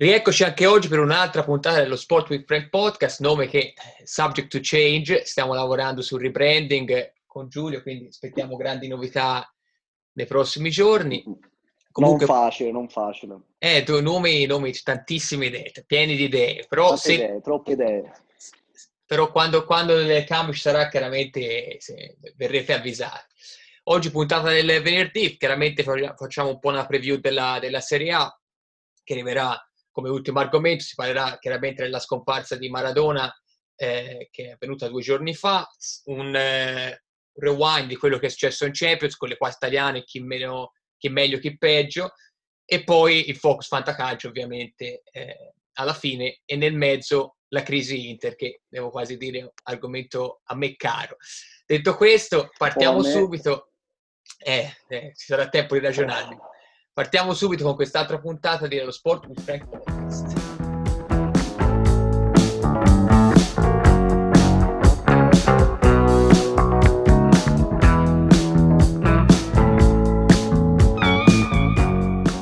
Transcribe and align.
Rieccoci 0.00 0.44
anche 0.44 0.64
oggi 0.64 0.86
per 0.86 1.00
un'altra 1.00 1.42
puntata 1.42 1.80
dello 1.80 1.96
Sport 1.96 2.30
with 2.30 2.44
Frank 2.46 2.68
Podcast, 2.68 3.18
nome 3.18 3.48
che 3.48 3.74
subject 4.04 4.46
to 4.46 4.60
change, 4.62 5.24
stiamo 5.24 5.54
lavorando 5.54 6.02
sul 6.02 6.20
rebranding 6.20 7.14
con 7.26 7.48
Giulio, 7.48 7.82
quindi 7.82 8.06
aspettiamo 8.06 8.54
grandi 8.54 8.86
novità 8.86 9.52
nei 10.12 10.26
prossimi 10.26 10.70
giorni. 10.70 11.24
Comunque, 11.90 12.26
non 12.26 12.36
facile, 12.36 12.70
non 12.70 12.88
facile. 12.88 13.40
Eh, 13.58 13.82
tu, 13.82 14.00
nomi, 14.00 14.46
nomi, 14.46 14.72
tantissime 14.72 15.46
idee, 15.46 15.72
pieni 15.84 16.14
di 16.14 16.24
idee, 16.26 16.64
però 16.68 16.94
se, 16.94 17.14
idee, 17.14 17.40
troppe 17.40 17.72
idee. 17.72 18.12
Però 19.04 19.32
quando, 19.32 19.64
quando 19.64 19.98
il 19.98 20.24
cambio 20.26 20.54
ci 20.54 20.60
sarà, 20.60 20.88
chiaramente 20.88 21.80
verrete 22.36 22.72
avvisati. 22.72 23.34
Oggi 23.84 24.12
puntata 24.12 24.50
del 24.50 24.80
venerdì, 24.80 25.36
chiaramente 25.36 25.82
facciamo 25.82 26.50
un 26.50 26.60
po' 26.60 26.68
una 26.68 26.86
preview 26.86 27.16
della, 27.16 27.58
della 27.60 27.80
Serie 27.80 28.12
A, 28.12 28.40
che 29.02 29.12
arriverà 29.14 29.60
come 29.98 30.10
ultimo 30.10 30.38
argomento 30.38 30.84
si 30.84 30.94
parlerà 30.94 31.38
chiaramente 31.40 31.82
della 31.82 31.98
scomparsa 31.98 32.54
di 32.54 32.68
Maradona 32.68 33.28
eh, 33.74 34.28
che 34.30 34.44
è 34.44 34.50
avvenuta 34.50 34.86
due 34.86 35.02
giorni 35.02 35.34
fa, 35.34 35.68
un 36.04 36.36
eh, 36.36 37.02
rewind 37.32 37.88
di 37.88 37.96
quello 37.96 38.16
che 38.18 38.26
è 38.26 38.28
successo 38.28 38.64
in 38.64 38.70
Champions 38.72 39.16
con 39.16 39.28
le 39.28 39.36
quattro 39.36 39.56
italiane, 39.56 40.04
chi, 40.04 40.20
meno, 40.20 40.74
chi 40.96 41.08
meglio, 41.08 41.38
chi 41.38 41.58
peggio, 41.58 42.12
e 42.64 42.84
poi 42.84 43.28
il 43.28 43.34
focus 43.34 43.66
fantacalcio 43.66 44.28
ovviamente 44.28 45.02
eh, 45.10 45.54
alla 45.72 45.94
fine 45.94 46.42
e 46.44 46.54
nel 46.54 46.74
mezzo 46.74 47.38
la 47.48 47.64
crisi 47.64 48.08
Inter 48.08 48.36
che 48.36 48.60
devo 48.68 48.90
quasi 48.90 49.16
dire 49.16 49.52
argomento 49.64 50.42
a 50.44 50.54
me 50.54 50.76
caro. 50.76 51.16
Detto 51.66 51.96
questo, 51.96 52.50
partiamo 52.56 53.02
subito. 53.02 53.72
Eh, 54.38 54.72
eh, 54.90 55.12
ci 55.16 55.26
sarà 55.26 55.48
tempo 55.48 55.74
di 55.74 55.80
ragionare. 55.80 56.38
Partiamo 56.98 57.32
subito 57.32 57.62
con 57.62 57.76
quest'altra 57.76 58.18
puntata 58.18 58.66
di 58.66 58.76
Lo 58.80 58.90
Sport 58.90 59.26
with 59.26 59.40
Frank 59.42 59.68
Podcast. 59.68 60.34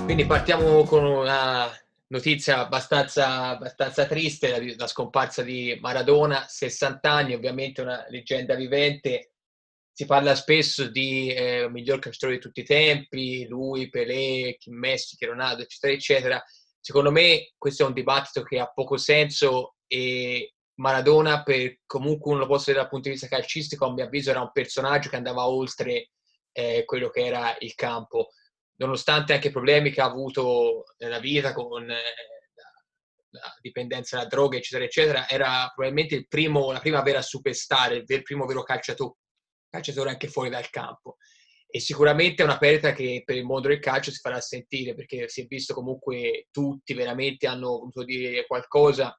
Quindi 0.06 0.24
partiamo 0.24 0.84
con 0.84 1.04
una 1.04 1.70
notizia 2.06 2.60
abbastanza, 2.60 3.48
abbastanza 3.48 4.06
triste, 4.06 4.48
la, 4.48 4.74
la 4.74 4.86
scomparsa 4.86 5.42
di 5.42 5.76
Maradona, 5.82 6.46
60 6.48 7.10
anni, 7.10 7.34
ovviamente 7.34 7.82
una 7.82 8.06
leggenda 8.08 8.54
vivente, 8.54 9.32
si 9.96 10.04
parla 10.04 10.34
spesso 10.34 10.90
di 10.90 11.32
eh, 11.32 11.70
miglior 11.70 12.00
calciatore 12.00 12.34
di 12.34 12.38
tutti 12.38 12.60
i 12.60 12.64
tempi, 12.64 13.46
lui, 13.46 13.88
Pelé, 13.88 14.56
Kim 14.58 14.76
Messi, 14.76 15.16
Ronaldo, 15.24 15.62
eccetera, 15.62 15.94
eccetera. 15.94 16.44
Secondo 16.78 17.10
me 17.10 17.54
questo 17.56 17.82
è 17.82 17.86
un 17.86 17.94
dibattito 17.94 18.42
che 18.42 18.58
ha 18.58 18.70
poco 18.70 18.98
senso 18.98 19.76
e 19.86 20.52
Maradona, 20.74 21.42
per 21.42 21.78
comunque 21.86 22.30
uno 22.30 22.40
lo 22.40 22.46
posso 22.46 22.66
vedere 22.66 22.80
dal 22.80 22.90
punto 22.90 23.08
di 23.08 23.14
vista 23.14 23.26
calcistico, 23.26 23.86
a 23.86 23.92
mio 23.94 24.04
avviso 24.04 24.28
era 24.28 24.42
un 24.42 24.50
personaggio 24.52 25.08
che 25.08 25.16
andava 25.16 25.48
oltre 25.48 26.10
eh, 26.52 26.84
quello 26.84 27.08
che 27.08 27.24
era 27.24 27.56
il 27.60 27.74
campo, 27.74 28.32
nonostante 28.74 29.32
anche 29.32 29.48
i 29.48 29.50
problemi 29.50 29.90
che 29.90 30.02
ha 30.02 30.10
avuto 30.10 30.84
nella 30.98 31.20
vita 31.20 31.54
con 31.54 31.90
eh, 31.90 32.02
dipendenza 33.62 34.18
da 34.18 34.26
droghe, 34.26 34.58
eccetera, 34.58 34.84
eccetera, 34.84 35.26
era 35.26 35.72
probabilmente 35.74 36.14
il 36.16 36.28
primo, 36.28 36.70
la 36.70 36.80
prima 36.80 37.00
vera 37.00 37.22
superstar, 37.22 37.94
il 37.94 38.22
primo 38.22 38.44
vero 38.44 38.62
calciatore 38.62 39.14
calciatore 39.76 40.10
anche 40.10 40.28
fuori 40.28 40.50
dal 40.50 40.68
campo. 40.70 41.16
E 41.68 41.80
sicuramente 41.80 42.42
è 42.42 42.44
una 42.44 42.58
perdita 42.58 42.92
che 42.92 43.22
per 43.24 43.36
il 43.36 43.44
mondo 43.44 43.68
del 43.68 43.80
calcio 43.80 44.10
si 44.10 44.20
farà 44.20 44.40
sentire 44.40 44.94
perché 44.94 45.28
si 45.28 45.42
è 45.42 45.46
visto 45.46 45.74
comunque 45.74 46.46
tutti 46.50 46.94
veramente 46.94 47.46
hanno 47.46 47.68
voluto 47.78 48.04
dire 48.04 48.46
qualcosa, 48.46 49.18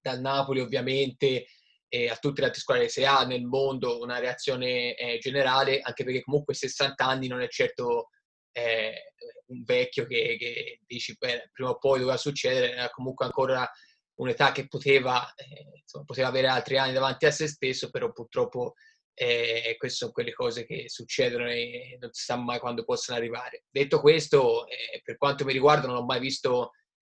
dal 0.00 0.20
Napoli 0.20 0.60
ovviamente 0.60 1.46
e 1.88 2.08
a 2.08 2.16
tutte 2.16 2.40
le 2.40 2.46
altre 2.46 2.60
squadre 2.60 2.88
se 2.88 3.06
ha 3.06 3.24
nel 3.24 3.44
mondo 3.44 4.00
una 4.00 4.18
reazione 4.18 4.94
eh, 4.94 5.18
generale, 5.18 5.80
anche 5.80 6.04
perché 6.04 6.22
comunque 6.22 6.54
60 6.54 7.04
anni 7.04 7.28
non 7.28 7.40
è 7.40 7.48
certo 7.48 8.08
eh, 8.52 9.12
un 9.46 9.62
vecchio 9.64 10.06
che, 10.06 10.36
che 10.38 10.80
dici 10.86 11.14
beh, 11.18 11.50
prima 11.52 11.70
o 11.70 11.78
poi 11.78 11.98
doveva 11.98 12.16
succedere, 12.16 12.72
era 12.72 12.88
comunque 12.90 13.26
ancora 13.26 13.70
un'età 14.14 14.52
che 14.52 14.68
poteva, 14.68 15.32
eh, 15.34 15.80
insomma, 15.80 16.04
poteva 16.04 16.28
avere 16.28 16.48
altri 16.48 16.78
anni 16.78 16.92
davanti 16.92 17.26
a 17.26 17.30
se 17.30 17.46
stesso, 17.46 17.90
però 17.90 18.12
purtroppo 18.12 18.74
e 19.14 19.76
queste 19.78 19.98
sono 19.98 20.12
quelle 20.12 20.32
cose 20.32 20.64
che 20.64 20.88
succedono 20.88 21.48
e 21.50 21.96
non 22.00 22.12
si 22.12 22.24
sa 22.24 22.36
mai 22.36 22.58
quando 22.58 22.84
possono 22.84 23.18
arrivare. 23.18 23.64
Detto 23.70 24.00
questo, 24.00 24.66
eh, 24.66 25.00
per 25.02 25.16
quanto 25.16 25.44
mi 25.44 25.52
riguarda, 25.52 25.86
non 25.86 25.96
ho 25.96 26.04
mai 26.04 26.20
visto 26.20 26.72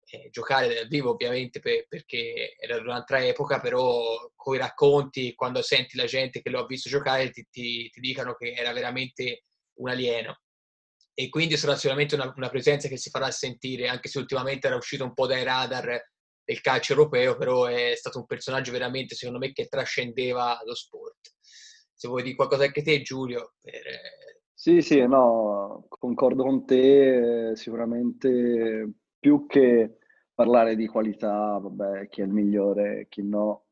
eh, 0.06 0.28
giocare 0.30 0.74
dal 0.74 0.88
vivo, 0.88 1.10
ovviamente, 1.10 1.60
per, 1.60 1.86
perché 1.88 2.56
era 2.58 2.78
un'altra 2.78 3.24
epoca, 3.24 3.60
però 3.60 4.30
con 4.34 4.54
i 4.54 4.58
racconti, 4.58 5.34
quando 5.34 5.62
senti 5.62 5.96
la 5.96 6.06
gente 6.06 6.42
che 6.42 6.50
lo 6.50 6.60
ha 6.60 6.66
visto 6.66 6.88
giocare, 6.88 7.30
ti, 7.30 7.46
ti, 7.50 7.88
ti 7.90 8.00
dicono 8.00 8.34
che 8.34 8.52
era 8.52 8.72
veramente 8.72 9.44
un 9.78 9.88
alieno. 9.88 10.40
E 11.14 11.28
quindi 11.28 11.56
sarà 11.56 11.76
sicuramente 11.76 12.16
una, 12.16 12.32
una 12.36 12.50
presenza 12.50 12.88
che 12.88 12.96
si 12.96 13.10
farà 13.10 13.30
sentire, 13.30 13.88
anche 13.88 14.08
se 14.08 14.18
ultimamente 14.18 14.66
era 14.66 14.76
uscito 14.76 15.04
un 15.04 15.14
po' 15.14 15.26
dai 15.26 15.44
radar 15.44 16.10
del 16.44 16.60
calcio 16.60 16.92
europeo, 16.92 17.36
però 17.36 17.66
è 17.66 17.94
stato 17.94 18.18
un 18.18 18.26
personaggio 18.26 18.72
veramente, 18.72 19.14
secondo 19.14 19.38
me, 19.38 19.52
che 19.52 19.66
trascendeva 19.66 20.60
lo 20.64 20.74
sport 20.74 21.33
se 21.94 22.08
vuoi 22.08 22.22
dire 22.22 22.34
qualcosa 22.34 22.64
anche 22.64 22.82
te 22.82 23.00
Giulio. 23.02 23.54
Per... 23.60 23.72
Sì, 24.52 24.82
sì, 24.82 25.06
no, 25.06 25.86
concordo 25.88 26.42
con 26.42 26.64
te, 26.64 27.52
sicuramente 27.54 28.92
più 29.18 29.46
che 29.46 29.98
parlare 30.32 30.76
di 30.76 30.86
qualità, 30.86 31.58
vabbè, 31.58 32.08
chi 32.08 32.20
è 32.20 32.24
il 32.24 32.32
migliore, 32.32 33.06
chi 33.08 33.22
no, 33.22 33.64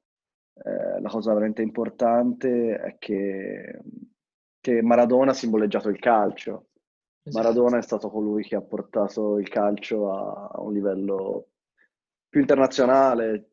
eh, 0.54 1.00
la 1.00 1.08
cosa 1.08 1.32
veramente 1.32 1.62
importante 1.62 2.78
è 2.78 2.96
che, 2.98 3.80
che 4.60 4.82
Maradona 4.82 5.30
ha 5.30 5.34
simboleggiato 5.34 5.88
il 5.88 5.98
calcio. 5.98 6.68
Esatto. 7.22 7.42
Maradona 7.42 7.78
è 7.78 7.82
stato 7.82 8.10
colui 8.10 8.42
che 8.42 8.56
ha 8.56 8.62
portato 8.62 9.38
il 9.38 9.48
calcio 9.48 10.12
a, 10.12 10.50
a 10.52 10.60
un 10.60 10.72
livello 10.72 11.48
più 12.28 12.40
internazionale, 12.40 13.50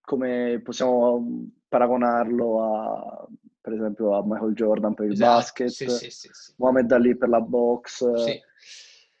come 0.00 0.60
possiamo 0.62 1.50
paragonarlo 1.68 2.62
a 2.62 3.28
per 3.68 3.76
esempio 3.76 4.16
a 4.16 4.22
Michael 4.24 4.54
Jordan 4.54 4.94
per 4.94 5.06
il 5.06 5.12
esatto, 5.12 5.30
basket, 5.30 5.68
sì, 5.68 5.88
sì, 5.88 6.10
sì, 6.10 6.28
sì. 6.32 6.52
Mohamed 6.56 6.90
Ali 6.90 7.16
per 7.16 7.28
la 7.28 7.40
box. 7.40 8.10
Sì. 8.14 8.40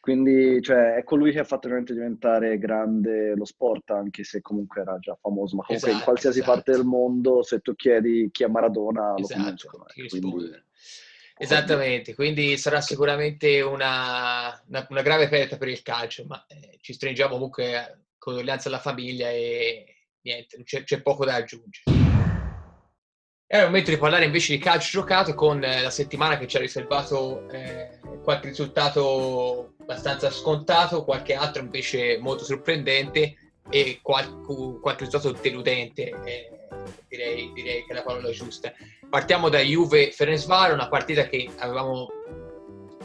Quindi 0.00 0.62
cioè, 0.62 0.94
è 0.94 1.04
colui 1.04 1.32
che 1.32 1.40
ha 1.40 1.44
fatto 1.44 1.68
veramente 1.68 1.92
diventare 1.92 2.56
grande 2.56 3.34
lo 3.34 3.44
sport, 3.44 3.90
anche 3.90 4.24
se 4.24 4.40
comunque 4.40 4.80
era 4.80 4.96
già 4.98 5.14
famoso, 5.20 5.56
ma 5.56 5.64
comunque 5.64 5.90
esatto, 5.90 5.92
in 5.92 6.02
qualsiasi 6.02 6.38
esatto. 6.38 6.54
parte 6.54 6.72
del 6.72 6.84
mondo, 6.84 7.42
se 7.42 7.60
tu 7.60 7.74
chiedi 7.74 8.30
chi 8.32 8.44
è 8.44 8.46
Maradona, 8.46 9.10
lo 9.10 9.18
esatto, 9.18 9.68
conoscono. 9.68 9.84
Quindi... 10.08 10.66
Esattamente, 11.40 12.14
quindi 12.14 12.56
sarà 12.56 12.80
sicuramente 12.80 13.60
una, 13.60 14.60
una, 14.66 14.86
una, 14.88 15.02
grave 15.02 15.28
perdita 15.28 15.56
per 15.56 15.68
il 15.68 15.82
calcio, 15.82 16.24
ma 16.26 16.44
eh, 16.48 16.78
ci 16.80 16.94
stringiamo 16.94 17.34
comunque 17.34 18.06
condoglianze 18.18 18.68
alla 18.68 18.80
famiglia 18.80 19.30
e 19.30 19.84
niente, 20.22 20.64
c'è, 20.64 20.82
c'è 20.82 21.00
poco 21.00 21.24
da 21.24 21.34
aggiungere. 21.34 22.07
È 23.50 23.56
il 23.56 23.64
momento 23.64 23.88
di 23.88 23.96
parlare 23.96 24.26
invece 24.26 24.52
di 24.52 24.58
calcio 24.62 25.00
giocato 25.00 25.34
con 25.34 25.64
eh, 25.64 25.80
la 25.80 25.88
settimana 25.88 26.36
che 26.36 26.46
ci 26.46 26.58
ha 26.58 26.60
riservato 26.60 27.48
eh, 27.48 27.98
qualche 28.22 28.48
risultato 28.48 29.72
abbastanza 29.80 30.30
scontato, 30.30 31.02
qualche 31.02 31.32
altro 31.32 31.62
invece 31.62 32.18
molto 32.18 32.44
sorprendente 32.44 33.36
e 33.70 34.00
qualche, 34.02 34.78
qualche 34.82 35.06
risultato 35.06 35.32
deludente, 35.40 36.14
eh, 36.26 36.50
direi, 37.08 37.50
direi, 37.54 37.86
che 37.86 37.92
è 37.92 37.94
la 37.94 38.02
parola 38.02 38.28
giusta. 38.32 38.70
Partiamo 39.08 39.48
da 39.48 39.60
Juve 39.60 40.10
Ferencvaro, 40.10 40.74
una 40.74 40.90
partita 40.90 41.26
che 41.26 41.48
avevamo 41.56 42.06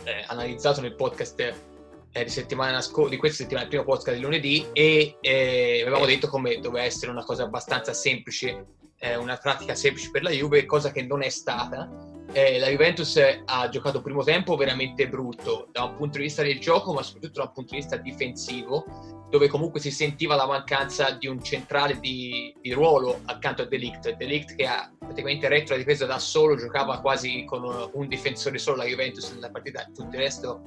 eh, 0.04 0.26
analizzato 0.28 0.82
nel 0.82 0.96
podcast 0.96 1.40
eh, 1.40 2.22
di, 2.22 2.30
settimana 2.30 2.82
di 3.08 3.16
questa 3.16 3.44
settimana, 3.44 3.64
il 3.64 3.70
primo 3.70 3.86
podcast 3.86 4.18
di 4.18 4.22
lunedì, 4.22 4.66
e 4.74 5.16
eh, 5.22 5.80
avevamo 5.84 6.06
detto 6.06 6.28
come 6.28 6.60
doveva 6.60 6.84
essere 6.84 7.12
una 7.12 7.24
cosa 7.24 7.44
abbastanza 7.44 7.94
semplice 7.94 8.82
eh, 9.04 9.18
una 9.18 9.36
pratica 9.36 9.76
semplice 9.76 10.10
per 10.10 10.24
la 10.24 10.30
Juve, 10.30 10.66
cosa 10.66 10.92
che 10.92 11.04
non 11.04 11.22
è 11.22 11.30
stata. 11.30 11.90
Eh, 12.32 12.58
la 12.58 12.70
Juventus 12.70 13.20
ha 13.46 13.70
giocato 13.70 13.98
il 13.98 14.04
primo 14.04 14.24
tempo 14.24 14.56
veramente 14.56 15.10
brutto 15.10 15.68
da 15.72 15.84
un 15.84 15.96
punto 15.98 16.18
di 16.18 16.24
vista 16.24 16.42
del 16.42 16.60
gioco, 16.60 16.94
ma 16.94 17.04
soprattutto 17.04 17.42
da 17.42 17.48
un 17.48 17.54
punto 17.54 17.72
di 17.72 17.82
vista 17.82 17.98
difensivo, 17.98 19.28
dove 19.30 19.50
comunque 19.50 19.82
si 19.82 19.92
sentiva 19.92 20.36
la 20.36 20.48
mancanza 20.48 21.12
di 21.12 21.28
un 21.28 21.44
centrale 21.44 22.00
di, 22.00 22.56
di 22.62 22.72
ruolo 22.72 23.20
accanto 23.26 23.64
a 23.64 23.66
Delict. 23.66 24.16
Delict 24.16 24.56
che 24.56 24.66
ha 24.66 24.90
praticamente 24.98 25.50
retto 25.50 25.74
la 25.74 25.80
difesa 25.80 26.06
da 26.06 26.18
solo, 26.18 26.56
giocava 26.56 27.02
quasi 27.02 27.44
con 27.44 27.90
un 27.92 28.08
difensore 28.08 28.58
solo 28.58 28.78
la 28.78 28.86
Juventus 28.86 29.32
nella 29.32 29.52
partita, 29.52 29.84
tutto 29.94 30.16
il 30.16 30.22
resto 30.22 30.62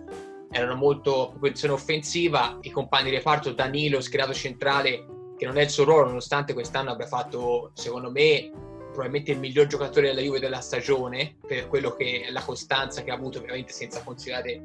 erano 0.50 0.74
molto 0.74 1.32
a 1.32 1.38
posizione 1.38 1.74
offensiva, 1.74 2.58
i 2.60 2.70
compagni 2.70 3.10
di 3.10 3.16
reparto 3.16 3.52
Danilo 3.52 4.00
schierato 4.00 4.32
centrale 4.32 5.06
che 5.36 5.46
non 5.46 5.58
è 5.58 5.62
il 5.62 5.70
suo 5.70 5.84
ruolo, 5.84 6.06
nonostante 6.06 6.52
quest'anno 6.52 6.90
abbia 6.90 7.06
fatto, 7.06 7.70
secondo 7.74 8.10
me, 8.10 8.50
probabilmente 8.92 9.32
il 9.32 9.38
miglior 9.38 9.66
giocatore 9.66 10.08
della 10.08 10.20
Juve 10.20 10.40
della 10.40 10.60
stagione, 10.60 11.36
per 11.46 11.68
quello 11.68 11.94
che 11.94 12.24
è 12.26 12.30
la 12.30 12.42
costanza 12.42 13.02
che 13.02 13.10
ha 13.10 13.14
avuto, 13.14 13.38
ovviamente 13.38 13.72
senza 13.72 14.02
considerare 14.02 14.62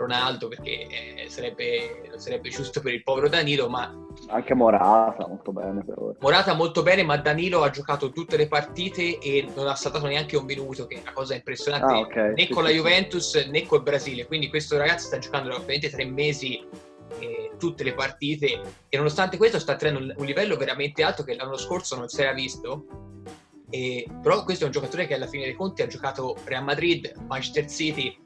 Ronaldo 0.00 0.48
perché 0.48 0.86
eh, 0.86 1.26
sarebbe, 1.28 2.08
non 2.08 2.18
sarebbe 2.18 2.48
giusto 2.48 2.80
per 2.80 2.94
il 2.94 3.02
povero 3.02 3.28
Danilo, 3.28 3.68
ma... 3.68 3.94
Anche 4.28 4.54
Morata 4.54 5.26
molto 5.28 5.52
bene 5.52 5.84
per 5.84 5.94
ora. 5.98 6.14
Morata 6.18 6.54
molto 6.54 6.82
bene, 6.82 7.02
ma 7.02 7.16
Danilo 7.18 7.62
ha 7.62 7.70
giocato 7.70 8.10
tutte 8.10 8.36
le 8.36 8.48
partite 8.48 9.18
e 9.18 9.46
non 9.54 9.68
ha 9.68 9.74
saltato 9.74 10.06
neanche 10.06 10.36
un 10.36 10.46
minuto, 10.46 10.86
che 10.86 10.96
è 10.96 11.00
una 11.00 11.12
cosa 11.12 11.34
impressionante, 11.34 11.92
ah, 11.92 11.98
okay. 11.98 12.34
né 12.34 12.46
sì, 12.46 12.48
con 12.48 12.64
sì, 12.64 12.70
la 12.70 12.74
Juventus 12.74 13.38
sì. 13.38 13.50
né 13.50 13.66
col 13.66 13.82
Brasile, 13.82 14.26
quindi 14.26 14.48
questo 14.48 14.78
ragazzo 14.78 15.06
sta 15.06 15.18
giocando 15.18 15.50
veramente 15.50 15.90
tre 15.90 16.04
mesi 16.06 16.66
eh, 17.18 17.39
tutte 17.60 17.84
le 17.84 17.94
partite 17.94 18.60
e 18.88 18.96
nonostante 18.96 19.36
questo 19.36 19.58
sta 19.58 19.76
tenendo 19.76 20.14
un 20.16 20.24
livello 20.24 20.56
veramente 20.56 21.02
alto 21.02 21.22
che 21.22 21.36
l'anno 21.36 21.58
scorso 21.58 21.94
non 21.96 22.08
si 22.08 22.22
era 22.22 22.32
visto 22.32 22.86
e, 23.70 24.06
però 24.20 24.42
questo 24.42 24.64
è 24.64 24.66
un 24.66 24.72
giocatore 24.72 25.06
che 25.06 25.14
alla 25.14 25.28
fine 25.28 25.44
dei 25.44 25.54
conti 25.54 25.82
ha 25.82 25.86
giocato 25.86 26.36
Real 26.44 26.64
Madrid, 26.64 27.12
Manchester 27.26 27.70
City, 27.70 28.18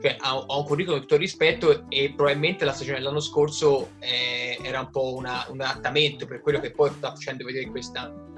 cioè 0.00 0.16
ha, 0.20 0.44
ha 0.46 0.56
un 0.56 0.64
curriculum 0.64 1.00
di 1.00 1.06
tutto 1.06 1.16
rispetto 1.16 1.86
e 1.88 2.12
probabilmente 2.14 2.64
la 2.64 2.72
stagione 2.72 2.98
dell'anno 2.98 3.20
scorso 3.20 3.90
eh, 3.98 4.58
era 4.62 4.80
un 4.80 4.90
po' 4.90 5.14
una, 5.14 5.44
un 5.48 5.60
adattamento 5.60 6.26
per 6.26 6.40
quello 6.40 6.60
che 6.60 6.70
poi 6.70 6.90
sta 6.90 7.10
facendo 7.10 7.44
vedere 7.44 7.68
quest'anno. 7.70 8.32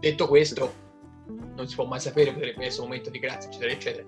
Detto 0.00 0.26
questo, 0.26 0.72
non 1.54 1.68
si 1.68 1.76
può 1.76 1.84
mai 1.84 2.00
sapere, 2.00 2.32
potrebbe 2.32 2.64
essere 2.64 2.82
un 2.82 2.88
momento 2.88 3.10
di 3.10 3.20
grazia, 3.20 3.48
eccetera, 3.48 3.72
eccetera. 3.72 4.06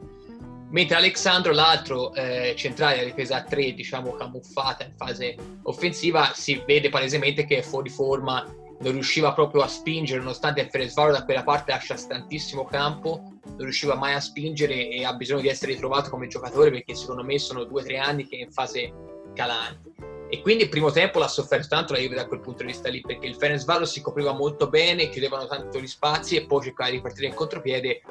Mentre 0.74 0.96
Alexandro, 0.96 1.52
l'altro 1.52 2.12
eh, 2.14 2.52
centrale 2.56 2.96
della 2.96 3.06
difesa 3.06 3.36
a 3.36 3.42
3, 3.44 3.74
diciamo 3.74 4.10
camuffata 4.14 4.82
in 4.82 4.92
fase 4.96 5.36
offensiva, 5.62 6.32
si 6.34 6.60
vede 6.66 6.88
palesemente 6.88 7.46
che 7.46 7.58
è 7.58 7.62
fuori 7.62 7.88
forma 7.88 8.44
non 8.80 8.92
riusciva 8.92 9.32
proprio 9.32 9.62
a 9.62 9.68
spingere, 9.68 10.18
nonostante 10.18 10.60
il 10.60 10.68
Feresvaro 10.68 11.12
da 11.12 11.24
quella 11.24 11.44
parte 11.44 11.70
lascia 11.70 11.94
tantissimo 11.94 12.64
campo, 12.64 13.22
non 13.44 13.58
riusciva 13.58 13.94
mai 13.94 14.14
a 14.14 14.20
spingere 14.20 14.88
e 14.88 15.04
ha 15.04 15.14
bisogno 15.14 15.42
di 15.42 15.48
essere 15.48 15.72
ritrovato 15.72 16.10
come 16.10 16.26
giocatore 16.26 16.72
perché 16.72 16.96
secondo 16.96 17.22
me 17.22 17.38
sono 17.38 17.62
due 17.62 17.82
o 17.82 17.84
tre 17.84 17.98
anni 17.98 18.26
che 18.26 18.38
è 18.38 18.40
in 18.40 18.50
fase 18.50 18.92
calante. 19.32 19.92
E 20.28 20.40
quindi 20.42 20.64
il 20.64 20.70
primo 20.70 20.90
tempo 20.90 21.20
l'ha 21.20 21.28
sofferto 21.28 21.68
tanto 21.68 21.92
la 21.92 22.00
Juve 22.00 22.16
da 22.16 22.26
quel 22.26 22.40
punto 22.40 22.64
di 22.64 22.72
vista 22.72 22.88
lì, 22.88 23.00
perché 23.00 23.28
il 23.28 23.36
Ferencváros 23.36 23.92
si 23.92 24.00
copriva 24.00 24.32
molto 24.32 24.68
bene, 24.68 25.08
chiudevano 25.08 25.46
tanto 25.46 25.78
gli 25.78 25.86
spazi 25.86 26.34
e 26.34 26.46
poi 26.46 26.64
cercava 26.64 26.90
di 26.90 27.00
partire 27.00 27.28
in 27.28 27.34
contropiede, 27.34 28.02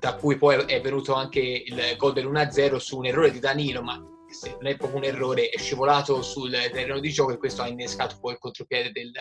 da 0.00 0.14
cui 0.14 0.36
poi 0.36 0.64
è 0.64 0.80
venuto 0.80 1.14
anche 1.14 1.38
il 1.40 1.94
gol 1.96 2.14
dell'1-0 2.14 2.76
su 2.76 2.98
un 2.98 3.06
errore 3.06 3.30
di 3.30 3.38
Danilo, 3.38 3.82
ma 3.82 3.96
non 3.96 4.66
è 4.66 4.76
proprio 4.76 4.98
un 4.98 5.04
errore, 5.04 5.50
è 5.50 5.58
scivolato 5.58 6.22
sul 6.22 6.50
terreno 6.50 6.98
di 6.98 7.10
gioco 7.10 7.32
e 7.32 7.36
questo 7.36 7.62
ha 7.62 7.68
innescato 7.68 8.16
poi 8.20 8.32
il 8.32 8.38
contropiede 8.38 8.90
del, 8.90 9.12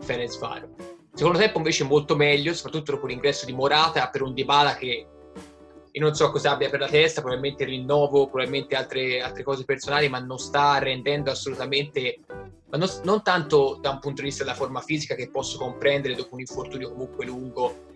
Ferenc 0.00 0.38
Varo. 0.38 0.74
Secondo 1.14 1.38
tempo 1.38 1.58
invece 1.58 1.84
molto 1.84 2.14
meglio, 2.14 2.52
soprattutto 2.52 2.92
dopo 2.92 3.06
l'ingresso 3.06 3.46
di 3.46 3.52
Morata 3.52 4.08
per 4.10 4.22
un 4.22 4.34
Dybala 4.34 4.76
che 4.76 5.06
io 5.90 6.04
non 6.04 6.14
so 6.14 6.30
cosa 6.30 6.52
abbia 6.52 6.68
per 6.68 6.80
la 6.80 6.88
testa, 6.88 7.22
probabilmente 7.22 7.64
rinnovo, 7.64 8.26
probabilmente 8.26 8.76
altre, 8.76 9.20
altre 9.20 9.42
cose 9.42 9.64
personali, 9.64 10.08
ma 10.08 10.18
non 10.20 10.38
sta 10.38 10.78
rendendo 10.78 11.30
assolutamente, 11.30 12.20
non, 12.70 12.88
non, 13.02 13.22
tanto 13.22 13.78
da 13.80 13.90
un 13.90 13.98
punto 13.98 14.20
di 14.20 14.28
vista 14.28 14.44
della 14.44 14.54
forma 14.54 14.80
fisica 14.80 15.14
che 15.14 15.30
posso 15.30 15.58
comprendere 15.58 16.14
dopo 16.14 16.34
un 16.34 16.40
infortunio 16.40 16.90
comunque 16.90 17.24
lungo, 17.24 17.86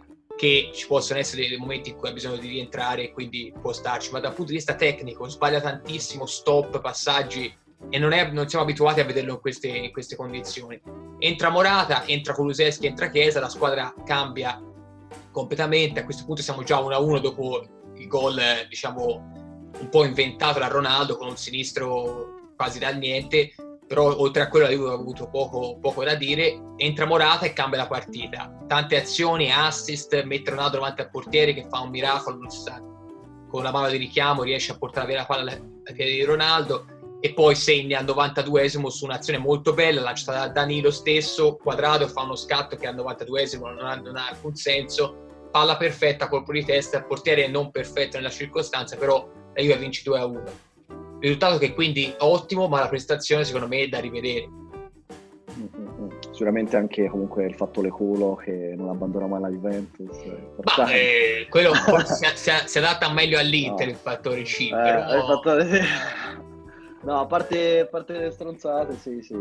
che 0.43 0.73
ci 0.75 0.89
possono 0.89 1.21
essere 1.21 1.47
dei 1.47 1.57
momenti 1.57 1.91
in 1.91 1.97
cui 1.97 2.09
ha 2.09 2.13
bisogno 2.13 2.37
di 2.37 2.49
rientrare 2.49 3.05
e 3.05 3.13
quindi 3.13 3.55
può 3.63 3.73
starci, 3.73 4.11
ma 4.11 4.19
dal 4.19 4.35
punto 4.35 4.51
di 4.51 4.57
vista 4.57 4.75
tecnico 4.75 5.29
sbaglia 5.29 5.61
tantissimo, 5.61 6.27
stop, 6.27 6.81
passaggi 6.81 7.57
e 7.89 7.99
non, 8.01 8.11
è, 8.11 8.29
non, 8.33 8.49
siamo 8.49 8.65
abituati 8.65 8.99
a 8.99 9.05
vederlo 9.05 9.35
in 9.35 9.41
queste, 9.41 9.69
in 9.69 9.93
queste, 9.93 10.17
condizioni. 10.17 10.83
Entra 11.21 11.49
Morata, 11.49 12.05
entra 12.09 12.35
Kuluseschi, 12.35 12.87
entra 12.87 13.09
Chiesa, 13.09 13.39
la 13.39 13.49
squadra 13.49 13.95
cambia 14.05 14.61
completamente. 15.31 16.01
A 16.01 16.05
questo 16.05 16.25
punto 16.25 16.43
siamo 16.43 16.65
già 16.65 16.81
1-1 16.81 17.21
dopo 17.21 17.65
il 17.95 18.09
gol, 18.09 18.41
diciamo, 18.69 19.71
un 19.79 19.89
po' 19.89 20.05
inventato 20.05 20.59
da 20.59 20.67
Ronaldo 20.67 21.19
con 21.19 21.29
un 21.29 21.37
sinistro 21.37 22.51
quasi 22.57 22.81
dal 22.81 22.99
niente. 22.99 23.55
Però 23.93 24.19
oltre 24.19 24.41
a 24.41 24.49
quello 24.49 24.65
la 24.65 24.73
Juve 24.73 24.89
ha 24.89 24.95
avuto 24.95 25.29
poco, 25.29 25.77
poco, 25.79 26.03
da 26.03 26.15
dire. 26.15 26.59
Entra 26.79 27.05
Morata 27.05 27.45
e 27.45 27.53
cambia 27.53 27.77
la 27.77 27.87
partita. 27.87 28.51
Tante 28.67 28.99
azioni, 28.99 29.53
assist, 29.53 30.23
mette 30.23 30.49
Ronaldo 30.49 30.79
davanti 30.79 31.03
al 31.03 31.11
portiere 31.11 31.53
che 31.53 31.67
fa 31.69 31.81
un 31.81 31.91
miracolo, 31.91 32.39
con 33.51 33.63
la 33.63 33.71
mano 33.71 33.91
di 33.91 33.99
richiamo 33.99 34.45
riesce 34.45 34.73
a 34.73 34.79
portare 34.79 35.09
via 35.09 35.17
la 35.17 35.27
palla 35.27 35.53
ai 35.53 35.95
piedi 35.95 36.13
di 36.13 36.25
Ronaldo 36.25 36.87
e 37.21 37.35
poi 37.35 37.55
segna 37.55 37.99
al 37.99 38.07
92esimo 38.07 38.87
su 38.87 39.05
un'azione 39.05 39.39
molto 39.39 39.75
bella 39.75 40.01
lanciata 40.01 40.39
da 40.39 40.49
Danilo 40.49 40.91
stesso, 40.91 41.57
quadrato 41.57 42.09
fa 42.09 42.23
uno 42.23 42.35
scatto 42.35 42.77
che 42.77 42.87
al 42.87 42.97
92esimo 42.97 43.75
non 43.75 43.85
ha, 43.85 43.97
non 43.97 44.17
ha 44.17 44.29
alcun 44.29 44.55
senso, 44.55 45.49
palla 45.51 45.77
perfetta, 45.77 46.29
colpo 46.29 46.53
di 46.53 46.65
testa, 46.65 47.03
portiere 47.03 47.47
non 47.47 47.71
perfetto 47.71 48.17
nella 48.17 48.31
circostanza, 48.31 48.97
però 48.97 49.29
la 49.55 49.63
Juve 49.63 49.77
vince 49.77 50.01
2 50.03 50.19
a 50.19 50.25
1. 50.25 50.43
Risultato 51.23 51.57
che 51.57 51.73
quindi 51.73 52.13
ottimo, 52.19 52.67
ma 52.67 52.81
la 52.81 52.89
prestazione 52.89 53.45
secondo 53.45 53.69
me 53.69 53.83
è 53.83 53.87
da 53.87 54.01
rivedere. 54.01 54.49
Sicuramente 56.33 56.77
anche 56.77 57.09
comunque 57.09 57.45
il 57.45 57.55
fattore 57.55 57.91
culo 57.91 58.35
che 58.35 58.75
non 58.77 58.89
abbandona 58.89 59.29
mai 59.29 59.41
la 59.41 59.49
Juventus. 59.49 60.19
Ma, 60.77 60.91
eh, 60.91 61.47
quello 61.49 61.75
forse 61.75 62.27
si, 62.35 62.51
si, 62.65 62.79
adatta 62.79 63.09
meglio 63.13 63.39
all'Inter 63.39 63.87
no. 63.87 63.93
il 63.93 63.99
fattore 63.99 64.43
C. 64.43 64.63
Eh, 64.63 64.71
però... 64.71 65.15
il 65.15 65.23
fattore... 65.23 65.81
No, 67.05 67.19
a 67.19 67.27
parte, 67.27 67.81
a 67.81 67.87
parte 67.87 68.13
le 68.13 68.31
stronzate, 68.31 68.95
sì, 68.97 69.21
sì. 69.23 69.37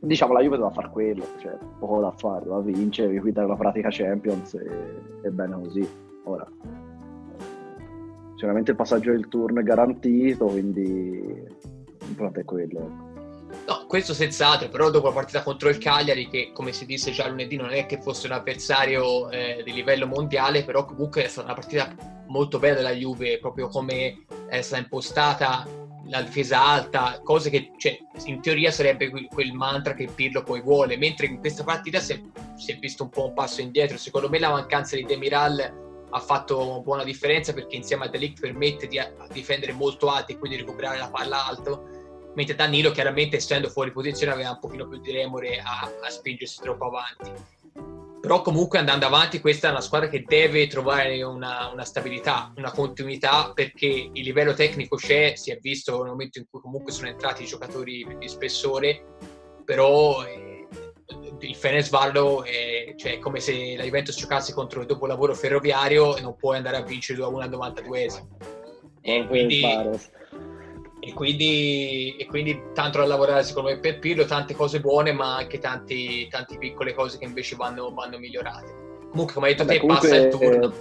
Diciamo, 0.00 0.34
la 0.34 0.40
Juve 0.40 0.56
doveva 0.56 0.74
fare 0.74 0.90
quello, 0.90 1.24
cioè, 1.40 1.56
poco 1.78 2.00
da 2.00 2.12
fare, 2.12 2.44
doveva 2.44 2.60
vincere, 2.60 3.18
guidare 3.18 3.48
la 3.48 3.56
pratica 3.56 3.88
Champions 3.90 4.52
e, 4.52 4.68
e 5.22 5.30
bene 5.30 5.54
così. 5.54 5.88
Ora, 6.24 6.46
sicuramente 8.40 8.70
il 8.70 8.76
passaggio 8.78 9.10
del 9.10 9.28
turno 9.28 9.60
è 9.60 9.62
garantito, 9.62 10.46
quindi 10.46 11.20
l'importante 12.00 12.40
è 12.40 12.44
quello. 12.44 12.78
Ecco. 12.78 13.08
No, 13.66 13.84
questo 13.86 14.14
senz'altro, 14.14 14.70
però 14.70 14.88
dopo 14.88 15.08
la 15.08 15.12
partita 15.12 15.42
contro 15.42 15.68
il 15.68 15.76
Cagliari, 15.76 16.26
che 16.28 16.50
come 16.54 16.72
si 16.72 16.86
disse 16.86 17.10
già 17.10 17.28
lunedì 17.28 17.56
non 17.56 17.70
è 17.70 17.84
che 17.84 18.00
fosse 18.00 18.28
un 18.28 18.32
avversario 18.32 19.28
eh, 19.30 19.60
di 19.62 19.74
livello 19.74 20.06
mondiale, 20.06 20.64
però 20.64 20.86
comunque 20.86 21.24
è 21.24 21.28
stata 21.28 21.48
una 21.48 21.54
partita 21.54 21.94
molto 22.28 22.58
bella 22.58 22.76
della 22.76 22.92
Juve, 22.92 23.38
proprio 23.38 23.68
come 23.68 24.24
è 24.48 24.62
stata 24.62 24.80
impostata 24.80 25.66
la 26.06 26.22
difesa 26.22 26.64
alta, 26.64 27.20
cose 27.22 27.50
che 27.50 27.72
cioè, 27.76 27.98
in 28.24 28.40
teoria 28.40 28.70
sarebbe 28.70 29.10
quel 29.10 29.52
mantra 29.52 29.92
che 29.92 30.08
Pirlo 30.12 30.42
poi 30.42 30.62
vuole, 30.62 30.96
mentre 30.96 31.26
in 31.26 31.38
questa 31.40 31.62
partita 31.62 32.00
si 32.00 32.14
è, 32.14 32.20
si 32.56 32.72
è, 32.72 32.78
visto 32.78 33.02
un 33.02 33.10
po' 33.10 33.26
un 33.26 33.34
passo 33.34 33.60
indietro. 33.60 33.98
Secondo 33.98 34.30
me 34.30 34.38
la 34.38 34.50
mancanza 34.50 34.96
di 34.96 35.04
Demiral 35.04 35.88
ha 36.10 36.20
fatto 36.20 36.80
buona 36.82 37.04
differenza 37.04 37.52
perché 37.52 37.76
insieme 37.76 38.06
a 38.06 38.08
Delic 38.08 38.40
permette 38.40 38.86
di 38.86 39.00
difendere 39.32 39.72
molto 39.72 40.08
alto 40.08 40.32
e 40.32 40.38
quindi 40.38 40.58
recuperare 40.58 40.98
la 40.98 41.10
palla 41.10 41.46
alto, 41.46 41.84
mentre 42.34 42.54
Danilo 42.54 42.90
chiaramente 42.90 43.36
essendo 43.36 43.68
fuori 43.68 43.92
posizione 43.92 44.32
aveva 44.32 44.50
un 44.50 44.58
pochino 44.58 44.86
più 44.86 45.00
di 45.00 45.12
remore 45.12 45.58
a, 45.58 45.90
a 46.02 46.10
spingersi 46.10 46.60
troppo 46.60 46.86
avanti. 46.86 47.58
Però 48.20 48.42
comunque 48.42 48.78
andando 48.78 49.06
avanti 49.06 49.40
questa 49.40 49.68
è 49.68 49.70
una 49.70 49.80
squadra 49.80 50.08
che 50.08 50.24
deve 50.26 50.66
trovare 50.66 51.22
una, 51.22 51.70
una, 51.72 51.84
stabilità, 51.84 52.52
una 52.56 52.70
continuità 52.70 53.52
perché 53.54 53.86
il 53.86 54.22
livello 54.22 54.52
tecnico 54.52 54.96
c'è, 54.96 55.34
si 55.36 55.50
è 55.50 55.58
visto 55.58 55.96
nel 56.02 56.10
momento 56.10 56.38
in 56.38 56.44
cui 56.50 56.60
comunque 56.60 56.92
sono 56.92 57.08
entrati 57.08 57.44
i 57.44 57.46
giocatori 57.46 58.06
di 58.18 58.28
spessore, 58.28 59.16
però 59.64 60.22
eh, 60.26 60.49
il 61.40 61.54
Fenesvallo 61.54 62.44
è, 62.44 62.94
cioè, 62.96 63.14
è 63.14 63.18
come 63.18 63.40
se 63.40 63.74
la 63.76 63.84
Juventus 63.84 64.16
giocasse 64.16 64.52
contro 64.52 64.80
il 64.80 64.86
dopolavoro 64.86 65.34
ferroviario 65.34 66.16
e 66.16 66.20
non 66.20 66.36
puoi 66.36 66.56
andare 66.56 66.76
a 66.76 66.82
vincere 66.82 67.20
2-1 67.20 67.40
al 67.40 67.50
92esimo. 67.50 68.26
E 69.02 69.26
quindi, 69.26 69.62
e 71.00 71.14
quindi, 71.14 72.16
e 72.16 72.26
quindi, 72.26 72.62
tanto 72.74 72.98
da 72.98 73.06
lavorare 73.06 73.42
secondo 73.42 73.70
me 73.70 73.78
per 73.78 73.98
Pirlo, 73.98 74.26
tante 74.26 74.54
cose 74.54 74.80
buone 74.80 75.12
ma 75.12 75.36
anche 75.36 75.58
tanti, 75.58 76.28
tante 76.28 76.58
piccole 76.58 76.92
cose 76.92 77.18
che 77.18 77.24
invece 77.24 77.56
vanno, 77.56 77.92
vanno 77.92 78.18
migliorate. 78.18 78.88
Comunque 79.10 79.34
come 79.34 79.46
hai 79.48 79.54
detto 79.54 79.64
Beh, 79.64 79.72
te 79.74 79.80
comunque, 79.80 80.08
passa 80.08 80.22
il 80.22 80.30
turno. 80.30 80.72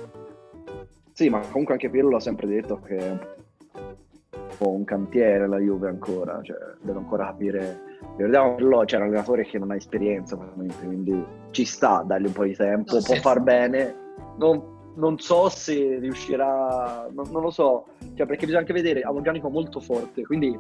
sì, 1.14 1.30
ma 1.30 1.40
comunque 1.40 1.74
anche 1.74 1.90
Pirlo 1.90 2.10
l'ha 2.10 2.20
sempre 2.20 2.48
detto 2.48 2.80
che 2.82 2.98
è 2.98 3.10
un 3.10 4.56
po' 4.58 4.70
un 4.70 4.84
cantiere 4.84 5.48
la 5.48 5.58
Juve 5.58 5.88
ancora, 5.88 6.42
cioè 6.44 6.58
deve 6.82 7.00
ancora 7.00 7.26
capire. 7.28 7.89
Ricordiamo 8.20 8.56
che 8.56 8.86
c'è 8.86 8.98
un 8.98 9.04
allenatore 9.04 9.46
che 9.46 9.58
non 9.58 9.72
ha 9.72 9.76
esperienza, 9.76 10.36
quindi 10.36 11.24
ci 11.52 11.64
sta, 11.64 12.04
dargli 12.06 12.26
un 12.26 12.34
po' 12.34 12.44
di 12.44 12.54
tempo, 12.54 12.96
no, 12.96 13.00
può 13.00 13.14
senza... 13.16 13.22
far 13.22 13.40
bene. 13.40 13.96
Non, 14.38 14.62
non 14.96 15.18
so 15.20 15.48
se 15.48 16.00
riuscirà, 16.00 17.08
non, 17.14 17.30
non, 17.32 17.42
lo 17.42 17.50
so, 17.50 17.86
cioè 18.16 18.26
perché 18.26 18.42
bisogna 18.42 18.60
anche 18.60 18.74
vedere, 18.74 19.04
ha 19.04 19.10
un 19.10 19.18
organico 19.18 19.48
molto 19.48 19.80
forte, 19.80 20.26
quindi 20.26 20.58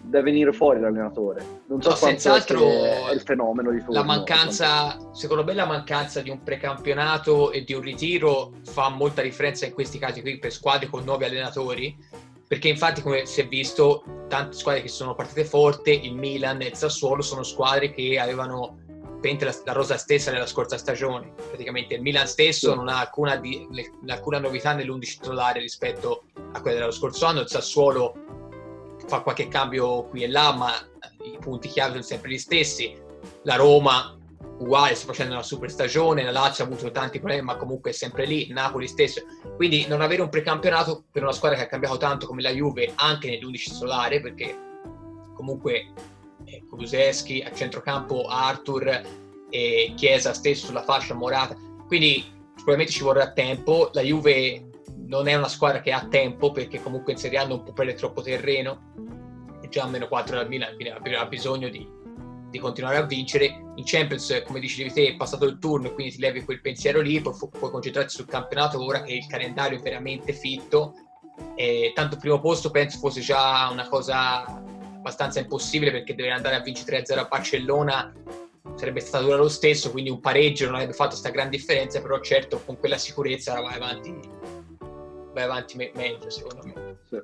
deve 0.00 0.24
venire 0.24 0.50
fuori 0.52 0.80
l'allenatore. 0.80 1.44
Non 1.66 1.82
so 1.82 1.90
no, 1.90 1.94
senz'altro 1.94 2.58
è 2.66 3.12
il 3.12 3.20
fenomeno 3.20 3.70
di 3.70 3.80
turno. 3.80 3.92
La 3.92 4.04
mancanza, 4.04 4.96
secondo 5.12 5.44
me 5.44 5.52
la 5.52 5.66
mancanza 5.66 6.22
di 6.22 6.30
un 6.30 6.42
precampionato 6.42 7.52
e 7.52 7.64
di 7.64 7.74
un 7.74 7.82
ritiro 7.82 8.52
fa 8.64 8.88
molta 8.88 9.20
differenza 9.20 9.66
in 9.66 9.74
questi 9.74 9.98
casi 9.98 10.22
qui 10.22 10.38
per 10.38 10.52
squadre 10.52 10.88
con 10.88 11.04
nuovi 11.04 11.24
allenatori, 11.24 11.94
perché 12.48 12.68
infatti 12.68 13.02
come 13.02 13.26
si 13.26 13.40
è 13.40 13.48
visto 13.48 14.04
tante 14.28 14.56
squadre 14.56 14.82
che 14.82 14.88
sono 14.88 15.14
partite 15.14 15.44
forte, 15.44 15.90
il 15.90 16.14
Milan 16.14 16.60
e 16.62 16.66
il 16.66 16.76
Sassuolo 16.76 17.22
sono 17.22 17.42
squadre 17.42 17.92
che 17.92 18.18
avevano 18.18 18.78
la, 19.20 19.54
la, 19.64 19.72
rosa 19.72 19.96
stessa 19.96 20.30
nella 20.30 20.46
scorsa 20.46 20.78
stagione. 20.78 21.32
Praticamente 21.48 21.94
il 21.94 22.02
Milan 22.02 22.28
stesso 22.28 22.70
sì. 22.70 22.76
non 22.76 22.88
ha 22.88 23.00
alcuna, 23.00 23.36
di, 23.36 23.66
alcuna 24.06 24.38
novità 24.38 24.72
nell'11 24.74 25.00
titolare 25.00 25.60
rispetto 25.60 26.24
a 26.52 26.60
quella 26.60 26.78
dello 26.78 26.92
scorso 26.92 27.26
anno. 27.26 27.40
Il 27.40 27.48
Sassuolo 27.48 28.14
fa 29.08 29.20
qualche 29.20 29.48
cambio 29.48 30.04
qui 30.04 30.22
e 30.22 30.28
là, 30.28 30.52
ma 30.52 30.72
i 31.24 31.38
punti 31.40 31.68
chiave 31.68 31.92
sono 31.92 32.02
sempre 32.02 32.30
gli 32.30 32.38
stessi. 32.38 32.96
La 33.42 33.56
Roma 33.56 34.16
uguale, 34.58 34.94
sta 34.94 35.06
facendo 35.06 35.34
una 35.34 35.42
super 35.42 35.70
stagione, 35.70 36.22
la 36.22 36.30
Lazio 36.30 36.64
ha 36.64 36.66
avuto 36.66 36.90
tanti 36.90 37.18
problemi, 37.18 37.42
ma 37.44 37.56
comunque 37.56 37.90
è 37.90 37.92
sempre 37.92 38.26
lì, 38.26 38.48
Napoli 38.50 38.86
stesso. 38.86 39.22
Quindi 39.56 39.86
non 39.86 40.00
avere 40.00 40.22
un 40.22 40.28
precampionato 40.28 41.04
per 41.10 41.22
una 41.22 41.32
squadra 41.32 41.58
che 41.58 41.64
ha 41.64 41.68
cambiato 41.68 41.96
tanto 41.96 42.26
come 42.26 42.42
la 42.42 42.50
Juve 42.50 42.92
anche 42.94 43.28
nell'11 43.28 43.70
solare, 43.70 44.20
perché 44.20 44.56
comunque 45.34 45.92
eh, 46.44 46.62
a 47.44 47.52
centrocampo, 47.52 48.26
Arthur 48.26 49.02
e 49.50 49.92
Chiesa 49.96 50.32
stesso 50.32 50.66
sulla 50.66 50.82
fascia 50.82 51.14
morata. 51.14 51.56
Quindi 51.86 52.24
sicuramente 52.56 52.92
ci 52.92 53.02
vorrà 53.02 53.32
tempo. 53.32 53.90
La 53.92 54.02
Juve 54.02 54.70
non 55.06 55.28
è 55.28 55.34
una 55.34 55.48
squadra 55.48 55.80
che 55.80 55.92
ha 55.92 56.06
tempo 56.08 56.50
perché 56.50 56.82
comunque 56.82 57.12
in 57.12 57.18
Serie 57.18 57.38
A 57.38 57.46
non 57.46 57.62
troppo 57.96 58.22
terreno. 58.22 58.92
Già 59.68 59.82
a 59.82 59.88
meno 59.88 60.06
4 60.06 60.36
dal 60.36 60.48
Milan, 60.48 60.76
quindi 60.76 61.14
ha 61.14 61.26
bisogno 61.26 61.68
di, 61.68 61.86
di, 62.56 62.62
continuare 62.62 62.96
a 62.96 63.02
vincere. 63.02 63.46
In 63.76 63.84
Champions, 63.84 64.42
come 64.44 64.60
dicevi 64.60 64.92
te, 64.92 65.08
è 65.08 65.16
passato 65.16 65.44
il 65.44 65.58
turno, 65.58 65.92
quindi 65.92 66.14
ti 66.14 66.20
levi 66.20 66.44
quel 66.44 66.60
pensiero 66.60 67.00
lì, 67.00 67.20
puoi, 67.20 67.34
puoi 67.50 67.70
concentrarti 67.70 68.14
sul 68.14 68.26
campionato 68.26 68.82
ora 68.82 69.02
che 69.02 69.12
il 69.12 69.26
calendario 69.26 69.78
è 69.78 69.82
veramente 69.82 70.32
fitto. 70.32 70.94
E 71.54 71.92
tanto 71.94 72.16
primo 72.16 72.40
posto 72.40 72.70
penso 72.70 72.98
fosse 72.98 73.20
già 73.20 73.68
una 73.70 73.86
cosa 73.86 74.44
abbastanza 74.44 75.38
impossibile 75.38 75.90
perché 75.90 76.14
deve 76.14 76.30
andare 76.30 76.56
a 76.56 76.60
vincere 76.60 77.02
3-0 77.02 77.18
a 77.18 77.24
Barcellona 77.24 78.12
sarebbe 78.76 79.00
stato 79.00 79.24
dura 79.24 79.36
lo 79.36 79.48
stesso, 79.48 79.90
quindi 79.90 80.10
un 80.10 80.20
pareggio 80.20 80.66
non 80.66 80.74
avrebbe 80.74 80.92
fatto 80.92 81.10
questa 81.10 81.30
gran 81.30 81.48
differenza, 81.48 82.00
però 82.00 82.20
certo 82.20 82.62
con 82.64 82.78
quella 82.78 82.98
sicurezza 82.98 83.60
vai 83.60 83.74
avanti, 83.74 84.14
vai 85.32 85.44
avanti 85.44 85.76
me- 85.76 85.92
meglio 85.94 86.28
secondo 86.30 86.62
me. 86.64 86.98
Sì, 87.08 87.18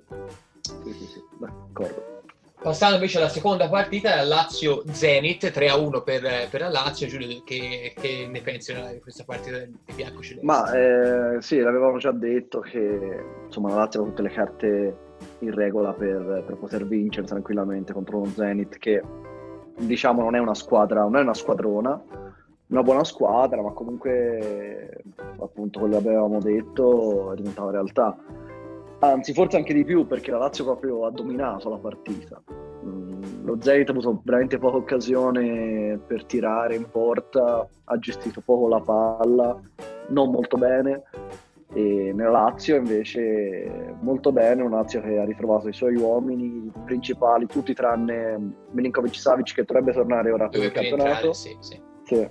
sì, 0.63 0.93
sì, 0.93 1.07
sì. 1.07 1.23
d'accordo. 1.39 2.22
Passando 2.63 2.95
invece 2.95 3.19
alla 3.19 3.29
seconda 3.29 3.69
partita, 3.69 4.15
la 4.15 4.23
Lazio-Zenit 4.23 5.47
3-1 5.47 6.03
per, 6.05 6.49
per 6.49 6.61
la 6.61 6.69
Lazio. 6.69 7.09
Giulio, 7.09 7.43
che, 7.45 7.93
che 7.99 8.29
ne 8.31 8.41
pensi 8.41 8.73
di 8.73 9.01
questa 9.01 9.25
partita 9.25 9.59
di 9.59 9.93
bianco-celeste? 9.93 10.47
Ma 10.47 10.73
eh, 10.73 11.43
sì, 11.43 11.59
l'avevamo 11.59 11.99
già 11.99 12.13
detto 12.13 12.61
che 12.61 13.25
insomma, 13.47 13.71
la 13.71 13.75
Lazio 13.77 14.03
ha 14.03 14.05
tutte 14.05 14.23
le 14.23 14.31
carte 14.31 14.97
in 15.41 15.53
regola 15.53 15.93
per, 15.93 16.45
per 16.47 16.57
poter 16.57 16.87
vincere 16.87 17.27
tranquillamente 17.27 17.93
contro 17.93 18.19
uno 18.19 18.31
Zenit 18.31 18.79
che 18.79 19.03
diciamo 19.79 20.23
non 20.23 20.37
è 20.37 20.39
una 20.39 20.55
squadra, 20.55 21.01
non 21.01 21.17
è 21.17 21.21
una 21.21 21.35
squadrona, 21.35 22.01
una 22.69 22.83
buona 22.83 23.05
squadra, 23.05 23.61
ma 23.61 23.73
comunque 23.73 25.03
appunto 25.41 25.81
quello 25.81 26.01
che 26.01 26.09
avevamo 26.09 26.39
detto 26.39 27.33
è 27.33 27.37
diventata 27.37 27.71
realtà. 27.71 28.17
Anzi, 29.03 29.33
forse 29.33 29.57
anche 29.57 29.75
di 29.75 29.85
più 29.85 30.07
perché 30.07 30.31
la 30.31 30.39
Lazio 30.39 30.65
proprio 30.65 31.05
ha 31.07 31.11
dominato 31.11 31.69
la 31.69 31.79
partita. 31.79 32.41
Mm, 32.85 33.45
lo 33.45 33.57
Zenit 33.61 33.89
ha 33.89 33.93
avuto 33.93 34.21
veramente 34.23 34.59
poca 34.59 34.77
occasione 34.77 35.99
per 36.07 36.25
tirare 36.25 36.77
in 36.77 36.89
porta, 36.89 37.67
ha 37.85 37.99
gestito 37.99 38.41
poco 38.45 38.69
la 38.69 38.81
palla, 38.81 39.61
non 40.09 40.31
molto 40.31 40.57
bene 40.57 41.03
e 41.75 42.13
nella 42.15 42.31
Lazio 42.31 42.77
invece 42.77 43.97
molto 44.01 44.31
bene, 44.31 44.63
una 44.63 44.77
Lazio 44.77 45.01
che 45.01 45.19
ha 45.19 45.25
ritrovato 45.25 45.69
i 45.69 45.73
suoi 45.73 45.97
uomini 45.97 46.71
principali, 46.85 47.47
tutti 47.47 47.75
tranne 47.75 48.39
Milinkovic 48.71 49.17
Savic 49.17 49.55
che 49.55 49.65
dovrebbe 49.65 49.93
tornare 49.93 50.31
ora 50.31 50.49
per 50.49 50.63
il 50.63 50.71
campionato. 50.71 51.33
Sì, 51.33 51.57
sì. 51.61 51.81
Sì. 52.05 52.29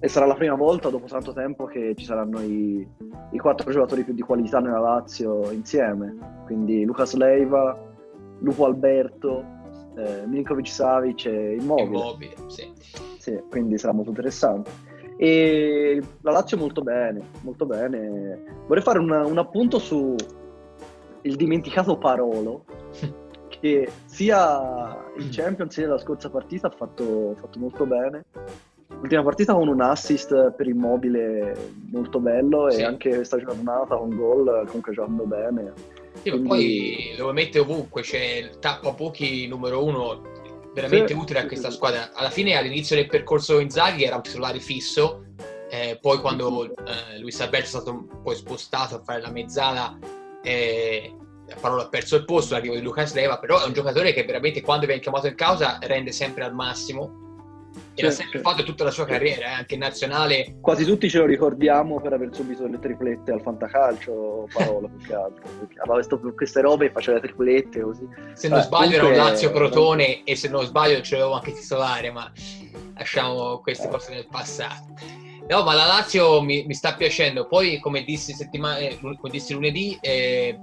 E 0.00 0.08
sarà 0.08 0.26
la 0.26 0.34
prima 0.34 0.54
volta 0.54 0.90
dopo 0.90 1.06
tanto 1.06 1.32
tempo 1.32 1.64
che 1.64 1.94
ci 1.96 2.04
saranno 2.04 2.40
i, 2.40 2.86
i 3.32 3.38
quattro 3.38 3.70
giocatori 3.70 4.04
più 4.04 4.14
di 4.14 4.22
qualità 4.22 4.60
nella 4.60 4.78
Lazio 4.78 5.50
insieme. 5.50 6.16
Quindi 6.44 6.84
Lucas 6.84 7.14
Leiva, 7.14 7.76
Lupo 8.40 8.64
Alberto, 8.64 9.44
eh, 9.96 10.24
Milinkovic 10.26 10.68
Savic 10.68 11.26
e 11.26 11.56
Immobile. 11.60 11.98
Immobile, 11.98 12.34
sì. 12.46 12.72
sì. 13.18 13.40
Quindi 13.50 13.76
sarà 13.76 13.92
molto 13.92 14.10
interessante. 14.10 14.70
E 15.16 16.00
la 16.20 16.30
Lazio 16.30 16.56
molto 16.56 16.82
bene, 16.82 17.20
molto 17.42 17.66
bene. 17.66 18.40
Vorrei 18.68 18.82
fare 18.84 19.00
una, 19.00 19.26
un 19.26 19.38
appunto 19.38 19.80
su 19.80 20.14
il 21.22 21.34
dimenticato 21.34 21.98
Parolo, 21.98 22.64
che 23.48 23.90
sia 24.04 24.96
in 25.16 25.28
Champions 25.30 25.74
sia 25.74 25.88
la 25.88 25.98
scorsa 25.98 26.30
partita 26.30 26.68
ha 26.68 26.70
fatto, 26.70 27.34
fatto 27.34 27.58
molto 27.58 27.84
bene. 27.84 28.24
L'ultima 28.90 29.22
partita 29.22 29.54
con 29.54 29.68
un 29.68 29.80
assist 29.82 30.52
per 30.52 30.66
immobile 30.66 31.54
molto 31.90 32.18
bello 32.20 32.70
sì. 32.70 32.80
e 32.80 32.84
anche 32.84 33.10
questa 33.10 33.38
giornata 33.38 33.96
con 33.96 34.16
gol 34.16 34.64
comunque 34.66 34.92
giocando 34.92 35.24
bene. 35.24 35.72
Sì, 36.22 36.30
Quindi... 36.30 36.48
poi 36.48 37.14
lo 37.18 37.32
mette 37.32 37.58
ovunque, 37.58 38.02
c'è 38.02 38.18
il 38.18 38.58
tappa 38.58 38.92
pochi 38.94 39.46
numero 39.46 39.84
uno 39.84 40.22
veramente 40.72 41.12
sì, 41.12 41.18
utile 41.18 41.40
a 41.40 41.46
questa 41.46 41.70
squadra. 41.70 42.12
Alla 42.14 42.30
fine, 42.30 42.56
all'inizio 42.56 42.96
del 42.96 43.06
percorso 43.06 43.58
Inzaghi 43.58 44.04
era 44.04 44.16
un 44.16 44.22
titolare 44.22 44.58
fisso, 44.58 45.26
eh, 45.70 45.98
poi 46.00 46.18
quando 46.18 46.64
eh, 46.64 47.18
Luis 47.20 47.40
Alberto 47.40 47.66
è 47.66 47.68
stato 47.68 48.06
poi 48.22 48.34
spostato 48.36 48.96
a 48.96 49.02
fare 49.04 49.20
la 49.20 49.30
mezzala, 49.30 49.98
eh, 50.42 51.14
Parola 51.60 51.84
ha 51.84 51.88
perso 51.88 52.16
il 52.16 52.24
posto, 52.24 52.54
l'arrivo 52.54 52.74
di 52.74 52.82
Lucas 52.82 53.14
Leva, 53.14 53.38
però 53.38 53.62
è 53.62 53.66
un 53.66 53.72
giocatore 53.72 54.12
che 54.12 54.24
veramente 54.24 54.60
quando 54.60 54.86
viene 54.86 55.00
chiamato 55.00 55.28
in 55.28 55.34
causa 55.34 55.78
rende 55.82 56.12
sempre 56.12 56.44
al 56.44 56.54
massimo 56.54 57.27
e 57.94 58.02
l'ha 58.02 58.10
sempre 58.12 58.38
fatto 58.40 58.62
tutta 58.62 58.84
la 58.84 58.92
sua 58.92 59.04
carriera, 59.04 59.46
eh, 59.46 59.52
anche 59.54 59.74
in 59.74 59.80
nazionale. 59.80 60.58
Quasi 60.60 60.84
tutti 60.84 61.10
ce 61.10 61.18
lo 61.18 61.26
ricordiamo 61.26 62.00
per 62.00 62.12
aver 62.12 62.28
subito 62.32 62.66
le 62.66 62.78
triplette 62.78 63.32
al 63.32 63.42
fantacalcio, 63.42 64.48
parola 64.52 64.88
più 64.88 65.04
che 65.04 65.14
altro. 65.14 65.42
Aveva 65.84 66.32
queste 66.34 66.60
robe 66.60 66.86
e 66.86 66.90
faceva 66.90 67.16
le 67.16 67.22
triplette 67.24 67.80
così. 67.80 68.08
Se 68.34 68.48
non 68.48 68.60
eh, 68.60 68.62
sbaglio 68.62 68.96
era 68.96 69.06
un 69.06 69.16
Lazio 69.16 69.50
Crotone 69.50 70.22
e 70.22 70.36
se 70.36 70.48
non 70.48 70.64
sbaglio 70.64 71.00
ce 71.00 71.16
l'avevo 71.16 71.34
anche 71.34 71.52
titolare, 71.52 72.12
ma 72.12 72.30
lasciamo 72.94 73.58
queste 73.58 73.88
cose 73.88 74.14
nel 74.14 74.28
passato. 74.30 74.94
No, 75.48 75.64
ma 75.64 75.74
la 75.74 75.86
Lazio 75.86 76.40
mi, 76.40 76.64
mi 76.66 76.74
sta 76.74 76.94
piacendo. 76.94 77.46
Poi, 77.46 77.80
come 77.80 78.04
dissi, 78.04 78.36
eh, 78.38 78.98
come 79.00 79.30
dissi 79.30 79.54
lunedì, 79.54 79.98
eh, 80.00 80.56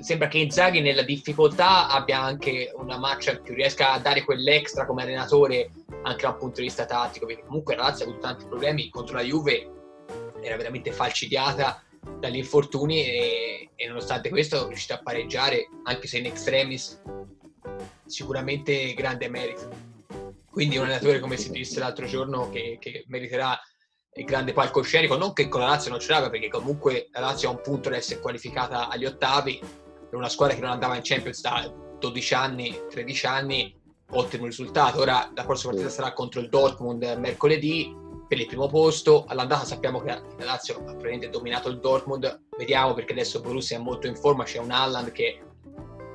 sembra 0.00 0.28
che 0.28 0.38
Inzaghi 0.38 0.80
nella 0.80 1.02
difficoltà 1.02 1.88
abbia 1.88 2.20
anche 2.20 2.72
una 2.76 2.98
marcia 2.98 3.36
più, 3.36 3.54
riesca 3.54 3.92
a 3.92 3.98
dare 3.98 4.24
quell'extra 4.24 4.84
come 4.84 5.02
allenatore 5.02 5.70
anche 6.02 6.22
da 6.22 6.30
un 6.30 6.38
punto 6.38 6.60
di 6.60 6.66
vista 6.66 6.84
tattico, 6.84 7.26
perché 7.26 7.44
comunque 7.44 7.76
la 7.76 7.84
Lazio 7.84 8.04
ha 8.04 8.08
avuto 8.08 8.26
tanti 8.26 8.46
problemi 8.46 8.88
contro 8.88 9.16
la 9.16 9.22
Juve, 9.22 9.70
era 10.40 10.56
veramente 10.56 10.92
falcidiata 10.92 11.82
dagli 12.18 12.36
infortuni 12.36 13.04
e, 13.04 13.70
e 13.74 13.86
nonostante 13.86 14.28
questo 14.28 14.64
è 14.64 14.66
riuscita 14.66 14.94
a 14.94 15.02
pareggiare, 15.02 15.68
anche 15.84 16.06
se 16.08 16.18
in 16.18 16.26
extremis, 16.26 17.00
sicuramente 18.06 18.92
grande 18.94 19.28
merito. 19.28 19.68
Quindi 20.50 20.76
un 20.76 20.84
allenatore, 20.84 21.20
come 21.20 21.36
si 21.36 21.50
disse 21.50 21.78
l'altro 21.78 22.06
giorno, 22.06 22.50
che, 22.50 22.76
che 22.80 23.04
meriterà 23.06 23.58
il 24.14 24.24
grande 24.24 24.52
palcoscenico, 24.52 25.16
non 25.16 25.32
che 25.32 25.48
con 25.48 25.60
la 25.60 25.68
Lazio 25.68 25.90
non 25.90 26.00
ce 26.00 26.12
l'abbia, 26.12 26.28
perché 26.28 26.48
comunque 26.48 27.08
la 27.12 27.20
Lazio 27.20 27.48
ha 27.48 27.52
un 27.52 27.62
punto 27.62 27.88
da 27.88 27.96
essere 27.96 28.20
qualificata 28.20 28.88
agli 28.88 29.06
ottavi, 29.06 29.58
per 29.58 30.18
una 30.18 30.28
squadra 30.28 30.54
che 30.54 30.60
non 30.60 30.70
andava 30.70 30.96
in 30.96 31.02
Champions 31.02 31.40
da 31.40 31.72
12 31.98 32.34
anni, 32.34 32.78
13 32.90 33.26
anni, 33.26 33.81
ottimo 34.12 34.46
risultato. 34.46 35.00
Ora 35.00 35.30
la 35.34 35.44
prossima 35.44 35.72
partita 35.72 35.92
sarà 35.92 36.12
contro 36.12 36.40
il 36.40 36.48
Dortmund 36.48 37.02
mercoledì 37.18 37.94
per 38.28 38.40
il 38.40 38.46
primo 38.46 38.68
posto. 38.68 39.24
All'andata 39.26 39.64
sappiamo 39.64 40.00
che 40.00 40.10
la 40.10 40.44
Lazio 40.44 40.76
ha 40.78 40.82
praticamente 40.82 41.30
dominato 41.30 41.68
il 41.68 41.78
Dortmund. 41.80 42.44
Vediamo 42.56 42.94
perché 42.94 43.12
adesso 43.12 43.40
Borussia 43.40 43.76
è 43.76 43.80
molto 43.80 44.06
in 44.06 44.16
forma. 44.16 44.44
C'è 44.44 44.58
un 44.58 44.70
Alland 44.70 45.12
che 45.12 45.40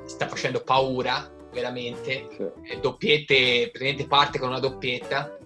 sta 0.05 0.27
facendo 0.27 0.61
paura 0.61 1.31
veramente. 1.51 2.27
Sì. 2.35 2.79
Doppiette, 2.79 3.69
praticamente 3.71 4.07
parte 4.07 4.39
con 4.39 4.49
una 4.49 4.59
doppietta. 4.59 5.37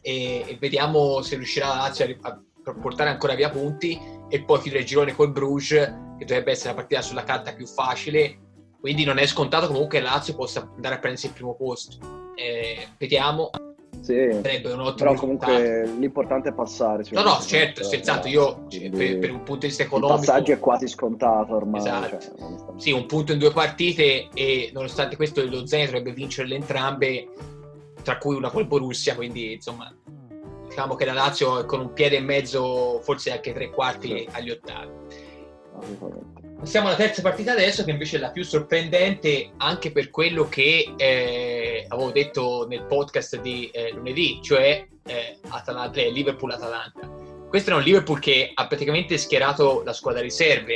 E, 0.00 0.44
e, 0.46 0.56
vediamo 0.60 1.22
se 1.22 1.36
riuscirà 1.36 1.68
la 1.68 1.74
Lazio 1.74 2.16
a, 2.20 2.28
a 2.30 2.74
portare 2.74 3.10
ancora 3.10 3.34
via 3.34 3.50
punti 3.50 3.98
e 4.28 4.42
poi 4.42 4.60
chiudere 4.60 4.82
il 4.82 4.88
girone 4.88 5.14
col 5.14 5.32
Bruges, 5.32 5.92
che 6.18 6.24
dovrebbe 6.24 6.52
essere 6.52 6.70
la 6.70 6.76
partita 6.76 7.02
sulla 7.02 7.24
carta 7.24 7.52
più 7.52 7.66
facile 7.66 8.45
quindi 8.80 9.04
non 9.04 9.18
è 9.18 9.26
scontato 9.26 9.66
comunque 9.66 9.98
che 9.98 10.04
Lazio 10.04 10.34
possa 10.34 10.68
andare 10.74 10.96
a 10.96 10.98
prendersi 10.98 11.26
il 11.26 11.32
primo 11.32 11.54
posto. 11.54 11.96
Eh, 12.34 12.88
vediamo. 12.98 13.50
Sì, 14.00 14.28
sarebbe 14.30 14.70
un 14.72 14.80
ottimo 14.80 14.94
però 14.94 15.14
comunque 15.14 15.56
risultato. 15.56 15.98
l'importante 15.98 16.48
è 16.50 16.52
passare. 16.52 17.02
No, 17.10 17.22
no, 17.22 17.40
certo, 17.40 17.82
senz'altro. 17.82 18.28
Io 18.28 18.66
per, 18.68 19.18
per, 19.18 19.30
un 19.32 19.42
punto 19.42 19.60
di 19.60 19.66
vista 19.66 19.82
economico. 19.82 20.20
Il 20.20 20.26
passaggio 20.26 20.52
è 20.52 20.58
quasi 20.58 20.86
scontato 20.86 21.56
ormai. 21.56 21.80
Esatto. 21.80 22.20
Cioè, 22.20 22.78
sì, 22.78 22.92
un 22.92 23.06
punto 23.06 23.32
in 23.32 23.38
due 23.38 23.50
partite 23.50 24.28
e 24.32 24.70
nonostante 24.72 25.16
questo 25.16 25.44
lo 25.44 25.66
Zenit 25.66 25.86
dovrebbe 25.86 26.12
vincere 26.12 26.54
entrambe, 26.54 27.28
tra 28.02 28.18
cui 28.18 28.36
una 28.36 28.50
col 28.50 28.66
Borussia, 28.66 29.16
quindi 29.16 29.54
insomma 29.54 29.92
diciamo 30.68 30.94
che 30.94 31.04
la 31.06 31.12
Lazio 31.14 31.60
è 31.60 31.64
con 31.64 31.80
un 31.80 31.92
piede 31.92 32.16
e 32.16 32.20
mezzo, 32.20 33.00
forse 33.02 33.32
anche 33.32 33.52
tre 33.52 33.70
quarti 33.70 34.08
sì. 34.08 34.28
agli 34.32 34.50
ottavi. 34.50 34.90
Passiamo 36.58 36.88
alla 36.88 36.96
terza 36.96 37.20
partita 37.20 37.52
adesso, 37.52 37.84
che 37.84 37.90
invece 37.90 38.16
è 38.16 38.20
la 38.20 38.30
più 38.30 38.42
sorprendente 38.42 39.50
anche 39.58 39.92
per 39.92 40.10
quello 40.10 40.48
che 40.48 40.94
eh, 40.96 41.84
avevo 41.88 42.10
detto 42.10 42.66
nel 42.68 42.84
podcast 42.84 43.40
di 43.40 43.68
eh, 43.72 43.92
lunedì, 43.92 44.40
cioè 44.42 44.86
eh, 45.04 45.38
Atalanta, 45.48 46.00
eh, 46.00 46.10
Liverpool-Atalanta. 46.10 47.08
Questo 47.48 47.70
era 47.70 47.78
un 47.78 47.84
Liverpool 47.84 48.18
che 48.18 48.50
ha 48.54 48.66
praticamente 48.66 49.18
schierato 49.18 49.82
la 49.84 49.92
squadra 49.92 50.22
riserve, 50.22 50.74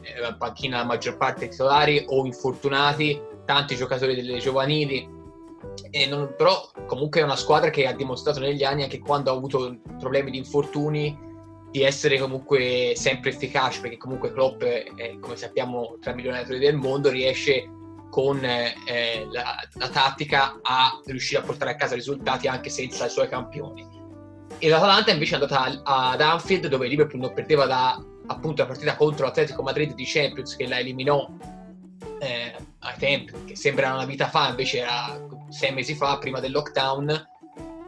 eh, 0.00 0.20
la 0.20 0.34
panchina 0.34 0.78
la 0.78 0.84
maggior 0.84 1.16
parte 1.16 1.48
titolari 1.48 2.04
o 2.08 2.24
infortunati, 2.24 3.20
tanti 3.44 3.76
giocatori 3.76 4.14
delle 4.14 4.38
giovanili, 4.38 5.06
non, 6.08 6.34
però 6.36 6.70
comunque 6.86 7.20
è 7.20 7.24
una 7.24 7.36
squadra 7.36 7.70
che 7.70 7.86
ha 7.86 7.92
dimostrato 7.92 8.40
negli 8.40 8.64
anni 8.64 8.82
anche 8.82 8.98
quando 8.98 9.30
ha 9.30 9.34
avuto 9.34 9.78
problemi 9.98 10.30
di 10.30 10.38
infortuni 10.38 11.28
di 11.70 11.82
essere 11.82 12.18
comunque 12.18 12.92
sempre 12.96 13.30
efficace 13.30 13.80
perché 13.80 13.96
comunque 13.96 14.32
Klopp 14.32 14.62
è, 14.62 15.16
come 15.20 15.36
sappiamo 15.36 15.96
tra 16.00 16.12
i 16.12 16.14
migliori 16.14 16.58
del 16.58 16.76
mondo 16.76 17.10
riesce 17.10 17.68
con 18.10 18.44
eh, 18.44 18.74
la, 19.30 19.56
la, 19.74 19.88
tattica 19.88 20.58
a 20.62 21.00
riuscire 21.06 21.40
a 21.40 21.44
portare 21.44 21.70
a 21.70 21.76
casa 21.76 21.94
risultati 21.94 22.48
anche 22.48 22.68
senza 22.68 23.06
i 23.06 23.10
suoi 23.10 23.28
campioni. 23.28 23.86
E 24.58 24.68
l'Atalanta 24.68 25.12
invece 25.12 25.36
è 25.36 25.40
andata 25.40 25.80
ad 25.84 26.20
Anfield 26.20 26.66
dove 26.66 26.88
Liverpool 26.88 27.20
non 27.20 27.32
perdeva 27.32 27.66
da 27.66 28.04
appunto 28.26 28.62
la 28.62 28.68
partita 28.68 28.96
contro 28.96 29.26
l'Atletico 29.26 29.62
Madrid 29.62 29.94
di 29.94 30.04
Champions 30.04 30.56
che 30.56 30.66
la 30.66 30.78
eliminò 30.78 31.28
eh, 32.20 32.54
ai 32.80 32.98
tempi 32.98 33.32
che 33.44 33.56
sembra 33.56 33.94
una 33.94 34.04
vita 34.04 34.28
fa 34.28 34.48
invece 34.48 34.78
era 34.78 35.18
sei 35.48 35.72
mesi 35.72 35.94
fa 35.94 36.18
prima 36.18 36.38
del 36.38 36.52
lockdown 36.52 37.28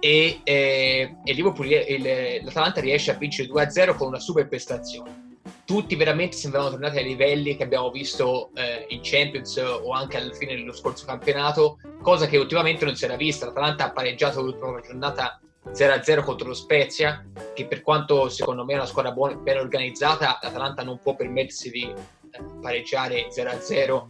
e, 0.04 0.40
eh, 0.42 1.14
e 1.22 1.32
Liverpool, 1.32 1.70
il, 1.70 2.42
l'Atalanta 2.42 2.80
riesce 2.80 3.12
a 3.12 3.14
vincere 3.14 3.48
2-0 3.48 3.94
con 3.94 4.08
una 4.08 4.18
super 4.18 4.48
prestazione. 4.48 5.38
Tutti 5.64 5.94
veramente 5.94 6.36
sembravano 6.36 6.72
tornati 6.72 6.98
ai 6.98 7.04
livelli 7.04 7.56
che 7.56 7.62
abbiamo 7.62 7.88
visto 7.92 8.50
eh, 8.54 8.84
in 8.88 8.98
Champions 9.00 9.56
o 9.58 9.92
anche 9.92 10.16
alla 10.16 10.32
fine 10.32 10.56
dello 10.56 10.72
scorso 10.72 11.06
campionato, 11.06 11.78
cosa 12.02 12.26
che 12.26 12.36
ultimamente 12.36 12.84
non 12.84 12.96
si 12.96 13.04
era 13.04 13.14
vista. 13.14 13.46
L'Atalanta 13.46 13.84
ha 13.84 13.92
pareggiato 13.92 14.42
l'ultima 14.42 14.80
giornata 14.80 15.40
0-0 15.70 16.24
contro 16.24 16.48
lo 16.48 16.54
Spezia, 16.54 17.24
che 17.54 17.66
per 17.66 17.82
quanto 17.82 18.28
secondo 18.28 18.64
me 18.64 18.72
è 18.72 18.76
una 18.76 18.86
squadra 18.86 19.12
buona, 19.12 19.36
ben 19.36 19.58
organizzata, 19.58 20.40
l'Atalanta 20.42 20.82
non 20.82 20.98
può 21.00 21.14
permettersi 21.14 21.70
di 21.70 21.84
eh, 21.84 22.42
pareggiare 22.60 23.28
0-0, 23.28 24.06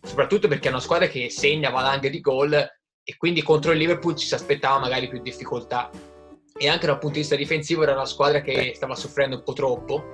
soprattutto 0.00 0.48
perché 0.48 0.68
è 0.68 0.70
una 0.70 0.80
squadra 0.80 1.08
che 1.08 1.28
segna 1.28 1.68
valanghe 1.68 2.08
di 2.08 2.22
gol 2.22 2.79
e 3.04 3.16
quindi 3.16 3.42
contro 3.42 3.72
il 3.72 3.78
Liverpool 3.78 4.16
ci 4.16 4.26
si 4.26 4.34
aspettava 4.34 4.78
magari 4.78 5.08
più 5.08 5.20
difficoltà. 5.20 5.90
E 6.56 6.68
anche 6.68 6.86
dal 6.86 6.98
punto 6.98 7.14
di 7.14 7.20
vista 7.20 7.36
difensivo 7.36 7.82
era 7.82 7.92
una 7.92 8.04
squadra 8.04 8.42
che 8.42 8.72
stava 8.74 8.94
soffrendo 8.94 9.36
un 9.36 9.42
po' 9.42 9.54
troppo. 9.54 10.12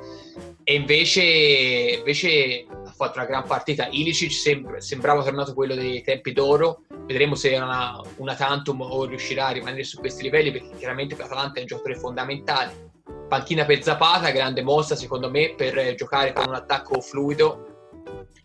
E 0.63 0.75
invece, 0.75 1.23
invece 1.23 2.67
ha 2.69 2.93
fatto 2.93 3.19
una 3.19 3.27
gran 3.27 3.45
partita. 3.45 3.89
Ilicic 3.91 4.33
sem- 4.33 4.77
sembrava 4.77 5.25
tornato 5.25 5.55
quello 5.55 5.75
dei 5.75 6.03
tempi 6.03 6.33
d'oro. 6.33 6.83
Vedremo 7.07 7.35
se 7.35 7.51
è 7.51 7.59
una, 7.59 8.01
una 8.19 8.35
tantum 8.37 8.81
o 8.81 9.05
riuscirà 9.07 9.47
a 9.47 9.53
rimanere 9.53 9.83
su 9.83 9.99
questi 9.99 10.23
livelli 10.23 10.53
perché 10.53 10.77
chiaramente 10.77 11.17
per 11.17 11.25
Atalanta 11.25 11.59
è 11.59 11.63
un 11.63 11.67
giocatore 11.67 11.97
fondamentale. 11.97 12.93
Panchina 13.29 13.65
per 13.65 13.83
Zapata, 13.83 14.31
grande 14.31 14.63
mossa 14.63 14.95
secondo 14.95 15.29
me 15.29 15.55
per 15.57 15.95
giocare 15.97 16.33
con 16.33 16.47
un 16.47 16.55
attacco 16.55 17.01
fluido 17.01 17.77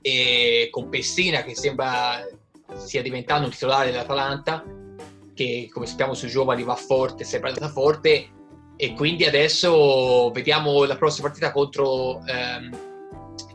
e 0.02 0.70
con 0.72 0.90
Pessina 0.90 1.44
che 1.44 1.56
sembra 1.56 2.26
stia 2.76 3.02
diventando 3.02 3.46
un 3.46 3.52
titolare 3.52 3.92
dell'Atalanta, 3.92 4.64
che 5.34 5.70
come 5.72 5.86
sappiamo 5.86 6.14
sui 6.14 6.30
giovani 6.30 6.64
va 6.64 6.76
forte, 6.76 7.24
sempre 7.24 7.50
andata 7.50 7.70
forte, 7.70 8.30
e 8.76 8.94
quindi 8.94 9.26
adesso 9.26 10.32
vediamo 10.32 10.84
la 10.86 10.98
prossima 10.98 11.28
partita 11.28 11.52
contro, 11.52 12.26
ehm, 12.26 12.76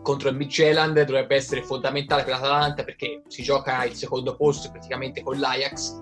contro 0.02 0.28
il 0.28 0.36
Midtjylland, 0.36 1.02
dovrebbe 1.02 1.34
essere 1.34 1.62
fondamentale 1.62 2.22
per 2.22 2.34
l'Atalanta 2.34 2.84
perché 2.84 3.22
si 3.26 3.42
gioca 3.42 3.84
il 3.84 3.94
secondo 3.94 4.36
posto 4.36 4.70
praticamente 4.70 5.22
con 5.22 5.38
l'Ajax, 5.38 6.00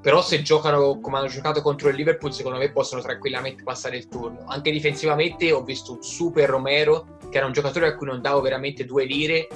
però 0.00 0.22
se 0.22 0.42
giocano 0.42 1.00
come 1.00 1.18
hanno 1.18 1.28
giocato 1.28 1.62
contro 1.62 1.88
il 1.88 1.96
Liverpool 1.96 2.32
secondo 2.32 2.58
me 2.58 2.70
possono 2.70 3.00
tranquillamente 3.00 3.62
passare 3.62 3.96
il 3.96 4.06
turno. 4.08 4.44
Anche 4.46 4.70
difensivamente 4.70 5.50
ho 5.50 5.62
visto 5.62 5.92
un 5.92 6.02
super 6.02 6.48
Romero, 6.48 7.16
che 7.30 7.38
era 7.38 7.46
un 7.46 7.52
giocatore 7.52 7.86
a 7.86 7.96
cui 7.96 8.06
non 8.06 8.20
davo 8.20 8.40
veramente 8.40 8.84
due 8.84 9.04
lire, 9.04 9.48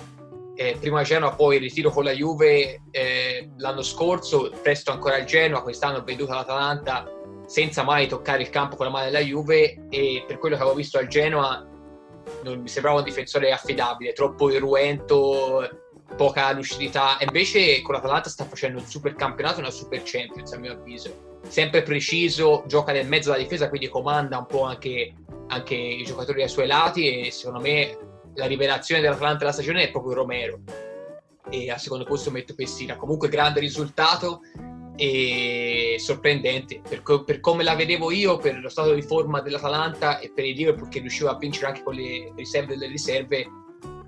eh, 0.54 0.76
prima 0.78 1.02
Genoa, 1.02 1.34
poi 1.34 1.56
il 1.56 1.62
ritiro 1.62 1.90
con 1.90 2.04
la 2.04 2.12
Juve 2.12 2.82
eh, 2.90 3.50
l'anno 3.56 3.82
scorso, 3.82 4.52
presto 4.62 4.90
ancora 4.90 5.16
il 5.16 5.24
Genoa, 5.24 5.62
quest'anno 5.62 5.98
ho 5.98 6.04
veduto 6.04 6.32
l'Atalanta 6.32 7.10
senza 7.46 7.82
mai 7.82 8.06
toccare 8.06 8.42
il 8.42 8.50
campo 8.50 8.76
con 8.76 8.86
la 8.86 8.92
mano 8.92 9.04
della 9.06 9.20
Juve 9.20 9.86
e 9.90 10.24
per 10.26 10.38
quello 10.38 10.56
che 10.56 10.62
avevo 10.62 10.76
visto 10.76 10.98
al 10.98 11.08
Genoa 11.08 11.66
non 12.44 12.60
mi 12.60 12.68
sembrava 12.68 12.98
un 12.98 13.04
difensore 13.04 13.50
affidabile, 13.52 14.12
troppo 14.12 14.50
irruento, 14.50 15.68
poca 16.16 16.52
lucidità. 16.52 17.16
Invece 17.20 17.82
con 17.82 17.94
l'Atalanta 17.94 18.28
sta 18.28 18.44
facendo 18.44 18.78
un 18.78 18.86
super 18.86 19.14
campionato 19.14 19.60
una 19.60 19.70
super 19.70 20.02
Champions, 20.04 20.52
a 20.52 20.58
mio 20.58 20.72
avviso. 20.72 21.40
Sempre 21.46 21.82
preciso, 21.82 22.62
gioca 22.66 22.92
nel 22.92 23.08
mezzo 23.08 23.30
della 23.30 23.42
difesa, 23.42 23.68
quindi 23.68 23.88
comanda 23.88 24.38
un 24.38 24.46
po' 24.46 24.62
anche, 24.62 25.14
anche 25.48 25.74
i 25.74 26.04
giocatori 26.04 26.42
ai 26.42 26.48
suoi 26.48 26.66
lati 26.66 27.26
e 27.26 27.30
secondo 27.30 27.60
me 27.60 27.98
la 28.34 28.46
rivelazione 28.46 29.00
dell'Atlanta 29.00 29.38
della 29.38 29.52
stagione 29.52 29.84
è 29.84 29.90
proprio 29.90 30.14
Romero. 30.14 30.60
E 31.50 31.70
al 31.70 31.80
secondo 31.80 32.04
posto 32.04 32.30
metto 32.30 32.54
Pessina. 32.54 32.96
Comunque 32.96 33.28
grande 33.28 33.60
risultato 33.60 34.40
e 34.96 35.96
sorprendente. 35.98 36.80
Per, 36.88 37.02
co- 37.02 37.24
per, 37.24 37.40
come 37.40 37.62
la 37.62 37.74
vedevo 37.74 38.10
io 38.10 38.38
per 38.38 38.58
lo 38.58 38.68
stato 38.68 38.92
di 38.94 39.02
forma 39.02 39.40
dell'Atalanta 39.40 40.18
e 40.18 40.30
per 40.32 40.44
il 40.44 40.56
Liverpool 40.56 40.88
che 40.88 41.00
riusciva 41.00 41.30
a 41.30 41.38
vincere 41.38 41.66
anche 41.66 41.82
con 41.82 41.94
le 41.94 42.32
riserve 42.36 42.76
delle 42.76 42.90
riserve 42.90 43.46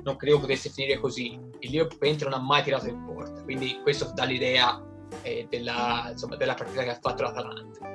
non 0.04 0.16
credevo 0.16 0.40
potesse 0.40 0.68
finire 0.68 0.98
così. 0.98 1.38
Il 1.60 1.70
Liverpool 1.70 2.16
non 2.20 2.34
ha 2.34 2.38
mai 2.38 2.62
tirato 2.62 2.88
in 2.88 3.04
porta. 3.04 3.42
Quindi 3.42 3.80
questo 3.82 4.12
dà 4.14 4.24
l'idea 4.24 4.80
eh, 5.22 5.46
della, 5.48 6.08
insomma, 6.10 6.36
della 6.36 6.54
partita 6.54 6.82
che 6.82 6.90
ha 6.90 6.98
fatto 7.00 7.22
l'Atalanta. 7.22 7.92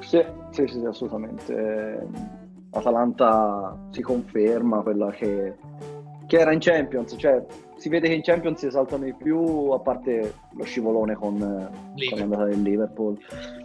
Sì, 0.00 0.24
sì, 0.50 0.66
sì 0.66 0.84
assolutamente 0.84 2.45
Atalanta 2.78 3.76
si 3.90 4.02
conferma 4.02 4.82
quella 4.82 5.10
che, 5.10 5.54
che, 6.26 6.38
era 6.38 6.52
in 6.52 6.58
Champions, 6.60 7.14
cioè 7.18 7.44
si 7.76 7.88
vede 7.88 8.08
che 8.08 8.14
in 8.14 8.22
Champions 8.22 8.58
si 8.58 8.66
esaltano 8.66 9.04
di 9.04 9.14
più, 9.14 9.70
a 9.70 9.80
parte 9.80 10.34
lo 10.56 10.64
scivolone 10.64 11.14
con, 11.14 11.38
con 11.38 12.18
l'andata 12.18 12.44
del 12.44 12.62
Liverpool, 12.62 13.18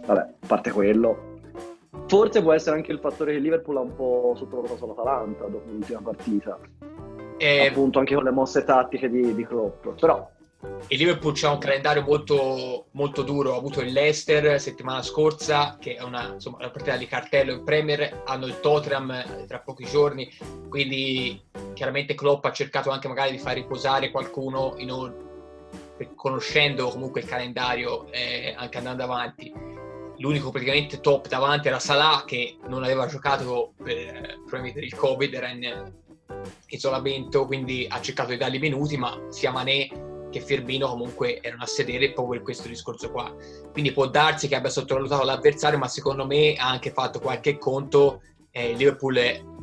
vabbè, 0.06 0.20
a 0.20 0.46
parte 0.46 0.70
quello. 0.70 1.30
Forse 2.06 2.42
può 2.42 2.52
essere 2.52 2.76
anche 2.76 2.92
il 2.92 2.98
fattore 2.98 3.32
che 3.32 3.36
il 3.38 3.42
Liverpool 3.42 3.76
ha 3.76 3.80
un 3.80 3.94
po' 3.94 4.34
sottovalutato 4.36 4.86
l'Atalanta 4.86 5.44
dopo 5.46 5.70
l'ultima 5.70 6.00
partita, 6.02 6.58
e... 7.36 7.66
appunto 7.66 7.98
anche 7.98 8.14
con 8.14 8.24
le 8.24 8.30
mosse 8.30 8.64
tattiche 8.64 9.08
di, 9.08 9.34
di 9.34 9.44
Klopp, 9.44 9.88
però 9.98 10.28
il 10.88 10.98
Liverpool 10.98 11.32
c'ha 11.34 11.50
un 11.50 11.58
calendario 11.58 12.02
molto, 12.02 12.86
molto 12.92 13.22
duro, 13.22 13.54
ha 13.54 13.56
avuto 13.56 13.80
il 13.80 13.92
Leicester 13.92 14.60
settimana 14.60 15.02
scorsa, 15.02 15.76
che 15.80 15.96
è 15.96 16.02
una, 16.02 16.34
insomma, 16.34 16.58
una 16.58 16.70
partita 16.70 16.96
di 16.96 17.06
cartello 17.06 17.52
in 17.52 17.64
Premier, 17.64 18.22
hanno 18.26 18.46
il 18.46 18.60
Tottenham 18.60 19.10
eh, 19.10 19.44
tra 19.46 19.60
pochi 19.60 19.84
giorni, 19.84 20.30
quindi 20.68 21.42
chiaramente 21.74 22.14
Klopp 22.14 22.44
ha 22.44 22.52
cercato 22.52 22.90
anche 22.90 23.08
magari 23.08 23.32
di 23.32 23.38
far 23.38 23.54
riposare 23.54 24.10
qualcuno 24.10 24.74
un, 24.78 25.14
conoscendo 26.14 26.88
comunque 26.90 27.22
il 27.22 27.26
calendario 27.26 28.10
eh, 28.12 28.54
anche 28.56 28.78
andando 28.78 29.02
avanti. 29.02 29.52
L'unico 30.18 30.50
praticamente 30.50 31.00
top 31.00 31.26
davanti 31.26 31.66
era 31.68 31.80
Salah 31.80 32.22
che 32.24 32.56
non 32.68 32.84
aveva 32.84 33.06
giocato 33.06 33.72
per 33.82 34.38
problemi 34.46 34.72
per 34.72 34.84
il 34.84 34.94
Covid, 34.94 35.34
era 35.34 35.48
in 35.48 35.92
isolamento, 36.66 37.46
quindi 37.46 37.86
ha 37.88 38.00
cercato 38.00 38.30
di 38.30 38.36
dargli 38.36 38.60
minuti, 38.60 38.96
ma 38.96 39.18
sia 39.30 39.50
Mané 39.50 40.10
che 40.32 40.40
Firmino 40.40 40.88
comunque 40.88 41.40
erano 41.40 41.62
a 41.62 41.66
sedere 41.66 42.12
proprio 42.12 42.36
per 42.36 42.42
questo 42.42 42.66
discorso 42.66 43.10
qua. 43.10 43.32
Quindi 43.70 43.92
può 43.92 44.08
darsi 44.08 44.48
che 44.48 44.56
abbia 44.56 44.70
sottovalutato 44.70 45.22
l'avversario, 45.22 45.78
ma 45.78 45.86
secondo 45.86 46.26
me 46.26 46.54
ha 46.54 46.68
anche 46.68 46.90
fatto 46.90 47.20
qualche 47.20 47.58
conto. 47.58 48.22
Eh, 48.50 48.72
Liverpool 48.72 49.18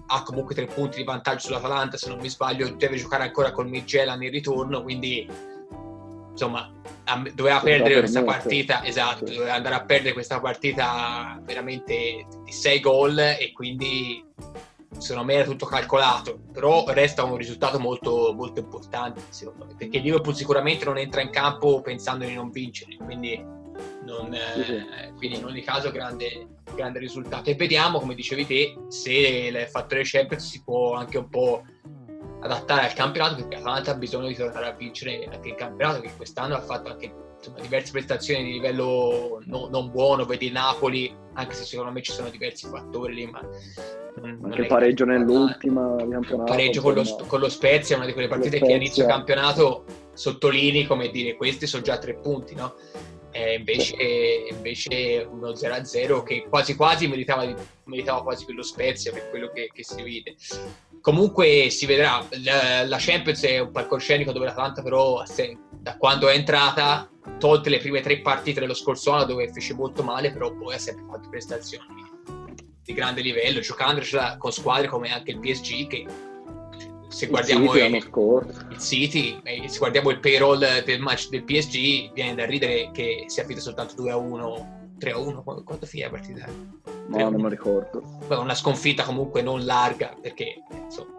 ha 0.07 0.23
comunque 0.23 0.55
tre 0.55 0.65
punti 0.65 0.97
di 0.97 1.03
vantaggio 1.03 1.47
sull'Atalanta, 1.47 1.97
se 1.97 2.09
non 2.09 2.19
mi 2.19 2.29
sbaglio, 2.29 2.69
deve 2.69 2.97
giocare 2.97 3.23
ancora 3.23 3.51
con 3.51 3.67
Migelan 3.67 4.23
in 4.23 4.31
ritorno, 4.31 4.81
quindi 4.81 5.27
insomma 6.31 6.71
doveva 7.33 7.59
perdere 7.59 7.99
questa 7.99 8.23
partita, 8.23 8.83
esatto, 8.83 9.25
doveva 9.25 9.53
andare 9.55 9.75
a 9.75 9.83
perdere 9.83 10.13
questa 10.13 10.39
partita 10.39 11.39
veramente 11.43 12.25
di 12.43 12.51
sei 12.51 12.79
gol 12.79 13.17
e 13.19 13.51
quindi 13.53 14.23
secondo 14.97 15.25
me 15.25 15.35
era 15.35 15.43
tutto 15.43 15.65
calcolato, 15.65 16.39
però 16.51 16.83
resta 16.87 17.23
un 17.23 17.37
risultato 17.37 17.79
molto, 17.79 18.33
molto 18.35 18.59
importante 18.59 19.21
secondo 19.29 19.65
me, 19.65 19.75
perché 19.75 19.97
il 19.97 20.03
Liverpool 20.03 20.35
sicuramente 20.35 20.85
non 20.85 20.97
entra 20.97 21.21
in 21.21 21.29
campo 21.29 21.81
pensando 21.81 22.25
di 22.25 22.33
non 22.33 22.49
vincere, 22.49 22.97
quindi, 22.97 23.37
non, 24.03 24.35
sì, 24.55 24.63
sì. 24.63 24.73
Eh, 24.73 25.13
quindi 25.15 25.37
in 25.37 25.45
ogni 25.45 25.61
caso 25.61 25.91
grande, 25.91 26.47
grande 26.73 26.99
risultato. 26.99 27.49
E 27.49 27.55
vediamo, 27.55 27.99
come 27.99 28.15
dicevi 28.15 28.45
te, 28.45 28.77
se 28.87 29.11
il 29.11 29.67
fattore 29.69 30.01
Champions 30.03 30.49
si 30.49 30.63
può 30.63 30.93
anche 30.93 31.17
un 31.17 31.29
po' 31.29 31.63
adattare 32.41 32.85
al 32.85 32.93
campionato, 32.93 33.35
perché 33.35 33.57
Atalanta 33.57 33.91
ha 33.91 33.95
bisogno 33.95 34.27
di 34.27 34.35
tornare 34.35 34.67
a 34.67 34.71
vincere 34.73 35.29
anche 35.31 35.49
il 35.49 35.55
campionato, 35.55 36.01
che 36.01 36.11
quest'anno 36.15 36.55
ha 36.55 36.61
fatto 36.61 36.89
anche 36.89 37.13
insomma, 37.37 37.59
diverse 37.59 37.91
prestazioni 37.91 38.43
di 38.43 38.53
livello 38.53 39.41
no, 39.45 39.67
non 39.69 39.91
buono, 39.91 40.25
vedi 40.25 40.49
Napoli, 40.49 41.13
anche 41.33 41.53
se 41.53 41.63
secondo 41.63 41.91
me 41.91 42.01
ci 42.01 42.11
sono 42.11 42.29
diversi 42.29 42.67
fattori 42.67 43.13
lì, 43.13 43.27
ma 43.27 43.41
Anche 44.15 44.61
il 44.61 44.67
pareggio 44.67 45.05
nell'ultima 45.05 45.95
di 45.95 46.09
campionato. 46.09 46.51
Pareggio 46.51 46.81
con 46.81 46.93
lo, 46.93 47.03
con 47.27 47.39
lo, 47.39 47.49
Spezia 47.49 47.95
è 47.95 47.97
una 47.97 48.07
di 48.07 48.13
quelle 48.13 48.27
partite 48.27 48.59
che 48.59 48.73
a 48.73 48.75
inizio 48.75 49.05
campionato 49.05 49.85
sottolinei 50.13 50.85
come 50.85 51.09
dire 51.09 51.35
questi 51.35 51.67
sono 51.67 51.83
già 51.83 51.97
tre 51.97 52.15
punti, 52.15 52.55
no? 52.55 52.75
E 53.31 53.55
invece, 53.55 53.95
sì. 53.95 54.53
invece 54.53 55.27
uno 55.29 55.51
0-0 55.51 56.23
che 56.23 56.45
quasi 56.49 56.75
quasi 56.75 57.07
meritava, 57.07 57.53
meritava 57.85 58.23
quasi 58.23 58.43
quello 58.43 58.63
Spezia 58.63 59.11
per 59.11 59.29
quello 59.29 59.51
che, 59.53 59.69
che 59.71 59.83
si 59.83 60.01
vede. 60.01 60.35
Comunque 61.01 61.69
si 61.69 61.85
vedrà, 61.85 62.25
la 62.85 62.97
Champions 62.99 63.43
è 63.43 63.59
un 63.59 63.71
palcoscenico 63.71 64.31
dove 64.31 64.45
l'Atalanta 64.45 64.81
però 64.81 65.23
da 65.69 65.95
quando 65.97 66.27
è 66.27 66.33
entrata, 66.33 67.09
tolte 67.37 67.69
le 67.69 67.77
prime 67.77 68.01
tre 68.01 68.19
partite 68.19 68.59
dello 68.59 68.73
scorso 68.73 69.11
anno 69.11 69.25
dove 69.25 69.51
fece 69.51 69.73
molto 69.73 70.03
male, 70.03 70.33
però 70.33 70.51
poi 70.51 70.73
ha 70.73 70.79
sempre 70.79 71.05
fatto 71.09 71.29
prestazioni 71.29 72.08
di 72.89 72.93
grande 72.93 73.21
livello, 73.21 73.59
giocando 73.59 74.01
con 74.37 74.51
squadre 74.51 74.87
come 74.87 75.13
anche 75.13 75.31
il 75.31 75.39
PSG 75.39 75.87
che 75.87 76.05
se 77.07 77.27
guardiamo 77.27 77.73
il, 77.73 77.85
il, 77.85 78.67
il 78.69 78.79
City, 78.79 79.41
se 79.67 79.77
guardiamo 79.77 80.09
il 80.09 80.19
payroll 80.19 80.83
del 80.83 80.99
match 80.99 81.29
del 81.29 81.43
PSG, 81.43 82.11
viene 82.13 82.35
da 82.35 82.45
ridere 82.45 82.89
che 82.91 83.25
sia 83.27 83.43
finito 83.43 83.61
soltanto 83.61 83.95
2 83.95 84.11
a 84.11 84.17
1, 84.17 84.93
3 84.97 85.11
a 85.11 85.17
1, 85.17 85.43
quanto 85.43 85.85
fine 85.85 86.05
la 86.05 86.09
partita? 86.09 86.45
No, 87.07 87.29
non 87.29 87.41
mi 87.41 87.49
ricordo. 87.49 88.03
Una 88.27 88.55
sconfitta 88.55 89.03
comunque 89.03 89.41
non 89.41 89.65
larga, 89.65 90.15
perché 90.19 90.63
insomma. 90.71 91.17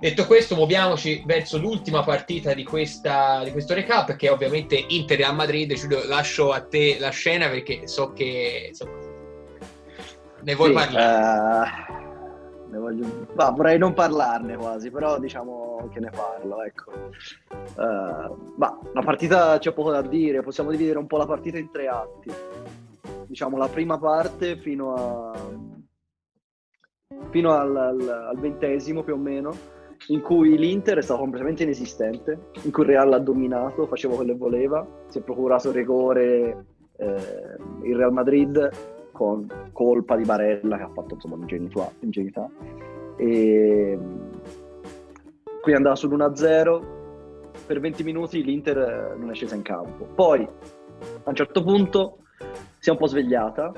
Detto 0.00 0.26
questo, 0.26 0.54
muoviamoci 0.54 1.22
verso 1.24 1.56
l'ultima 1.56 2.02
partita 2.02 2.52
di, 2.52 2.62
questa, 2.62 3.42
di 3.42 3.52
questo 3.52 3.72
recap, 3.72 4.16
che 4.16 4.26
è 4.26 4.30
ovviamente 4.30 4.84
Inter 4.88 5.22
a 5.22 5.32
Madrid. 5.32 5.72
Giulio, 5.72 6.04
lascio 6.06 6.52
a 6.52 6.60
te 6.60 6.98
la 6.98 7.08
scena 7.08 7.48
perché 7.48 7.88
so 7.88 8.12
che 8.12 8.66
insomma, 8.68 9.03
ne 10.44 10.54
vuoi 10.54 10.68
sì, 10.68 10.74
parlare. 10.74 11.72
Uh 11.98 12.02
ne 12.74 12.80
voglio... 12.80 13.06
bah, 13.32 13.50
vorrei 13.50 13.78
non 13.78 13.94
parlarne 13.94 14.56
quasi, 14.56 14.90
però 14.90 15.18
diciamo 15.18 15.88
che 15.92 16.00
ne 16.00 16.10
parlo, 16.10 16.62
ecco. 16.62 16.92
Uh, 17.76 18.52
ma 18.56 18.78
la 18.92 19.02
partita 19.02 19.58
c'è 19.58 19.72
poco 19.72 19.90
da 19.90 20.02
dire, 20.02 20.42
possiamo 20.42 20.70
dividere 20.70 20.98
un 20.98 21.06
po' 21.06 21.16
la 21.16 21.26
partita 21.26 21.58
in 21.58 21.70
tre 21.70 21.86
atti. 21.86 22.30
Diciamo 23.26 23.56
la 23.56 23.68
prima 23.68 23.98
parte 23.98 24.56
fino 24.58 24.94
a 24.94 25.32
fino 27.30 27.52
al, 27.52 27.76
al, 27.76 28.08
al 28.30 28.38
ventesimo 28.38 29.02
più 29.02 29.14
o 29.14 29.18
meno, 29.18 29.52
in 30.08 30.20
cui 30.20 30.56
l'Inter 30.58 30.98
è 30.98 31.02
stato 31.02 31.20
completamente 31.20 31.62
inesistente, 31.62 32.50
in 32.62 32.70
cui 32.70 32.82
il 32.82 32.90
Real 32.90 33.08
l'ha 33.08 33.18
dominato, 33.18 33.86
faceva 33.86 34.14
quello 34.14 34.32
che 34.32 34.38
voleva, 34.38 34.86
si 35.08 35.18
è 35.18 35.22
procurato 35.22 35.68
il 35.68 35.74
rigore 35.74 36.66
eh, 36.96 37.56
il 37.82 37.96
Real 37.96 38.12
Madrid 38.12 38.70
con 39.14 39.46
colpa 39.72 40.16
di 40.16 40.24
Barella 40.24 40.76
che 40.76 40.82
ha 40.82 40.90
fatto 40.92 41.14
insomma 41.14 41.36
un'ingenuità. 41.36 41.90
ingenuità. 42.00 42.50
E 43.16 43.98
qui 45.62 45.72
andava 45.72 45.94
sull'1-0, 45.94 46.82
per 47.66 47.80
20 47.80 48.02
minuti 48.02 48.42
l'Inter 48.42 49.14
non 49.16 49.30
è 49.30 49.34
scesa 49.34 49.54
in 49.54 49.62
campo. 49.62 50.04
Poi 50.14 50.42
a 50.42 51.28
un 51.28 51.34
certo 51.34 51.62
punto 51.62 52.18
si 52.80 52.88
è 52.88 52.92
un 52.92 52.98
po' 52.98 53.06
svegliata, 53.06 53.72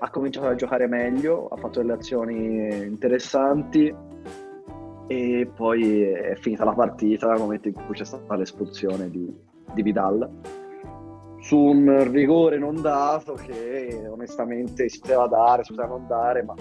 ha 0.00 0.10
cominciato 0.10 0.46
a 0.46 0.54
giocare 0.54 0.86
meglio, 0.86 1.48
ha 1.48 1.56
fatto 1.56 1.80
delle 1.80 1.94
azioni 1.94 2.84
interessanti 2.84 3.92
e 5.06 5.50
poi 5.54 6.02
è 6.02 6.36
finita 6.36 6.64
la 6.64 6.74
partita 6.74 7.28
nel 7.30 7.38
momento 7.40 7.68
in 7.68 7.74
cui 7.74 7.94
c'è 7.94 8.04
stata 8.04 8.36
l'espulsione 8.36 9.08
di, 9.08 9.34
di 9.72 9.82
Vidal 9.82 10.30
su 11.48 11.56
un 11.56 12.12
rigore 12.12 12.58
non 12.58 12.82
dato 12.82 13.32
che 13.32 14.06
onestamente 14.06 14.86
si 14.90 15.00
poteva 15.00 15.26
dare, 15.28 15.64
si 15.64 15.72
poteva 15.72 15.88
non 15.88 16.06
dare, 16.06 16.42
ma 16.42 16.54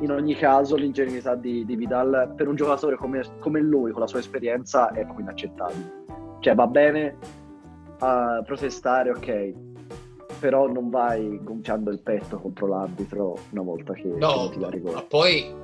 in 0.00 0.10
ogni 0.10 0.34
caso 0.34 0.74
l'ingenuità 0.74 1.36
di, 1.36 1.64
di 1.64 1.76
Vidal 1.76 2.32
per 2.36 2.48
un 2.48 2.56
giocatore 2.56 2.96
come, 2.96 3.22
come, 3.38 3.60
lui, 3.60 3.92
con 3.92 4.00
la 4.00 4.08
sua 4.08 4.18
esperienza, 4.18 4.90
è 4.90 5.04
proprio 5.04 5.26
inaccettabile. 5.26 5.92
Cioè 6.40 6.56
va 6.56 6.66
bene 6.66 7.16
a 8.00 8.42
protestare, 8.44 9.10
ok, 9.10 9.52
però 10.40 10.66
non 10.66 10.90
vai 10.90 11.38
gonfiando 11.40 11.92
il 11.92 12.00
petto 12.00 12.36
contro 12.40 12.66
l'arbitro 12.66 13.36
una 13.50 13.62
volta 13.62 13.92
che, 13.92 14.08
no, 14.08 14.48
che 14.48 14.54
ti 14.54 14.58
dà 14.58 14.70
rigore. 14.70 14.94
Ma 14.94 15.04
poi 15.04 15.54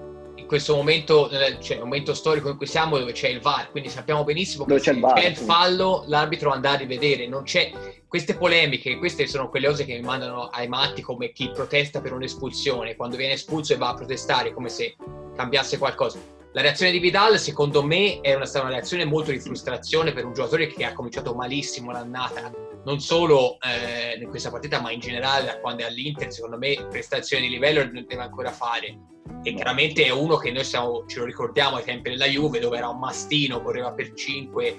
questo 0.48 0.74
momento, 0.74 1.30
cioè 1.60 1.76
il 1.76 1.82
momento 1.82 2.14
storico 2.14 2.48
in 2.48 2.56
cui 2.56 2.66
siamo 2.66 2.98
dove 2.98 3.12
c'è 3.12 3.28
il 3.28 3.40
VAR, 3.40 3.70
quindi 3.70 3.88
sappiamo 3.88 4.24
benissimo 4.24 4.64
che 4.64 4.80
c'è 4.80 4.92
il, 4.92 5.00
VAR, 5.00 5.20
c'è 5.20 5.28
il 5.28 5.36
fallo 5.36 6.02
l'arbitro 6.06 6.50
andrà 6.50 6.72
a 6.72 6.76
rivedere, 6.76 7.28
non 7.28 7.44
c'è 7.44 7.70
queste 8.08 8.34
polemiche, 8.34 8.96
queste 8.96 9.26
sono 9.26 9.50
quelle 9.50 9.68
cose 9.68 9.84
che 9.84 9.94
mi 9.94 10.00
mandano 10.00 10.46
ai 10.46 10.66
matti 10.66 11.02
come 11.02 11.30
chi 11.30 11.50
protesta 11.50 12.00
per 12.00 12.12
un'espulsione, 12.14 12.96
quando 12.96 13.16
viene 13.16 13.34
espulso 13.34 13.74
e 13.74 13.76
va 13.76 13.90
a 13.90 13.94
protestare 13.94 14.52
come 14.52 14.70
se 14.70 14.96
cambiasse 15.36 15.78
qualcosa. 15.78 16.18
La 16.52 16.62
reazione 16.62 16.90
di 16.90 16.98
Vidal, 16.98 17.38
secondo 17.38 17.82
me, 17.82 18.20
è 18.20 18.34
una, 18.34 18.46
stata 18.46 18.64
una 18.64 18.74
reazione 18.74 19.04
molto 19.04 19.30
di 19.30 19.38
frustrazione 19.38 20.12
per 20.12 20.24
un 20.24 20.32
giocatore 20.32 20.66
che 20.66 20.84
ha 20.84 20.94
cominciato 20.94 21.34
malissimo 21.34 21.92
l'annata, 21.92 22.50
non 22.88 23.00
solo 23.00 23.58
eh, 23.60 24.18
in 24.18 24.30
questa 24.30 24.50
partita, 24.50 24.80
ma 24.80 24.90
in 24.90 24.98
generale 24.98 25.44
da 25.44 25.60
quando 25.60 25.82
è 25.82 25.86
all'Inter. 25.86 26.32
Secondo 26.32 26.56
me, 26.56 26.86
prestazioni 26.88 27.46
di 27.46 27.52
livello 27.52 27.84
non 27.84 28.06
deve 28.08 28.22
ancora 28.22 28.50
fare. 28.50 28.98
E 29.42 29.52
chiaramente 29.52 30.04
è 30.04 30.10
uno 30.10 30.36
che 30.36 30.50
noi 30.50 30.64
siamo, 30.64 31.04
ce 31.06 31.18
lo 31.18 31.26
ricordiamo 31.26 31.76
ai 31.76 31.84
tempi 31.84 32.08
della 32.08 32.24
Juve, 32.24 32.60
dove 32.60 32.78
era 32.78 32.88
un 32.88 32.98
mastino, 32.98 33.62
correva 33.62 33.92
per 33.92 34.14
5, 34.14 34.76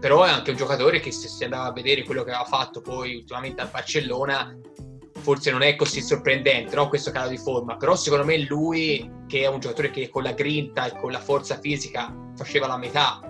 però 0.00 0.24
è 0.24 0.30
anche 0.30 0.50
un 0.50 0.56
giocatore 0.56 0.98
che 0.98 1.12
se 1.12 1.28
si 1.28 1.44
andava 1.44 1.66
a 1.66 1.72
vedere 1.72 2.04
quello 2.04 2.24
che 2.24 2.30
aveva 2.30 2.46
fatto 2.46 2.80
poi 2.80 3.16
ultimamente 3.16 3.60
a 3.60 3.66
Barcellona 3.66 4.58
forse 5.20 5.50
non 5.50 5.62
è 5.62 5.76
così 5.76 6.02
sorprendente 6.02 6.74
no? 6.74 6.88
questo 6.88 7.10
calo 7.10 7.28
di 7.28 7.38
forma 7.38 7.76
però 7.76 7.96
secondo 7.96 8.24
me 8.24 8.38
lui 8.46 9.10
che 9.26 9.42
è 9.42 9.46
un 9.46 9.60
giocatore 9.60 9.90
che 9.90 10.10
con 10.10 10.22
la 10.22 10.32
grinta 10.32 10.86
e 10.86 10.98
con 10.98 11.10
la 11.10 11.18
forza 11.18 11.58
fisica 11.58 12.14
faceva 12.36 12.66
la 12.66 12.76
metà 12.76 13.20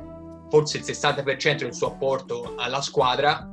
forse 0.49 0.79
il 0.79 0.85
60% 0.85 1.59
del 1.59 1.75
suo 1.75 1.89
apporto 1.89 2.55
alla 2.57 2.83
squadra 2.83 3.49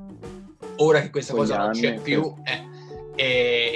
ora 0.78 1.02
che 1.02 1.10
questa 1.10 1.34
cosa 1.34 1.58
non 1.58 1.72
c'è 1.72 2.00
più 2.00 2.34
eh, 2.44 2.76
è, 3.16 3.74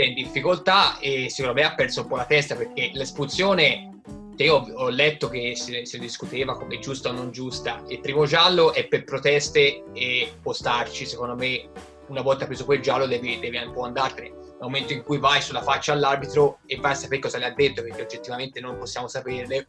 in 0.00 0.14
difficoltà 0.14 0.98
e 0.98 1.28
secondo 1.28 1.60
me 1.60 1.66
ha 1.66 1.74
perso 1.74 2.02
un 2.02 2.08
po' 2.08 2.16
la 2.16 2.26
testa 2.26 2.54
perché 2.54 2.90
l'espulsione 2.94 3.90
io 4.36 4.56
ho, 4.56 4.88
letto 4.88 5.28
che 5.28 5.54
si, 5.54 5.84
si, 5.84 5.98
discuteva 5.98 6.56
come 6.56 6.80
giusta 6.80 7.10
o 7.10 7.12
non 7.12 7.30
giusta. 7.30 7.82
Il 7.86 8.00
primo 8.00 8.26
giallo 8.26 8.72
è 8.72 8.86
per 8.88 9.04
proteste 9.04 9.84
e 9.92 10.32
può 10.42 10.52
starci, 10.52 11.06
secondo 11.06 11.36
me, 11.36 11.68
una 12.08 12.20
volta 12.20 12.44
preso 12.44 12.64
quel 12.64 12.80
giallo 12.80 13.06
devi, 13.06 13.38
devi 13.38 13.56
un 13.58 13.72
po' 13.72 13.84
andartene. 13.84 14.28
Nel 14.28 14.56
momento 14.58 14.92
in 14.92 15.04
cui 15.04 15.18
vai 15.18 15.40
sulla 15.40 15.62
faccia 15.62 15.92
all'arbitro 15.92 16.58
e 16.66 16.76
vai 16.76 16.92
a 16.92 16.96
sapere 16.96 17.20
cosa 17.20 17.38
le 17.38 17.44
ha 17.44 17.54
detto, 17.54 17.82
perché 17.82 18.02
oggettivamente 18.02 18.60
non 18.60 18.76
possiamo 18.76 19.06
saperle, 19.06 19.68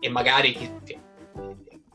e 0.00 0.08
magari 0.08 0.52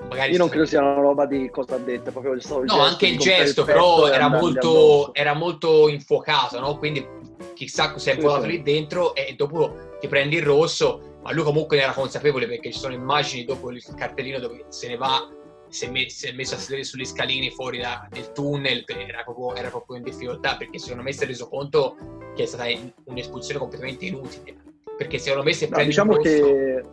Magari 0.09 0.31
Io 0.31 0.37
non 0.37 0.49
credo 0.49 0.65
sia 0.65 0.79
una 0.79 0.93
roba 0.93 1.25
di 1.25 1.49
cosa 1.49 1.75
ha 1.75 1.79
detto, 1.79 2.11
proprio 2.11 2.33
il 2.33 2.43
No, 2.65 2.79
anche 2.79 3.07
il 3.07 3.17
gesto, 3.17 3.63
però 3.63 4.07
era 4.07 4.27
molto, 4.29 5.13
era 5.13 5.33
molto, 5.33 5.89
infuocato, 5.89 6.59
no? 6.59 6.77
Quindi 6.77 7.05
chissà 7.53 7.97
se 7.97 8.13
è 8.13 8.17
volato 8.17 8.43
sì, 8.43 8.49
lì 8.49 8.61
dentro 8.61 9.15
e 9.15 9.33
dopo 9.35 9.95
ti 9.99 10.07
prendi 10.07 10.35
il 10.35 10.43
rosso 10.43 11.07
ma 11.27 11.33
lui 11.33 11.43
comunque 11.43 11.75
ne 11.75 11.83
era 11.83 11.91
consapevole 11.91 12.47
perché 12.47 12.71
ci 12.71 12.79
sono 12.79 12.93
immagini 12.93 13.43
dopo 13.43 13.69
il 13.69 13.83
cartellino 13.83 14.39
dove 14.39 14.65
se 14.69 14.87
ne 14.87 14.95
va, 14.95 15.29
si 15.67 15.85
è, 15.85 15.89
messo, 15.89 16.15
si 16.15 16.27
è 16.27 16.31
messo 16.31 16.55
a 16.55 16.57
sedere 16.57 16.85
sugli 16.85 17.03
scalini 17.03 17.51
fuori 17.51 17.79
da, 17.79 18.07
del 18.09 18.31
tunnel, 18.31 18.85
era 18.87 19.23
proprio, 19.23 19.53
era 19.55 19.69
proprio, 19.69 19.97
in 19.97 20.03
difficoltà 20.03 20.55
perché 20.55 20.79
secondo 20.79 21.03
me 21.03 21.11
si 21.11 21.23
è 21.23 21.27
reso 21.27 21.49
conto 21.49 21.97
che 22.33 22.43
è 22.43 22.45
stata 22.45 22.63
un'espulsione 23.03 23.59
completamente 23.59 24.05
inutile. 24.05 24.55
Perché 24.97 25.19
secondo 25.19 25.43
me 25.43 25.51
se 25.51 25.67
no, 25.67 25.83
diciamo 25.83 26.15
rosso... 26.15 26.29
che 26.29 26.83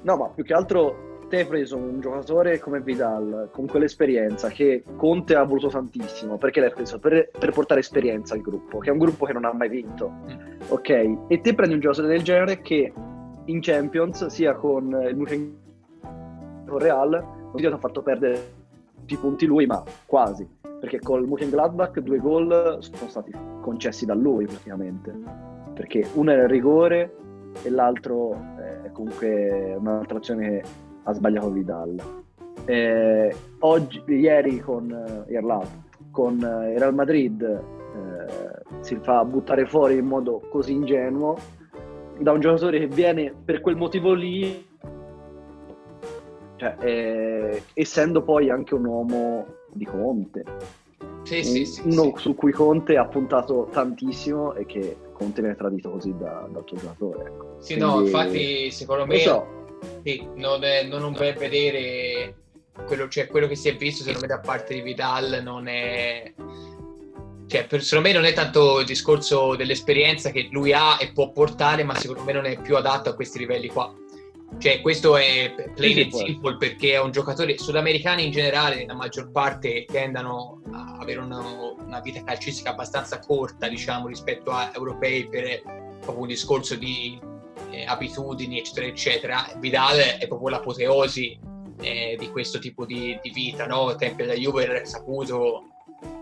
no, 0.00 0.16
ma 0.16 0.28
più 0.30 0.42
che 0.42 0.54
altro 0.54 1.15
te 1.28 1.38
hai 1.38 1.46
preso 1.46 1.76
un 1.76 2.00
giocatore 2.00 2.60
come 2.60 2.80
Vidal 2.80 3.48
con 3.52 3.66
quell'esperienza 3.66 4.48
che 4.48 4.84
Conte 4.96 5.34
ha 5.34 5.42
voluto 5.42 5.68
tantissimo 5.68 6.38
perché 6.38 6.60
l'hai 6.60 6.70
preso 6.70 6.98
per, 6.98 7.30
per, 7.36 7.50
portare 7.50 7.80
esperienza 7.80 8.34
al 8.34 8.40
gruppo, 8.40 8.78
che 8.78 8.90
è 8.90 8.92
un 8.92 8.98
gruppo 8.98 9.24
che 9.24 9.32
non 9.32 9.44
ha 9.44 9.52
mai 9.52 9.68
vinto, 9.68 10.08
mm. 10.08 10.60
ok? 10.68 10.88
E 11.28 11.40
te 11.40 11.54
prendi 11.54 11.74
un 11.74 11.80
giocatore 11.80 12.08
del 12.08 12.22
genere 12.22 12.60
che 12.60 12.92
in 13.46 13.60
Champions, 13.60 14.26
sia 14.26 14.54
con 14.54 14.84
il 15.08 15.16
München 15.16 15.56
con 16.66 16.78
Real, 16.78 17.10
non 17.10 17.54
ti 17.54 17.66
ha 17.66 17.78
fatto 17.78 18.02
perdere 18.02 18.54
tutti 18.94 19.14
i 19.14 19.18
punti 19.18 19.46
lui, 19.46 19.66
ma 19.66 19.82
quasi, 20.04 20.48
perché 20.80 21.00
col 21.00 21.26
München 21.26 21.50
Gladbach 21.50 21.98
due 22.00 22.18
gol 22.18 22.78
sono 22.80 23.08
stati 23.08 23.32
concessi 23.60 24.04
da 24.06 24.14
lui 24.14 24.46
praticamente, 24.46 25.12
perché 25.74 26.08
uno 26.14 26.30
era 26.30 26.42
il 26.42 26.48
rigore 26.48 27.14
e 27.62 27.70
l'altro 27.70 28.32
è 28.84 28.90
comunque 28.92 29.74
un'altra 29.78 30.18
azione 30.18 30.62
ha 31.06 31.12
sbagliato 31.12 31.50
Vidal. 31.50 31.96
Eh, 32.64 33.34
oggi, 33.60 34.02
ieri 34.06 34.58
con 34.60 34.90
eh, 34.90 35.32
Irlato, 35.32 35.84
con 36.10 36.42
eh, 36.42 36.72
il 36.72 36.78
Real 36.78 36.94
Madrid 36.94 37.42
eh, 37.42 38.62
si 38.80 38.98
fa 39.02 39.24
buttare 39.24 39.66
fuori 39.66 39.96
in 39.98 40.06
modo 40.06 40.42
così 40.50 40.72
ingenuo 40.72 41.36
da 42.18 42.32
un 42.32 42.40
giocatore 42.40 42.78
che 42.78 42.86
viene 42.86 43.32
per 43.44 43.60
quel 43.60 43.76
motivo 43.76 44.14
lì, 44.14 44.66
cioè, 46.56 46.76
eh, 46.80 47.62
essendo 47.74 48.22
poi 48.22 48.50
anche 48.50 48.74
un 48.74 48.86
uomo 48.86 49.46
di 49.72 49.84
Conte. 49.84 50.44
Sì, 51.22 51.42
sì, 51.42 51.64
sì, 51.66 51.82
uno 51.84 52.16
su 52.16 52.34
cui 52.34 52.52
Conte 52.52 52.96
ha 52.96 53.04
puntato 53.06 53.68
tantissimo 53.70 54.54
e 54.54 54.64
che 54.64 54.96
Conte 55.12 55.40
viene 55.40 55.56
tradito 55.56 55.90
così 55.90 56.14
da, 56.16 56.48
dal 56.50 56.64
tuo 56.64 56.76
giocatore. 56.76 57.24
Ecco. 57.26 57.56
Sì, 57.58 57.74
Quindi, 57.76 57.94
no, 57.94 58.00
infatti 58.00 58.70
secondo 58.70 59.06
me 59.06 59.18
so. 59.18 59.55
Sì, 60.02 60.26
non, 60.34 60.64
è, 60.64 60.84
non 60.84 61.02
un 61.02 61.12
bel 61.12 61.34
vedere 61.34 62.34
quello, 62.86 63.08
cioè, 63.08 63.26
quello, 63.26 63.46
che 63.46 63.56
si 63.56 63.68
è 63.68 63.76
visto 63.76 64.02
secondo 64.02 64.26
me 64.26 64.34
da 64.34 64.40
parte 64.40 64.74
di 64.74 64.82
Vidal 64.82 65.40
non 65.42 65.66
è 65.66 66.32
cioè, 67.46 67.66
per, 67.66 67.82
secondo 67.82 68.08
me 68.08 68.14
non 68.14 68.24
è 68.24 68.32
tanto 68.32 68.80
il 68.80 68.86
discorso 68.86 69.54
dell'esperienza 69.54 70.30
che 70.30 70.48
lui 70.50 70.72
ha 70.72 70.98
e 71.00 71.12
può 71.12 71.30
portare, 71.30 71.84
ma 71.84 71.94
secondo 71.94 72.24
me 72.24 72.32
non 72.32 72.44
è 72.44 72.60
più 72.60 72.76
adatto 72.76 73.08
a 73.08 73.14
questi 73.14 73.38
livelli 73.38 73.68
qua. 73.68 73.94
Cioè, 74.58 74.80
questo 74.80 75.16
è 75.16 75.54
plain 75.74 76.04
and 76.04 76.12
simple 76.12 76.56
perché 76.56 76.92
è 76.92 77.00
un 77.00 77.10
giocatore 77.10 77.58
sudamericani 77.58 78.24
in 78.24 78.30
generale, 78.30 78.84
la 78.86 78.94
maggior 78.94 79.30
parte 79.30 79.84
tendono 79.84 80.62
a 80.72 80.98
avere 81.00 81.20
una, 81.20 81.40
una 81.40 82.00
vita 82.00 82.22
calcistica 82.24 82.70
abbastanza 82.70 83.18
corta, 83.20 83.68
diciamo, 83.68 84.08
rispetto 84.08 84.50
a 84.50 84.72
europei 84.74 85.28
per 85.28 85.62
proprio 86.00 86.22
un 86.22 86.28
discorso 86.28 86.74
di 86.74 87.18
eh, 87.70 87.84
abitudini, 87.84 88.58
eccetera, 88.58 88.86
eccetera. 88.86 89.52
Vidal 89.58 89.96
è 90.18 90.26
proprio 90.26 90.50
l'apoteosi 90.50 91.38
eh, 91.80 92.16
di 92.18 92.30
questo 92.30 92.58
tipo 92.58 92.84
di, 92.84 93.18
di 93.22 93.30
vita, 93.30 93.66
no? 93.66 93.94
Tempo 93.96 94.24
da 94.24 94.34
Juve 94.34 94.84
saputo 94.84 95.64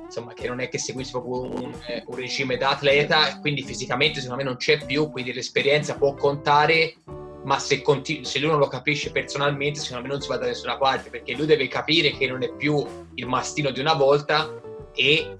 insomma, 0.04 0.32
che 0.34 0.46
non 0.46 0.60
è 0.60 0.68
che 0.68 0.78
seguisse 0.78 1.10
proprio 1.10 1.42
un, 1.42 1.72
eh, 1.86 2.04
un 2.06 2.16
regime 2.16 2.56
da 2.56 2.70
atleta, 2.70 3.38
quindi 3.40 3.62
fisicamente 3.62 4.20
secondo 4.20 4.42
me 4.42 4.48
non 4.48 4.56
c'è 4.56 4.84
più, 4.84 5.10
quindi 5.10 5.32
l'esperienza 5.32 5.96
può 5.96 6.14
contare, 6.14 6.94
ma 7.42 7.58
se, 7.58 7.82
continu- 7.82 8.24
se, 8.24 8.38
lui 8.38 8.50
non 8.50 8.58
lo 8.58 8.68
capisce 8.68 9.10
personalmente, 9.10 9.80
secondo 9.80 10.06
me 10.06 10.12
non 10.12 10.20
si 10.20 10.28
va 10.28 10.36
da 10.36 10.46
nessuna 10.46 10.76
parte, 10.76 11.10
perché 11.10 11.34
lui 11.34 11.46
deve 11.46 11.66
capire 11.68 12.12
che 12.12 12.26
non 12.26 12.42
è 12.42 12.52
più 12.52 12.84
il 13.14 13.26
mastino 13.26 13.70
di 13.70 13.80
una 13.80 13.94
volta 13.94 14.60
e 14.94 15.38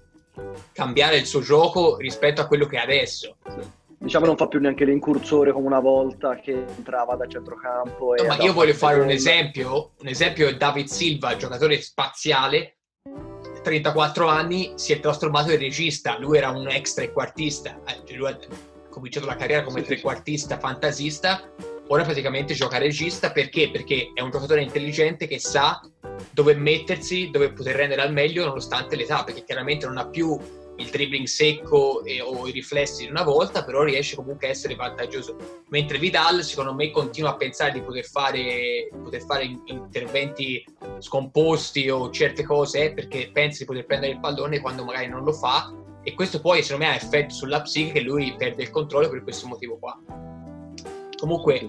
cambiare 0.73 1.17
il 1.19 1.27
suo 1.27 1.41
gioco 1.41 1.97
rispetto 1.97 2.41
a 2.41 2.47
quello 2.47 2.67
che 2.67 2.77
è 2.77 2.81
adesso. 2.81 3.37
Diciamo 4.05 4.27
non 4.27 4.37
fa 4.37 4.49
più 4.49 4.61
neanche 4.61 4.85
l'incursore 4.85 5.51
come 5.51 5.67
una 5.67 5.81
volta 5.81 6.37
che 6.37 6.53
entrava 6.77 7.17
da 7.17 7.27
centrocampo. 7.27 8.15
No, 8.15 8.27
ma 8.27 8.37
io 8.37 8.53
voglio 8.53 8.75
fare 8.75 9.01
un 9.01 9.09
esempio, 9.09 9.93
un 9.99 10.09
esempio 10.09 10.47
è 10.47 10.57
David 10.57 10.89
Silva, 10.89 11.37
giocatore 11.37 11.81
spaziale, 11.81 12.77
34 13.63 14.29
anni 14.29 14.73
si 14.75 14.93
è 14.93 15.01
trasformato 15.01 15.53
in 15.53 15.59
regista, 15.59 16.19
lui 16.19 16.37
era 16.37 16.51
un 16.51 16.69
ex 16.69 16.93
trequartista, 16.93 17.81
eh, 17.87 18.15
lui 18.15 18.29
ha 18.29 18.39
cominciato 18.91 19.25
la 19.25 19.37
carriera 19.37 19.63
come 19.63 19.81
sì, 19.81 19.87
trequartista, 19.87 20.57
sì. 20.57 20.61
fantasista, 20.61 21.51
ora 21.87 22.03
praticamente 22.03 22.53
gioca 22.53 22.77
regista 22.77 23.33
perché? 23.33 23.71
Perché 23.71 24.11
è 24.13 24.21
un 24.21 24.31
giocatore 24.31 24.61
intelligente 24.61 25.27
che 25.27 25.39
sa 25.39 25.81
dove 26.31 26.55
mettersi, 26.55 27.31
dove 27.31 27.55
poter 27.55 27.75
rendere 27.75 28.03
al 28.03 28.13
meglio 28.13 28.45
nonostante 28.45 28.97
l'età, 28.97 29.25
perché 29.25 29.45
chiaramente 29.45 29.87
non 29.87 29.97
ha 29.97 30.07
più 30.09 30.39
il 30.77 30.89
dribbling 30.91 31.27
secco 31.27 32.05
e, 32.05 32.21
o 32.21 32.47
i 32.49 32.51
riflessi 32.51 33.05
di 33.05 33.11
una 33.11 33.23
volta, 33.23 33.65
però 33.65 33.83
riesce 33.83 34.17
comunque 34.17 34.49
a 34.49 34.51
essere 34.51 34.75
vantaggioso. 34.75 35.37
Mentre 35.69 35.99
Vidal, 35.99 36.43
secondo 36.43 36.75
me, 36.75 36.91
continua 36.91 37.31
a 37.31 37.37
pensare 37.37 37.73
di 37.73 37.83
poter 37.83 38.05
fare, 38.05 38.89
poter 38.91 39.23
fare 39.23 39.45
interventi 39.65 40.65
scomposti 40.99 41.89
o 41.89 42.11
certe 42.11 42.43
cose 42.43 42.93
perché 42.93 43.31
pensa 43.33 43.59
di 43.61 43.65
poter 43.67 43.87
prendere 43.87 44.13
il 44.13 44.21
pallone 44.21 44.61
quando 44.61 44.85
magari 44.85 45.09
non 45.09 45.23
lo 45.25 45.33
fa. 45.33 45.73
E 46.03 46.15
questo 46.15 46.41
poi, 46.41 46.63
secondo 46.63 46.85
me, 46.85 46.93
ha 46.93 46.97
effetto 46.97 47.33
sulla 47.33 47.63
psiche 47.63 47.93
che 47.93 48.01
lui 48.01 48.35
perde 48.37 48.63
il 48.65 48.71
controllo 48.71 49.09
per 49.09 49.23
questo 49.23 49.47
motivo 49.47 49.79
qua. 49.79 49.99
Comunque, 51.17 51.65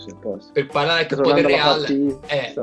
per 0.51 0.67
parlare 0.67 1.01
anche 1.01 1.15
un 1.15 1.21
po' 1.21 1.31
del 1.31 1.45
Real, 1.45 2.19
eh, 2.27 2.53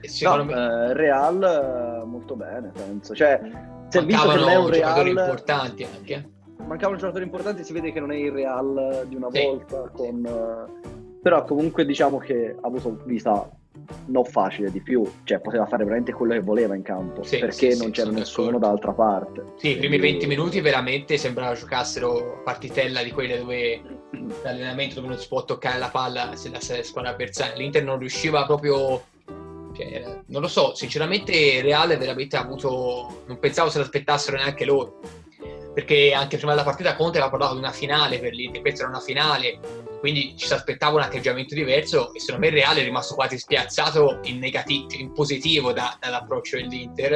sì, 0.00 0.24
no, 0.24 0.44
me... 0.44 0.52
eh, 0.52 0.92
Real 0.94 2.02
molto 2.06 2.34
bene, 2.34 2.72
penso. 2.72 3.14
Cioè, 3.14 3.40
è 3.90 4.04
visto 4.04 4.28
che 4.28 4.36
non 4.36 4.48
è 4.48 4.56
un 4.56 4.68
Real 4.68 5.06
importanti 5.06 5.84
anche. 5.84 6.30
Mancavano 6.66 6.98
giocatori 6.98 7.24
importanti, 7.24 7.64
si 7.64 7.72
vede 7.72 7.92
che 7.92 8.00
non 8.00 8.12
è 8.12 8.16
il 8.16 8.32
Real 8.32 9.04
di 9.06 9.14
una 9.14 9.28
sì. 9.30 9.42
volta 9.42 9.90
con 9.92 10.28
però 11.26 11.42
comunque 11.42 11.84
diciamo 11.84 12.18
che 12.18 12.54
ha 12.54 12.64
avuto 12.68 13.02
vita 13.04 13.50
non 14.06 14.24
facile 14.24 14.70
di 14.70 14.80
più, 14.80 15.04
cioè 15.24 15.40
poteva 15.40 15.66
fare 15.66 15.82
veramente 15.82 16.12
quello 16.12 16.34
che 16.34 16.40
voleva 16.40 16.76
in 16.76 16.82
campo, 16.82 17.24
sì, 17.24 17.38
perché 17.38 17.72
sì, 17.72 17.82
non 17.82 17.90
c'era 17.90 18.10
nessuno 18.10 18.60
d'altra 18.60 18.92
parte. 18.92 19.54
Sì, 19.56 19.70
i 19.70 19.76
primi 19.76 19.98
20 19.98 20.24
minuti 20.28 20.60
veramente 20.60 21.16
sembrava 21.16 21.54
giocassero 21.54 22.42
partitella 22.44 23.02
di 23.02 23.10
quelle 23.10 23.38
dove 23.38 23.82
l'allenamento 24.44 24.94
dove 24.94 25.08
non 25.08 25.18
si 25.18 25.26
può 25.26 25.44
toccare 25.44 25.80
la 25.80 25.88
palla 25.88 26.36
se 26.36 26.48
la 26.48 26.60
squadra 26.60 27.10
avversaria. 27.10 27.56
L'Inter 27.56 27.82
non 27.82 27.98
riusciva 27.98 28.46
proprio 28.46 29.02
cioè, 29.76 30.20
non 30.26 30.40
lo 30.40 30.48
so, 30.48 30.74
sinceramente 30.74 31.60
Reale 31.60 31.96
veramente 31.96 32.36
ha 32.36 32.40
avuto. 32.40 33.24
Non 33.26 33.38
pensavo 33.38 33.70
se 33.70 33.78
l'aspettassero 33.78 34.36
neanche 34.36 34.64
loro. 34.64 35.00
Perché 35.74 36.14
anche 36.14 36.38
prima 36.38 36.52
della 36.52 36.64
partita 36.64 36.96
Conte 36.96 37.18
aveva 37.18 37.30
parlato 37.30 37.52
di 37.52 37.60
una 37.60 37.70
finale 37.70 38.18
per 38.18 38.32
l'Inter, 38.32 38.62
questa 38.62 38.80
era 38.80 38.88
una 38.88 39.00
finale, 39.00 39.58
quindi 40.00 40.34
ci 40.34 40.46
si 40.46 40.54
aspettava 40.54 40.96
un 40.96 41.02
atteggiamento 41.02 41.54
diverso 41.54 42.14
e 42.14 42.20
secondo 42.20 42.46
me 42.46 42.50
Reale 42.50 42.80
è 42.80 42.84
rimasto 42.84 43.14
quasi 43.14 43.36
spiazzato 43.36 44.20
in, 44.22 44.38
negativo, 44.38 44.86
in 44.96 45.12
positivo 45.12 45.72
da, 45.72 45.94
dall'approccio 46.00 46.56
dell'Inter 46.56 47.12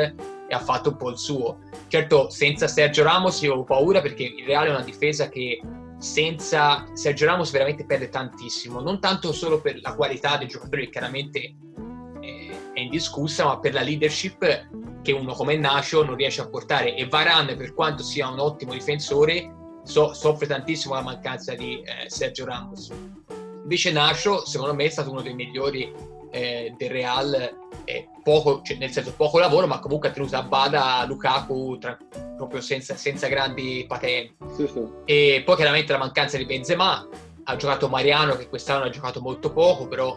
e 0.47 0.55
ha 0.55 0.59
fatto 0.59 0.91
un 0.91 0.97
po' 0.97 1.09
il 1.09 1.17
suo. 1.17 1.61
Certo, 1.89 2.29
senza 2.29 2.69
Sergio 2.69 3.03
Ramos 3.03 3.41
io 3.41 3.55
ho 3.55 3.65
paura 3.65 4.03
perché 4.03 4.25
il 4.25 4.45
Reale 4.45 4.69
è 4.69 4.73
una 4.73 4.85
difesa 4.85 5.31
che 5.31 5.63
senza 5.97 6.85
Sergio 6.93 7.25
Ramos 7.25 7.51
veramente 7.53 7.87
perde 7.87 8.11
tantissimo, 8.11 8.81
non 8.81 9.01
tanto 9.01 9.33
solo 9.33 9.63
per 9.63 9.81
la 9.81 9.95
qualità 9.95 10.37
dei 10.37 10.49
giocatori 10.49 10.85
che 10.85 10.91
chiaramente 10.91 11.55
è 12.81 12.85
indiscussa, 12.85 13.45
ma 13.45 13.59
per 13.59 13.75
la 13.75 13.83
leadership 13.83 14.69
che 15.03 15.13
uno 15.13 15.33
come 15.35 15.57
Nacio 15.57 16.05
non 16.05 16.17
riesce 16.17 16.41
a 16.41 16.49
portare. 16.49 16.97
E 16.97 17.07
Varane, 17.07 17.57
per 17.57 17.75
quanto 17.75 18.03
sia 18.03 18.29
un 18.29 18.39
ottimo 18.39 18.73
difensore, 18.73 19.53
so, 19.85 20.13
soffre 20.13 20.47
tantissimo 20.47 20.95
la 20.95 21.03
mancanza 21.03 21.55
di 21.55 21.81
eh, 21.81 22.09
Sergio 22.09 22.45
Ramos. 22.45 22.93
Invece 23.63 23.93
Nacio, 23.93 24.45
secondo 24.47 24.75
me, 24.75 24.85
è 24.85 24.89
stato 24.89 25.11
uno 25.11 25.23
dei 25.23 25.35
migliori 25.35 25.93
eh, 26.31 26.75
del 26.77 26.91
Real, 26.91 27.57
eh, 27.85 28.09
poco, 28.23 28.63
cioè, 28.63 28.77
nel 28.77 28.91
senso 28.91 29.13
poco 29.15 29.39
lavoro, 29.39 29.67
ma 29.67 29.79
comunque 29.79 30.09
ha 30.09 30.13
tenuto 30.13 30.37
a 30.37 30.43
bada 30.43 31.05
Lukaku 31.07 31.79
tra, 31.79 31.97
proprio 32.37 32.61
senza, 32.61 32.97
senza 32.97 33.29
grandi 33.29 33.85
patenti. 33.87 34.35
Sì, 34.57 34.67
sì. 34.67 34.89
E 35.05 35.43
poi 35.45 35.57
chiaramente 35.57 35.93
la 35.93 35.99
mancanza 35.99 36.37
di 36.37 36.47
Benzema, 36.47 37.07
ha 37.45 37.57
giocato 37.57 37.89
Mariano 37.89 38.37
che 38.37 38.49
quest'anno 38.49 38.85
ha 38.85 38.91
giocato 38.91 39.21
molto 39.21 39.53
poco, 39.53 39.89
però 39.89 40.17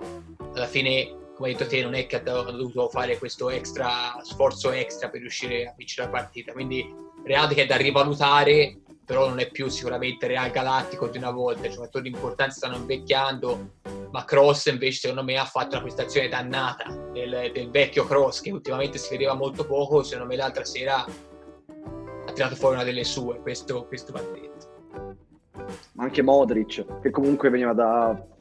alla 0.53 0.67
fine 0.67 1.21
come 1.43 1.49
hai 1.49 1.57
detto 1.57 1.69
te, 1.69 1.81
non 1.81 1.93
è 1.93 2.05
che 2.05 2.15
ha 2.15 2.21
dovuto 2.21 2.87
fare 2.87 3.17
questo 3.17 3.49
extra 3.49 4.17
sforzo 4.21 4.71
extra 4.71 5.09
per 5.09 5.19
riuscire 5.19 5.67
a 5.67 5.73
vincere 5.75 6.07
la 6.07 6.13
partita. 6.13 6.53
Quindi 6.53 6.89
Real 7.25 7.53
che 7.53 7.63
è 7.63 7.65
da 7.65 7.75
rivalutare, 7.75 8.79
però 9.05 9.27
non 9.27 9.39
è 9.39 9.49
più 9.51 9.67
sicuramente 9.67 10.27
Real 10.27 10.49
Galattico 10.51 11.09
di 11.09 11.17
una 11.17 11.31
volta. 11.31 11.67
I 11.67 11.71
giocatori 11.71 12.07
importanti 12.07 12.55
stanno 12.55 12.77
invecchiando, 12.77 13.71
ma 14.11 14.23
Cross 14.23 14.67
invece 14.67 14.99
secondo 14.99 15.23
me 15.23 15.37
ha 15.37 15.43
fatto 15.43 15.75
una 15.75 15.81
prestazione 15.81 16.29
dannata 16.29 16.89
del, 17.11 17.51
del 17.53 17.69
vecchio 17.69 18.05
Cross 18.05 18.39
che 18.39 18.51
ultimamente 18.51 18.97
si 18.97 19.09
vedeva 19.09 19.33
molto 19.33 19.65
poco. 19.65 20.01
Secondo 20.01 20.29
me 20.29 20.37
l'altra 20.37 20.63
sera 20.63 21.03
ha 21.03 22.31
tirato 22.31 22.55
fuori 22.55 22.75
una 22.75 22.85
delle 22.85 23.03
sue, 23.03 23.41
questo, 23.41 23.85
questo 23.87 24.13
va 24.13 24.21
detto. 24.21 24.51
Anche 25.97 26.21
Modric, 26.21 27.01
che 27.01 27.09
comunque 27.09 27.49
veniva 27.49 27.73
da 27.73 28.31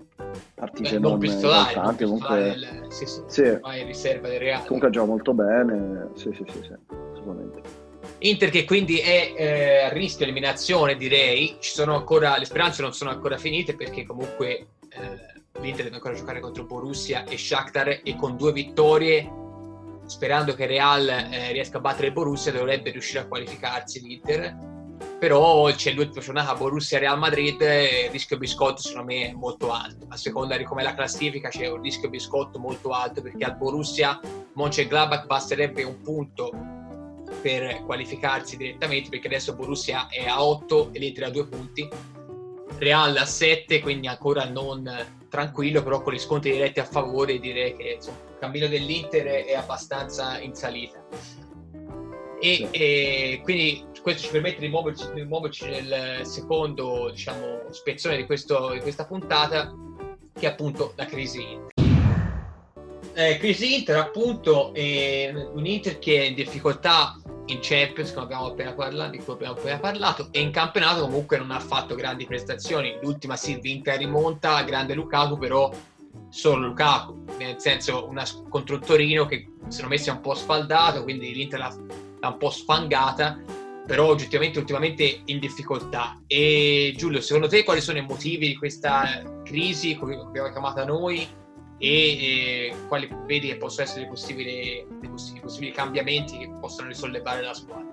partite 0.63 0.91
Beh, 0.91 0.99
non, 1.01 1.11
non 1.11 1.19
pistolare, 1.19 1.73
importanti, 1.73 2.05
non 2.05 2.19
comunque 2.19 2.39
del, 2.39 2.87
sì, 2.89 3.07
sì, 3.07 3.23
sì. 3.27 3.59
riserva 3.85 4.29
del 4.29 4.39
Real. 4.39 4.65
Comunque 4.65 4.91
gioca 4.91 5.07
molto 5.07 5.35
bene, 5.35 6.11
sì, 6.15 6.31
sì, 6.33 6.45
sì, 6.49 6.63
sì 6.63 6.73
assolutamente. 7.13 7.81
Inter 8.19 8.51
che 8.51 8.65
quindi 8.65 8.99
è 8.99 9.33
eh, 9.37 9.79
a 9.83 9.89
rischio 9.89 10.25
eliminazione 10.25 10.95
direi, 10.95 11.57
ci 11.59 11.73
sono 11.73 11.97
ancora, 11.97 12.39
le 12.39 12.45
speranze 12.45 12.81
non 12.83 12.93
sono 12.93 13.11
ancora 13.11 13.37
finite 13.39 13.75
perché 13.75 14.05
comunque 14.05 14.67
eh, 14.89 15.61
l'Inter 15.61 15.85
deve 15.85 15.97
ancora 15.97 16.15
giocare 16.15 16.39
contro 16.39 16.65
Borussia 16.65 17.25
e 17.25 17.37
Shakhtar 17.37 18.01
e 18.05 18.15
con 18.17 18.37
due 18.37 18.53
vittorie 18.53 19.29
sperando 20.07 20.55
che 20.55 20.67
Real 20.67 21.09
eh, 21.09 21.51
riesca 21.51 21.79
a 21.79 21.81
battere 21.81 22.13
Borussia 22.13 22.53
dovrebbe 22.53 22.91
riuscire 22.91 23.21
a 23.21 23.27
qualificarsi 23.27 24.01
l'Inter 24.01 24.72
però 25.23 25.73
c'è 25.73 25.93
l'ultima 25.93 26.21
giornata 26.21 26.55
Borussia-Real 26.55 27.17
Madrid 27.17 27.61
il 27.61 28.11
rischio 28.11 28.39
biscotto 28.39 28.83
secondo 28.83 29.13
me 29.13 29.31
è 29.31 29.33
molto 29.33 29.71
alto. 29.71 30.07
A 30.09 30.17
seconda 30.17 30.57
di 30.57 30.65
come 30.65 30.83
la 30.83 30.95
classifica 30.95 31.49
c'è 31.49 31.69
un 31.69 31.81
rischio 31.81 32.09
biscotto 32.09 32.59
molto 32.59 32.91
alto 32.91 33.23
perché 33.23 33.45
al 33.45 33.57
Borussia 33.57 34.19
Mönchengladbach 34.55 35.27
basterebbe 35.27 35.85
un 35.85 36.01
punto 36.01 36.51
per 37.41 37.85
qualificarsi 37.85 38.57
direttamente 38.57 39.11
perché 39.11 39.29
adesso 39.29 39.55
Borussia 39.55 40.09
è 40.09 40.27
a 40.27 40.45
8 40.45 40.91
e 40.93 40.99
l'Inter 40.99 41.25
a 41.25 41.31
2 41.31 41.47
punti. 41.47 41.89
Real 42.79 43.17
a 43.17 43.25
7 43.25 43.81
quindi 43.81 44.09
ancora 44.09 44.45
non 44.45 44.91
tranquillo 45.29 45.85
però 45.85 46.03
con 46.03 46.15
gli 46.15 46.19
sconti 46.19 46.51
diretti 46.51 46.81
a 46.81 46.85
favore 46.85 47.39
direi 47.39 47.77
che 47.77 47.93
insomma, 47.95 48.19
il 48.29 48.39
cammino 48.41 48.67
dell'Inter 48.67 49.45
è 49.45 49.55
abbastanza 49.55 50.41
in 50.41 50.55
salita. 50.55 51.01
E, 52.41 52.57
sì. 52.57 52.69
e, 52.73 53.41
quindi 53.45 53.85
questo 54.03 54.23
ci 54.23 54.31
permette 54.31 54.61
di 54.61 54.69
muoverci, 54.69 55.07
di 55.15 55.25
muoverci 55.25 55.69
nel 55.69 56.27
secondo 56.27 57.11
diciamo, 57.11 57.63
spezzone 57.71 58.17
di, 58.17 58.27
questo, 58.27 58.73
di, 58.73 58.81
questa 58.81 59.07
puntata 59.07 59.73
che 60.35 60.47
è 60.47 60.51
appunto 60.51 60.93
la 60.97 61.07
crisi 61.07 61.41
Inter. 61.41 61.71
Eh, 63.15 63.39
crisi 63.39 63.79
Inter 63.79 63.97
appunto 63.97 64.75
è 64.75 65.33
un 65.33 65.65
Inter 65.65 65.99
che 65.99 66.21
è 66.21 66.25
in 66.25 66.35
difficoltà 66.35 67.17
in 67.47 67.59
Champions, 67.61 68.11
parlato, 68.13 69.11
di 69.11 69.19
cui 69.19 69.33
abbiamo 69.35 69.55
appena 69.55 69.79
parlato, 69.79 70.29
e 70.31 70.41
in 70.41 70.51
campionato 70.51 71.03
comunque 71.03 71.39
non 71.39 71.51
ha 71.51 71.61
fatto 71.61 71.95
grandi 71.95 72.27
prestazioni. 72.27 72.97
L'ultima 73.03 73.37
si 73.37 73.59
vinta 73.61 73.93
e 73.93 73.99
rimonta, 73.99 74.63
grande 74.63 74.95
Lukaku, 74.95 75.39
però 75.39 75.71
solo 76.29 76.67
Lukaku, 76.69 77.25
nel 77.39 77.57
senso 77.59 78.07
una, 78.09 78.25
contro 78.49 78.77
il 78.77 78.83
Torino 78.83 79.27
che 79.27 79.49
secondo 79.69 79.95
me 79.95 79.99
si 79.99 80.09
è 80.09 80.13
un 80.13 80.21
po' 80.21 80.35
sfaldato, 80.35 81.03
quindi 81.03 81.33
l'Inter 81.33 81.59
l'ha, 81.59 81.77
l'ha 82.21 82.29
un 82.29 82.37
po' 82.39 82.51
sfangata, 82.51 83.39
però 83.87 84.07
oggettivamente 84.07 84.59
ultimamente 84.59 85.23
in 85.25 85.39
difficoltà. 85.39 86.21
E 86.27 86.95
Giulio, 86.97 87.21
secondo 87.21 87.49
te 87.49 87.65
quali 87.65 87.81
sono 87.81 87.99
i 87.99 88.07
motivi 88.07 88.49
di 88.49 88.57
questa 88.57 89.23
crisi, 89.45 89.97
come 89.97 90.17
abbiamo 90.17 90.51
chiamata 90.51 90.85
noi, 90.85 91.27
e, 91.79 91.89
e 91.89 92.75
quali 92.87 93.09
vedi 93.27 93.49
che 93.49 93.57
possono 93.57 93.87
essere 93.87 94.05
i 94.05 94.09
possibili, 94.09 94.87
possibili, 95.41 95.73
cambiamenti 95.73 96.39
che 96.39 96.49
possono 96.61 96.89
risollevare 96.89 97.43
la 97.43 97.55
squadra? 97.55 97.91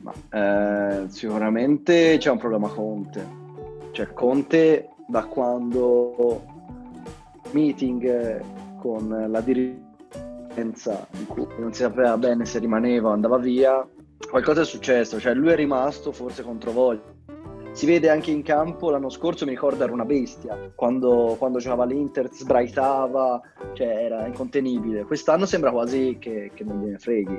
Ma, 0.00 1.02
eh, 1.02 1.08
sicuramente 1.08 2.16
c'è 2.18 2.30
un 2.30 2.38
problema 2.38 2.68
Conte. 2.68 3.40
Cioè 3.92 4.12
Conte 4.14 4.88
da 5.06 5.24
quando 5.24 6.44
meeting 7.50 8.80
con 8.80 9.26
la 9.28 9.40
dirigenza 9.42 11.06
in 11.12 11.26
cui 11.26 11.46
non 11.58 11.74
si 11.74 11.82
sapeva 11.82 12.16
bene 12.16 12.46
se 12.46 12.58
rimaneva 12.58 13.10
o 13.10 13.12
andava 13.12 13.36
via, 13.36 13.86
qualcosa 14.30 14.62
è 14.62 14.64
successo, 14.64 15.20
cioè 15.20 15.34
lui 15.34 15.50
è 15.50 15.56
rimasto 15.56 16.12
forse 16.12 16.42
contro 16.42 16.72
voglia 16.72 17.20
si 17.72 17.86
vede 17.86 18.10
anche 18.10 18.30
in 18.30 18.42
campo 18.42 18.90
l'anno 18.90 19.08
scorso 19.08 19.46
mi 19.46 19.52
ricordo 19.52 19.82
era 19.82 19.92
una 19.92 20.04
bestia 20.04 20.72
quando, 20.74 21.36
quando 21.38 21.58
giocava 21.58 21.86
l'Inter 21.86 22.28
sbraitava 22.30 23.40
cioè 23.72 23.86
era 23.86 24.26
incontenibile 24.26 25.04
quest'anno 25.04 25.46
sembra 25.46 25.70
quasi 25.70 26.18
che, 26.20 26.50
che 26.54 26.64
non 26.64 26.82
gliene 26.82 26.98
freghi 26.98 27.38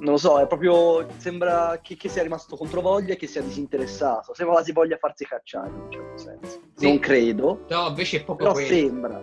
non 0.00 0.12
lo 0.12 0.16
so, 0.16 0.38
è 0.38 0.46
proprio 0.46 1.06
sembra 1.16 1.80
che, 1.82 1.96
che, 1.96 2.08
sia 2.08 2.22
rimasto 2.22 2.56
contro 2.56 2.80
voglia 2.80 3.14
e 3.14 3.16
che 3.16 3.26
sia 3.26 3.42
disinteressato. 3.42 4.32
Sembra 4.32 4.54
quasi 4.54 4.72
voglia 4.72 4.96
farsi 4.96 5.24
cacciare 5.24 5.70
in 5.70 5.74
un 5.74 5.90
certo 5.90 6.16
senso. 6.16 6.60
Sì. 6.74 6.86
Non 6.86 6.98
credo. 7.00 7.64
No, 7.68 7.88
invece 7.88 8.18
è 8.18 8.24
proprio 8.24 8.52
però 8.52 8.64
quello. 8.64 8.76
sembra. 8.76 9.22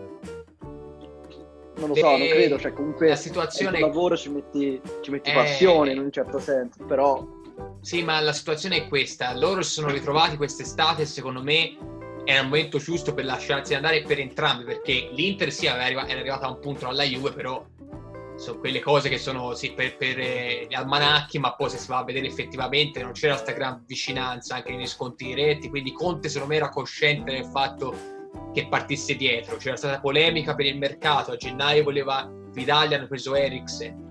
Non 1.78 1.90
lo 1.90 1.96
e... 1.96 2.00
so, 2.00 2.18
non 2.18 2.28
credo. 2.28 2.60
Cioè, 2.60 2.74
comunque 2.74 3.10
la 3.10 3.16
situazione... 3.16 3.78
al 3.78 3.84
lavoro 3.84 4.16
ci 4.16 4.30
metti, 4.30 4.80
ci 5.02 5.12
metti 5.12 5.30
è... 5.30 5.34
passione 5.34 5.92
in 5.92 6.00
un 6.00 6.12
certo 6.12 6.40
senso, 6.40 6.84
però 6.86 7.26
sì, 7.82 8.04
ma 8.04 8.20
la 8.20 8.34
situazione 8.34 8.78
è 8.78 8.88
questa. 8.88 9.36
Loro 9.38 9.62
si 9.62 9.72
sono 9.72 9.90
ritrovati 9.90 10.38
quest'estate 10.38 11.04
e 11.04 11.06
secondo 11.06 11.42
me 11.42 11.78
era 12.26 12.42
il 12.42 12.48
momento 12.48 12.80
giusto 12.80 13.14
per 13.14 13.26
lasciarsi 13.26 13.76
andare 13.76 14.02
per 14.02 14.20
entrambi, 14.20 14.64
perché 14.64 15.10
l'Inter 15.12 15.52
sì 15.52 15.68
era 15.68 15.84
arrivata 15.84 16.48
a 16.48 16.50
un 16.50 16.60
punto 16.60 16.88
alla 16.88 17.04
Juve, 17.04 17.32
però 17.32 17.64
sono 18.38 18.60
quelle 18.60 18.80
cose 18.80 19.08
che 19.08 19.18
sono 19.18 19.54
sì, 19.54 19.72
per, 19.74 19.96
per 19.98 20.20
eh, 20.20 20.66
gli 20.68 20.74
almanacchi, 20.74 21.40
ma 21.40 21.54
poi 21.54 21.70
se 21.70 21.78
si 21.78 21.88
va 21.88 22.00
a 22.00 22.04
vedere 22.04 22.28
effettivamente 22.28 23.02
non 23.02 23.14
c'era 23.14 23.34
questa 23.34 23.54
gran 23.54 23.84
vicinanza 23.86 24.56
anche 24.56 24.72
negli 24.74 24.88
sconti 24.88 25.26
diretti, 25.26 25.70
quindi 25.70 25.94
Conte 25.94 26.28
secondo 26.28 26.54
me 26.54 26.60
era 26.60 26.70
cosciente 26.70 27.32
del 27.32 27.46
fatto 27.46 27.94
che 28.54 28.68
partisse 28.68 29.16
dietro, 29.16 29.58
c'era 29.58 29.76
stata 29.76 30.00
polemica 30.00 30.56
per 30.56 30.66
il 30.66 30.78
mercato, 30.78 31.32
a 31.32 31.36
gennaio 31.36 31.84
voleva 31.84 32.30
Vidal, 32.52 32.94
hanno 32.94 33.08
preso 33.08 33.36
Eriksen, 33.36 34.08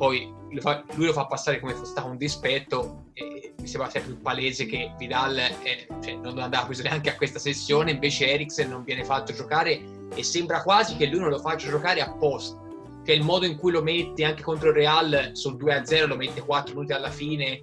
poi 0.00 0.32
lo 0.50 0.60
fa, 0.60 0.82
lui 0.94 1.06
lo 1.06 1.12
fa 1.12 1.26
passare 1.26 1.60
come 1.60 1.74
fosse 1.74 1.90
stato 1.90 2.08
un 2.08 2.16
dispetto 2.16 3.04
e 3.12 3.52
mi 3.58 3.66
sembra 3.66 3.90
sempre 3.90 4.12
più 4.12 4.22
palese 4.22 4.64
che 4.66 4.92
Vidal 4.98 5.36
è, 5.36 5.86
cioè, 6.02 6.14
non 6.14 6.38
andava 6.38 6.64
preso 6.64 6.82
neanche 6.82 7.10
a 7.10 7.16
questa 7.16 7.38
sessione 7.38 7.90
invece 7.90 8.30
Eriksen 8.30 8.70
non 8.70 8.82
viene 8.82 9.04
fatto 9.04 9.32
giocare 9.34 9.80
e 10.14 10.22
sembra 10.22 10.62
quasi 10.62 10.96
che 10.96 11.06
lui 11.06 11.20
non 11.20 11.28
lo 11.28 11.38
faccia 11.38 11.68
giocare 11.68 12.00
apposta. 12.00 12.58
Cioè 13.04 13.14
il 13.14 13.22
modo 13.22 13.46
in 13.46 13.56
cui 13.56 13.72
lo 13.72 13.82
mette 13.82 14.24
anche 14.24 14.42
contro 14.42 14.70
il 14.70 14.74
Real 14.74 15.30
sul 15.32 15.56
2-0 15.56 16.06
lo 16.06 16.16
mette 16.16 16.40
4 16.40 16.74
minuti 16.74 16.92
alla 16.92 17.10
fine. 17.10 17.60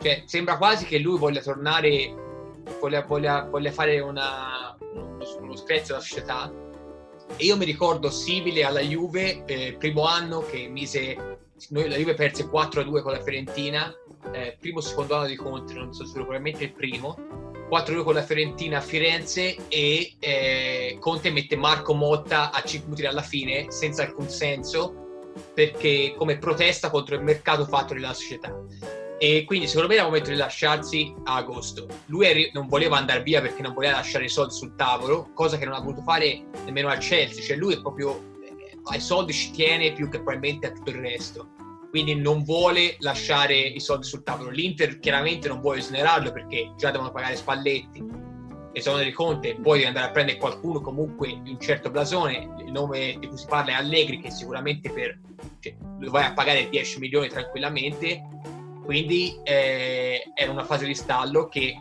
Cioè 0.00 0.22
sembra 0.26 0.56
quasi 0.56 0.86
che 0.86 0.98
lui 0.98 1.18
voglia 1.18 1.40
tornare 1.40 2.14
voglia, 2.80 3.02
voglia, 3.02 3.44
voglia 3.44 3.72
fare 3.72 4.00
una, 4.00 4.76
uno, 4.80 5.18
uno 5.40 5.56
screzio 5.56 5.94
alla 5.94 6.02
società 6.02 6.52
e 7.36 7.44
io 7.44 7.56
mi 7.56 7.64
ricordo 7.64 8.10
simile 8.10 8.64
alla 8.64 8.80
Juve 8.80 9.44
eh, 9.46 9.74
primo 9.78 10.04
anno 10.04 10.40
che 10.40 10.68
mise 10.68 11.38
noi, 11.70 11.88
la 11.88 11.96
Juve 11.96 12.14
perse 12.14 12.44
4-2 12.46 13.02
con 13.02 13.12
la 13.12 13.22
Fiorentina, 13.22 13.94
eh, 14.32 14.56
primo 14.58 14.80
secondo 14.80 15.14
anno 15.14 15.26
di 15.26 15.36
Conte, 15.36 15.74
non 15.74 15.92
so 15.92 16.04
sicuro, 16.04 16.24
probabilmente 16.24 16.64
il 16.64 16.72
primo. 16.72 17.16
4-2 17.70 18.02
con 18.02 18.14
la 18.14 18.22
Fiorentina 18.22 18.78
a 18.78 18.80
Firenze 18.82 19.56
e 19.68 20.14
eh, 20.18 20.96
Conte 21.00 21.30
mette 21.30 21.56
Marco 21.56 21.94
Motta 21.94 22.50
a 22.50 22.62
5 22.62 22.88
minuti 22.88 23.06
alla 23.06 23.22
fine 23.22 23.70
senza 23.70 24.02
alcun 24.02 24.28
senso 24.28 25.30
perché 25.54 26.14
come 26.18 26.36
protesta 26.36 26.90
contro 26.90 27.14
il 27.14 27.22
mercato 27.22 27.64
fatto 27.64 27.94
della 27.94 28.12
società 28.12 28.54
e 29.22 29.44
quindi 29.44 29.68
secondo 29.68 29.86
me 29.86 29.94
era 29.94 30.02
il 30.02 30.08
momento 30.08 30.30
di 30.30 30.36
lasciarsi 30.36 31.14
a 31.24 31.36
agosto 31.36 31.86
lui 32.06 32.26
eri- 32.26 32.50
non 32.52 32.66
voleva 32.66 32.96
andare 32.96 33.22
via 33.22 33.40
perché 33.40 33.62
non 33.62 33.72
voleva 33.72 33.96
lasciare 33.96 34.24
i 34.24 34.28
soldi 34.28 34.54
sul 34.54 34.74
tavolo 34.74 35.30
cosa 35.32 35.56
che 35.58 35.64
non 35.64 35.74
ha 35.74 35.80
voluto 35.80 36.02
fare 36.02 36.44
nemmeno 36.64 36.88
al 36.88 36.98
Chelsea 36.98 37.42
cioè 37.42 37.56
lui 37.56 37.74
è 37.74 37.80
proprio 37.80 38.30
ai 38.84 39.00
soldi 39.00 39.32
ci 39.32 39.50
tiene 39.52 39.92
più 39.92 40.08
che 40.08 40.20
probabilmente 40.20 40.66
a 40.66 40.72
tutto 40.72 40.90
il 40.90 40.96
resto. 40.96 41.48
Quindi 41.90 42.14
non 42.14 42.42
vuole 42.42 42.96
lasciare 43.00 43.58
i 43.58 43.78
soldi 43.78 44.06
sul 44.06 44.22
tavolo. 44.22 44.50
L'Inter 44.50 44.98
chiaramente 44.98 45.48
non 45.48 45.60
vuole 45.60 45.78
esonerarlo 45.78 46.32
perché 46.32 46.72
già 46.76 46.90
devono 46.90 47.12
pagare 47.12 47.36
Spalletti. 47.36 48.30
Esonero 48.74 49.04
di 49.04 49.12
Conte, 49.12 49.54
poi 49.56 49.76
devi 49.76 49.88
andare 49.88 50.06
a 50.06 50.10
prendere 50.10 50.38
qualcuno 50.38 50.80
comunque 50.80 51.38
di 51.42 51.50
un 51.50 51.60
certo 51.60 51.90
blasone. 51.90 52.54
Il 52.64 52.72
nome 52.72 53.18
di 53.20 53.26
cui 53.26 53.36
si 53.36 53.44
parla 53.46 53.72
è 53.72 53.74
Allegri, 53.74 54.18
che 54.18 54.30
sicuramente 54.30 54.90
per, 54.90 55.20
cioè, 55.60 55.76
lo 55.98 56.10
vai 56.10 56.24
a 56.24 56.32
pagare 56.32 56.70
10 56.70 56.98
milioni 56.98 57.28
tranquillamente. 57.28 58.22
Quindi 58.84 59.38
eh, 59.42 60.30
era 60.34 60.50
una 60.50 60.64
fase 60.64 60.86
di 60.86 60.94
stallo 60.94 61.48
che 61.48 61.80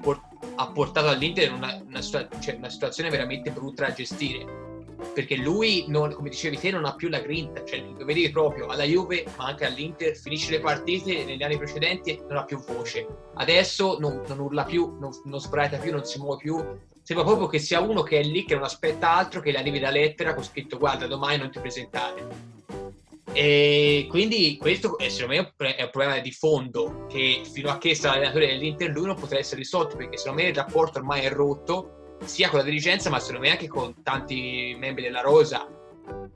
por- 0.00 0.20
ha 0.56 0.66
portato 0.68 1.08
all'Inter 1.08 1.48
in 1.48 1.54
una, 1.54 1.82
una, 1.86 2.00
cioè 2.02 2.54
una 2.56 2.68
situazione 2.68 3.10
veramente 3.10 3.50
brutta 3.50 3.86
da 3.86 3.92
gestire 3.92 4.62
perché 5.14 5.36
lui, 5.36 5.84
non, 5.88 6.12
come 6.12 6.30
dicevi 6.30 6.58
te, 6.58 6.70
non 6.70 6.84
ha 6.84 6.94
più 6.94 7.08
la 7.08 7.20
grinta, 7.20 7.64
cioè 7.64 7.80
lo 7.80 8.04
vedi 8.04 8.30
proprio 8.30 8.66
alla 8.66 8.84
Juve, 8.84 9.24
ma 9.36 9.46
anche 9.46 9.66
all'Inter, 9.66 10.16
finisce 10.16 10.52
le 10.52 10.60
partite 10.60 11.24
negli 11.24 11.42
anni 11.42 11.58
precedenti 11.58 12.10
e 12.10 12.24
non 12.28 12.38
ha 12.38 12.44
più 12.44 12.62
voce. 12.64 13.06
Adesso 13.34 13.98
non, 13.98 14.22
non 14.26 14.38
urla 14.38 14.64
più, 14.64 14.96
non, 14.98 15.10
non 15.24 15.40
sbraita 15.40 15.78
più, 15.78 15.90
non 15.90 16.04
si 16.04 16.18
muove 16.18 16.38
più. 16.38 16.64
Sembra 17.02 17.26
proprio 17.26 17.48
che 17.48 17.58
sia 17.58 17.80
uno 17.80 18.02
che 18.02 18.20
è 18.20 18.22
lì, 18.22 18.44
che 18.44 18.54
non 18.54 18.64
aspetta 18.64 19.12
altro, 19.12 19.40
che 19.40 19.50
le 19.50 19.58
arrivi 19.58 19.80
la 19.80 19.90
lettera 19.90 20.34
con 20.34 20.44
scritto 20.44 20.78
guarda 20.78 21.06
domani 21.06 21.38
non 21.38 21.50
ti 21.50 21.58
presentare. 21.58 22.61
E 23.34 24.06
quindi 24.10 24.58
questo 24.58 24.98
è, 24.98 25.08
secondo 25.08 25.40
me 25.56 25.74
è 25.74 25.82
un 25.82 25.90
problema 25.90 26.18
di 26.18 26.32
fondo 26.32 27.06
che 27.08 27.40
fino 27.50 27.70
a 27.70 27.78
che 27.78 27.94
sarà 27.94 28.14
l'allenatore 28.14 28.46
dell'Inter 28.48 28.90
lui 28.90 29.06
non 29.06 29.16
potrà 29.16 29.38
essere 29.38 29.60
risolto 29.60 29.96
perché 29.96 30.18
secondo 30.18 30.42
me 30.42 30.48
il 30.48 30.54
rapporto 30.54 30.98
ormai 30.98 31.22
è 31.22 31.30
rotto 31.30 32.16
sia 32.24 32.50
con 32.50 32.58
la 32.58 32.64
dirigenza 32.64 33.08
ma 33.08 33.18
secondo 33.18 33.40
me 33.40 33.50
anche 33.50 33.68
con 33.68 34.02
tanti 34.02 34.76
membri 34.78 35.04
della 35.04 35.22
Rosa 35.22 35.66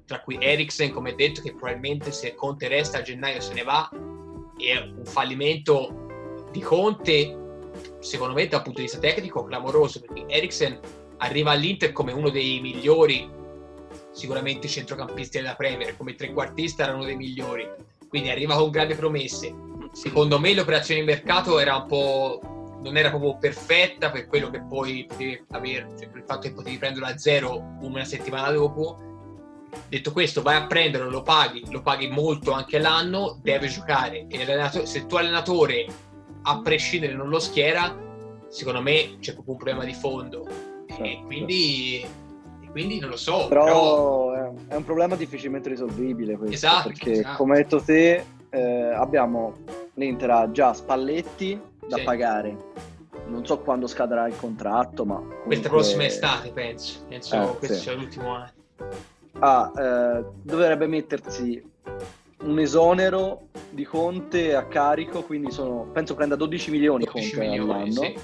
tra 0.06 0.22
cui 0.22 0.38
Eriksen 0.40 0.90
come 0.90 1.14
detto 1.14 1.42
che 1.42 1.52
probabilmente 1.54 2.12
se 2.12 2.34
Conte 2.34 2.66
resta 2.68 2.98
a 2.98 3.02
gennaio 3.02 3.40
se 3.40 3.52
ne 3.52 3.62
va 3.62 3.90
è 4.56 4.76
un 4.76 5.04
fallimento 5.04 6.46
di 6.50 6.60
Conte 6.60 7.36
secondo 7.98 8.32
me 8.32 8.46
dal 8.46 8.62
punto 8.62 8.78
di 8.78 8.86
vista 8.86 8.98
tecnico 8.98 9.44
clamoroso 9.44 10.00
perché 10.00 10.24
Eriksen 10.28 10.80
arriva 11.18 11.50
all'Inter 11.50 11.92
come 11.92 12.12
uno 12.12 12.30
dei 12.30 12.60
migliori 12.60 13.28
sicuramente 14.16 14.66
centrocampisti 14.66 15.36
della 15.38 15.54
Premier 15.54 15.96
come 15.96 16.14
trequartista 16.14 16.84
era 16.84 16.94
uno 16.94 17.04
dei 17.04 17.16
migliori 17.16 17.68
quindi 18.08 18.30
arriva 18.30 18.56
con 18.56 18.70
grandi 18.70 18.94
promesse 18.94 19.54
secondo 19.92 20.38
me 20.40 20.54
l'operazione 20.54 21.00
di 21.00 21.06
mercato 21.06 21.58
era 21.58 21.76
un 21.76 21.86
po' 21.86 22.40
non 22.86 22.96
era 22.96 23.10
proprio 23.10 23.36
perfetta 23.36 24.10
per 24.10 24.26
quello 24.26 24.48
che 24.48 24.62
poi 24.62 25.06
potevi 25.08 25.44
avere, 25.50 25.88
cioè 25.98 26.08
per 26.08 26.18
il 26.18 26.24
fatto 26.24 26.40
che 26.40 26.52
potevi 26.52 26.78
prenderlo 26.78 27.06
a 27.08 27.18
zero 27.18 27.76
una 27.80 28.04
settimana 28.04 28.50
dopo. 28.52 29.00
Detto 29.88 30.12
questo, 30.12 30.42
vai 30.42 30.56
a 30.56 30.66
prenderlo, 30.66 31.10
lo 31.10 31.22
paghi, 31.22 31.64
lo 31.70 31.82
paghi 31.82 32.08
molto 32.08 32.52
anche 32.52 32.78
l'anno, 32.78 33.38
deve 33.42 33.68
giocare. 33.68 34.26
E 34.28 34.70
se 34.84 35.06
tu 35.06 35.16
allenatore, 35.16 35.86
a 36.42 36.60
prescindere, 36.60 37.14
non 37.14 37.28
lo 37.28 37.40
schiera, 37.40 37.94
secondo 38.48 38.80
me 38.80 39.16
c'è 39.20 39.32
proprio 39.32 39.54
un 39.54 39.60
problema 39.60 39.84
di 39.84 39.94
fondo. 39.94 40.46
Certo. 40.88 41.02
E 41.02 41.20
quindi, 41.24 42.06
quindi 42.70 42.98
non 42.98 43.10
lo 43.10 43.16
so. 43.16 43.46
Però, 43.48 43.64
però... 43.64 44.54
è 44.68 44.74
un 44.74 44.84
problema 44.84 45.16
difficilmente 45.16 45.68
risolvibile 45.68 46.36
questo, 46.36 46.54
esatto, 46.54 46.88
perché 46.88 47.12
esatto. 47.12 47.36
come 47.36 47.56
hai 47.56 47.62
detto 47.62 47.80
te, 47.80 48.24
eh, 48.50 48.92
abbiamo 48.94 49.54
l'Inter 49.94 50.30
ha 50.30 50.50
già 50.50 50.72
Spalletti 50.72 51.60
da 51.86 51.96
sì. 51.96 52.02
pagare. 52.02 52.56
Non 53.28 53.44
so 53.44 53.58
quando 53.58 53.86
scadrà 53.86 54.28
il 54.28 54.36
contratto, 54.36 55.04
ma... 55.04 55.16
Comunque... 55.16 55.44
Questa 55.46 55.68
prossima 55.68 56.04
estate, 56.04 56.50
penso. 56.50 57.04
Penso 57.08 57.34
eh, 57.34 57.56
questo 57.56 57.76
sì. 57.76 57.80
sia 57.80 57.94
l'ultimo 57.94 58.34
anno. 58.34 58.52
Ah, 59.38 59.72
eh, 59.76 60.24
dovrebbe 60.42 60.86
mettersi 60.86 61.62
un 62.42 62.58
esonero 62.58 63.48
di 63.70 63.84
Conte 63.84 64.54
a 64.54 64.66
carico, 64.66 65.22
quindi 65.22 65.50
sono, 65.50 65.88
penso 65.92 66.14
prenda 66.14 66.36
12 66.36 66.70
milioni 66.70 67.04
12 67.04 67.30
Conte 67.30 67.48
milioni, 67.48 67.70
all'anno. 67.70 68.00
Sì. 68.02 68.16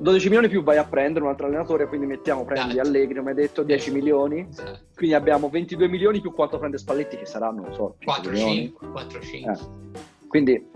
12 0.00 0.28
milioni 0.28 0.48
più 0.48 0.62
vai 0.62 0.78
a 0.78 0.84
prendere 0.84 1.24
un 1.24 1.30
altro 1.30 1.46
allenatore, 1.46 1.86
quindi 1.86 2.06
mettiamo, 2.06 2.44
prendi 2.44 2.72
esatto. 2.72 2.88
Allegri, 2.88 3.18
come 3.18 3.30
hai 3.30 3.36
detto, 3.36 3.62
10 3.62 3.92
milioni. 3.92 4.46
Esatto. 4.48 4.78
Quindi 4.94 5.14
abbiamo 5.14 5.50
22 5.50 5.88
milioni 5.88 6.20
più 6.20 6.32
quanto 6.32 6.58
prende 6.58 6.78
Spalletti, 6.78 7.18
che 7.18 7.26
saranno, 7.26 7.62
non 7.62 7.74
so, 7.74 7.96
4-5. 8.04 8.72
4-5. 8.80 9.50
Eh. 9.50 9.58
Quindi 10.26 10.66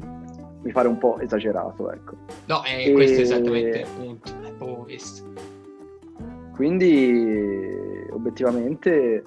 mi 0.62 0.72
pare 0.72 0.88
un 0.88 0.98
po' 0.98 1.18
esagerato, 1.20 1.90
ecco. 1.90 2.16
No, 2.46 2.62
eh, 2.64 2.90
e... 2.90 2.92
questo 2.92 3.20
è 3.20 3.22
esattamente 3.22 3.78
il 3.78 3.86
punto, 3.96 4.32
l'avevo 4.42 4.84
visto. 4.84 5.32
Quindi, 6.54 8.06
obiettivamente, 8.10 9.22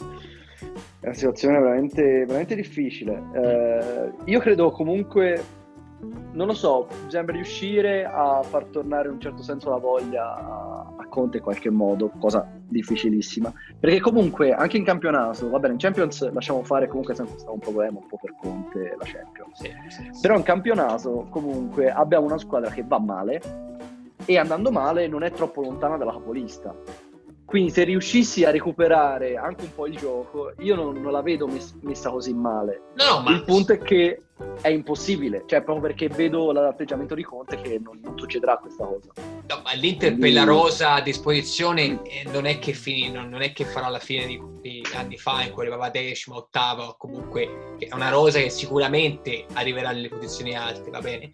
è 0.99 1.05
una 1.05 1.13
situazione 1.13 1.59
veramente, 1.59 2.03
veramente 2.25 2.55
difficile. 2.55 3.23
Eh, 3.33 4.11
io 4.25 4.39
credo 4.39 4.69
comunque 4.69 5.43
non 5.99 6.47
lo 6.47 6.53
so, 6.53 6.87
sembra 7.07 7.33
riuscire 7.33 8.05
a 8.05 8.43
far 8.43 8.65
tornare 8.65 9.07
in 9.07 9.15
un 9.15 9.19
certo 9.19 9.41
senso 9.41 9.69
la 9.69 9.77
voglia 9.77 10.35
a 10.35 11.07
Conte 11.09 11.37
in 11.37 11.43
qualche 11.43 11.71
modo, 11.71 12.11
cosa 12.19 12.47
difficilissima. 12.67 13.51
Perché 13.79 13.99
comunque 13.99 14.53
anche 14.53 14.77
in 14.77 14.83
campionato, 14.83 15.49
va 15.49 15.57
bene, 15.57 15.73
in 15.73 15.79
Champions 15.79 16.31
lasciamo 16.31 16.63
fare 16.63 16.87
comunque 16.87 17.15
sempre 17.15 17.37
stato 17.39 17.53
un 17.53 17.59
problema 17.59 17.97
un 17.99 18.07
po' 18.07 18.19
per 18.21 18.35
Conte 18.39 18.95
la 18.97 19.05
Champions. 19.05 19.59
Sì, 19.59 19.73
sì, 19.87 20.09
sì. 20.11 20.21
Però 20.21 20.35
in 20.35 20.43
campionato 20.43 21.27
comunque 21.29 21.89
abbiamo 21.89 22.25
una 22.25 22.37
squadra 22.37 22.69
che 22.69 22.83
va 22.85 22.99
male 22.99 23.41
e 24.25 24.37
andando 24.37 24.71
male 24.71 25.07
non 25.07 25.23
è 25.23 25.31
troppo 25.31 25.61
lontana 25.61 25.97
dalla 25.97 26.11
capolista. 26.11 26.75
Quindi 27.47 27.71
se 27.71 27.85
riuscissi 27.85 28.43
a 28.43 28.51
recuperare 28.51 29.37
anche 29.37 29.63
un 29.63 29.73
po' 29.73 29.87
il 29.87 29.95
gioco, 29.95 30.51
io 30.59 30.75
non, 30.75 31.01
non 31.01 31.13
la 31.13 31.21
vedo 31.21 31.47
mess- 31.47 31.75
messa 31.79 32.09
così 32.09 32.33
male. 32.33 32.81
No, 32.95 33.21
ma... 33.21 33.31
Il 33.31 33.45
punto 33.45 33.71
è 33.71 33.77
che 33.77 34.23
è 34.59 34.67
impossibile, 34.67 35.45
cioè 35.45 35.61
proprio 35.61 35.87
perché 35.87 36.09
vedo 36.09 36.51
l'atteggiamento 36.51 37.15
di 37.15 37.23
Conte 37.23 37.61
che 37.61 37.79
non, 37.81 38.01
non 38.03 38.17
succederà 38.17 38.57
questa 38.57 38.85
cosa. 38.85 39.13
No, 39.47 39.61
ma 39.63 39.71
l'Inter 39.75 40.09
Quindi... 40.09 40.19
per 40.19 40.33
la 40.33 40.43
rosa 40.43 40.93
a 40.95 41.01
disposizione 41.01 42.01
eh, 42.03 42.25
non, 42.33 42.45
è 42.47 42.59
che 42.59 42.73
fini, 42.73 43.09
non, 43.09 43.29
non, 43.29 43.41
è 43.41 43.53
che 43.53 43.63
farà 43.63 43.87
la 43.87 43.99
fine 43.99 44.25
di, 44.25 44.41
di 44.59 44.83
anni 44.93 45.17
fa 45.17 45.41
in 45.43 45.53
cui 45.53 45.61
arrivava 45.61 45.89
decima, 45.89 46.35
ottava, 46.35 46.89
o 46.89 46.97
comunque 46.97 47.77
è 47.79 47.93
una 47.93 48.09
rosa 48.09 48.39
che 48.39 48.49
sicuramente 48.49 49.45
arriverà 49.53 49.91
nelle 49.91 50.09
posizioni 50.09 50.53
alte, 50.53 50.89
va 50.89 50.99
bene? 50.99 51.31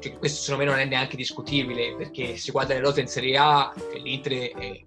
Cioè, 0.00 0.18
questo 0.18 0.42
secondo 0.42 0.64
me 0.64 0.70
non 0.72 0.80
è 0.80 0.86
neanche 0.86 1.14
discutibile 1.14 1.94
perché 1.94 2.36
se 2.36 2.50
guarda 2.50 2.74
le 2.74 2.80
rose 2.80 3.00
in 3.00 3.06
Serie 3.06 3.36
A, 3.36 3.72
cioè, 3.76 4.00
l'Inter 4.00 4.50
è 4.56 4.84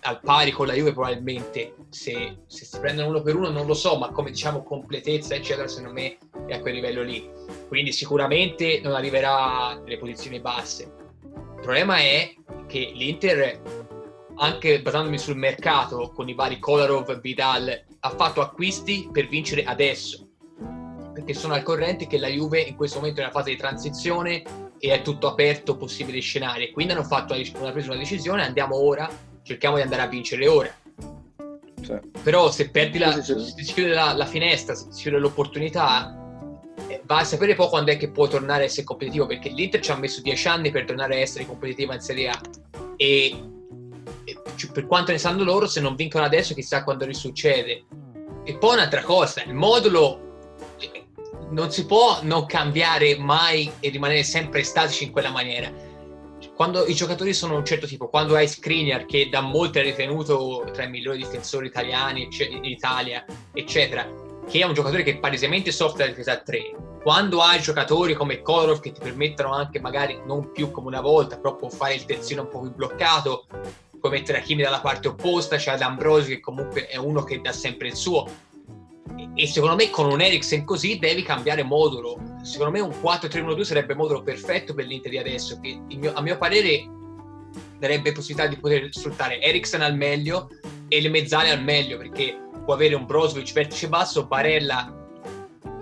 al 0.00 0.20
pari 0.20 0.50
con 0.50 0.66
la 0.66 0.74
Juve 0.74 0.92
probabilmente 0.92 1.74
se, 1.88 2.38
se, 2.46 2.64
si 2.64 2.78
prendono 2.78 3.08
uno 3.08 3.22
per 3.22 3.34
uno 3.34 3.48
non 3.48 3.66
lo 3.66 3.74
so 3.74 3.96
ma 3.96 4.10
come 4.10 4.30
diciamo 4.30 4.62
completezza 4.62 5.34
eccetera 5.34 5.66
secondo 5.66 5.92
me 5.92 6.18
è 6.46 6.54
a 6.54 6.60
quel 6.60 6.74
livello 6.74 7.02
lì. 7.02 7.28
Quindi 7.68 7.92
sicuramente 7.92 8.80
non 8.82 8.94
arriverà 8.94 9.78
nelle 9.82 9.98
posizioni 9.98 10.40
basse. 10.40 10.92
Il 11.22 11.60
problema 11.60 11.98
è 11.98 12.34
che 12.66 12.92
l'Inter 12.94 13.60
anche 14.36 14.82
basandomi 14.82 15.18
sul 15.18 15.36
mercato 15.36 16.10
con 16.10 16.28
i 16.28 16.34
vari 16.34 16.58
Kolarov 16.58 17.20
Vidal 17.20 17.84
ha 18.00 18.10
fatto 18.10 18.40
acquisti 18.40 19.08
per 19.10 19.28
vincere 19.28 19.64
adesso. 19.64 20.28
Perché 21.14 21.32
sono 21.32 21.54
al 21.54 21.62
corrente 21.62 22.06
che 22.06 22.18
la 22.18 22.28
Juve 22.28 22.60
in 22.60 22.74
questo 22.74 22.98
momento 22.98 23.20
è 23.20 23.22
in 23.22 23.30
una 23.30 23.38
fase 23.38 23.52
di 23.52 23.56
transizione 23.56 24.42
e 24.78 24.92
è 24.92 25.02
tutto 25.02 25.28
aperto 25.28 25.76
possibili 25.76 26.20
scenari. 26.20 26.72
Quindi 26.72 26.92
hanno 26.92 27.04
fatto 27.04 27.34
una, 27.60 27.70
preso 27.70 27.90
una 27.90 27.98
decisione 27.98 28.44
andiamo 28.44 28.76
ora 28.76 29.08
cerchiamo 29.44 29.76
di 29.76 29.82
andare 29.82 30.02
a 30.02 30.06
vincere 30.06 30.48
ora. 30.48 30.74
Sì. 31.82 32.00
Però 32.22 32.50
se 32.50 32.70
perdi 32.70 32.98
la, 32.98 33.20
sì, 33.20 33.34
sì. 33.38 33.72
chiude 33.72 33.92
la, 33.92 34.14
la, 34.14 34.24
finestra, 34.24 34.74
si 34.74 34.88
chiude 34.90 35.18
l'opportunità, 35.18 36.18
eh, 36.88 37.02
va 37.04 37.18
a 37.18 37.24
sapere 37.24 37.54
poi 37.54 37.68
quando 37.68 37.92
è 37.92 37.98
che 37.98 38.10
può 38.10 38.26
tornare 38.26 38.62
a 38.62 38.66
essere 38.66 38.84
competitivo, 38.84 39.26
perché 39.26 39.50
l'Inter 39.50 39.80
ci 39.80 39.90
ha 39.90 39.96
messo 39.96 40.22
dieci 40.22 40.48
anni 40.48 40.70
per 40.70 40.86
tornare 40.86 41.16
a 41.16 41.18
essere 41.18 41.46
competitiva 41.46 41.94
in 41.94 42.00
Serie 42.00 42.30
A 42.30 42.40
e, 42.96 43.50
e 44.24 44.38
per 44.72 44.86
quanto 44.86 45.12
ne 45.12 45.18
sanno 45.18 45.44
loro, 45.44 45.66
se 45.66 45.80
non 45.80 45.94
vincono 45.94 46.24
adesso 46.24 46.54
chissà 46.54 46.82
quando 46.82 47.04
risuccede. 47.04 47.84
E 48.44 48.56
poi 48.56 48.74
un'altra 48.74 49.02
cosa, 49.02 49.42
il 49.42 49.54
modulo 49.54 50.56
eh, 50.78 51.04
non 51.50 51.70
si 51.70 51.84
può 51.84 52.20
non 52.22 52.46
cambiare 52.46 53.18
mai 53.18 53.70
e 53.80 53.90
rimanere 53.90 54.22
sempre 54.22 54.62
statici 54.62 55.04
in 55.04 55.12
quella 55.12 55.30
maniera 55.30 55.92
quando 56.54 56.86
i 56.86 56.94
giocatori 56.94 57.34
sono 57.34 57.56
un 57.56 57.64
certo 57.64 57.86
tipo, 57.86 58.08
quando 58.08 58.36
hai 58.36 58.46
Skriniar 58.46 59.06
che 59.06 59.28
da 59.28 59.40
molti 59.40 59.80
è 59.80 59.82
ritenuto 59.82 60.64
tra 60.72 60.84
i 60.84 60.90
migliori 60.90 61.18
difensori 61.18 61.66
italiani 61.66 62.28
in 62.50 62.64
Italia, 62.64 63.24
eccetera, 63.52 64.08
che 64.48 64.60
è 64.60 64.64
un 64.64 64.74
giocatore 64.74 65.02
che 65.02 65.18
palesemente 65.18 65.72
soffre 65.72 66.04
la 66.04 66.10
difesa 66.10 66.32
a 66.32 66.36
3, 66.36 66.76
quando 67.02 67.40
hai 67.40 67.60
giocatori 67.60 68.14
come 68.14 68.40
Korov 68.40 68.80
che 68.80 68.92
ti 68.92 69.00
permettono 69.00 69.52
anche 69.52 69.80
magari 69.80 70.20
non 70.26 70.52
più 70.52 70.70
come 70.70 70.86
una 70.86 71.00
volta, 71.00 71.38
però 71.38 71.56
può 71.56 71.68
fare 71.68 71.94
il 71.94 72.04
terzino 72.04 72.42
un 72.42 72.48
po' 72.48 72.60
più 72.60 72.72
bloccato, 72.72 73.46
puoi 73.98 74.12
mettere 74.12 74.38
Hakimi 74.38 74.62
dalla 74.62 74.80
parte 74.80 75.08
opposta, 75.08 75.56
c'è 75.56 75.76
D'Ambrosio 75.76 76.36
che 76.36 76.40
comunque 76.40 76.86
è 76.86 76.96
uno 76.96 77.24
che 77.24 77.40
dà 77.40 77.52
sempre 77.52 77.88
il 77.88 77.96
suo, 77.96 78.26
e 79.34 79.46
secondo 79.48 79.74
me 79.74 79.90
con 79.90 80.06
un 80.06 80.20
Eriksen 80.20 80.64
così 80.64 80.98
devi 80.98 81.22
cambiare 81.22 81.64
modulo. 81.64 82.33
Secondo 82.44 82.72
me 82.72 82.80
un 82.80 82.90
4-3-1-2 82.90 83.62
sarebbe 83.62 83.92
il 83.92 83.98
modulo 83.98 84.22
perfetto 84.22 84.74
per 84.74 84.84
l'Inter 84.84 85.10
di 85.12 85.18
adesso, 85.18 85.58
che 85.60 85.80
mio, 85.96 86.12
a 86.14 86.20
mio 86.20 86.36
parere 86.36 86.86
darebbe 87.78 88.12
possibilità 88.12 88.48
di 88.48 88.60
poter 88.60 88.86
sfruttare 88.90 89.40
Eriksen 89.40 89.80
al 89.80 89.96
meglio 89.96 90.50
e 90.88 91.00
le 91.00 91.08
mezzane 91.08 91.50
al 91.50 91.62
meglio, 91.62 91.96
perché 91.96 92.38
può 92.64 92.74
avere 92.74 92.94
un 92.94 93.06
Brozovic 93.06 93.50
vertice 93.54 93.88
basso, 93.88 94.26
Barella 94.26 94.92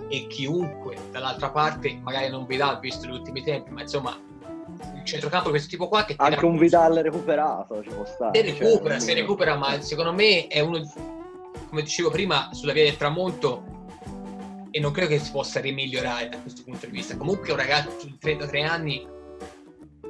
e 0.07 0.27
chiunque 0.27 0.95
dall'altra 1.11 1.49
parte, 1.49 1.99
magari 2.01 2.29
non 2.29 2.45
Vidal 2.45 2.79
visto 2.79 3.07
gli 3.07 3.11
ultimi 3.11 3.43
tempi, 3.43 3.69
ma 3.71 3.81
insomma 3.81 4.17
il 4.95 5.03
centrocampo 5.03 5.45
di 5.45 5.51
questo 5.51 5.69
tipo 5.69 5.89
qua 5.89 6.05
che 6.05 6.15
anche 6.17 6.45
un 6.45 6.57
Vidal 6.57 6.95
recuperato 6.95 7.83
ci 7.83 7.89
può 7.89 8.05
stare. 8.05 8.39
Se 8.39 8.57
recupera, 8.57 8.93
cioè, 8.93 8.99
se 9.01 9.13
recupera, 9.13 9.55
ma 9.57 9.81
secondo 9.81 10.13
me 10.13 10.47
è 10.47 10.61
uno 10.61 10.81
come 11.67 11.81
dicevo 11.81 12.09
prima, 12.09 12.49
sulla 12.53 12.71
via 12.71 12.83
del 12.83 12.97
tramonto 12.97 13.82
e 14.75 14.79
non 14.79 14.91
credo 14.91 15.09
che 15.09 15.19
si 15.19 15.29
possa 15.29 15.59
rimigliorare 15.59 16.29
da 16.29 16.39
questo 16.39 16.63
punto 16.63 16.87
di 16.87 16.91
vista. 16.91 17.15
Comunque 17.15 17.51
un 17.51 17.57
ragazzo 17.57 18.07
di 18.07 18.17
33 18.19 18.63
anni 18.63 19.07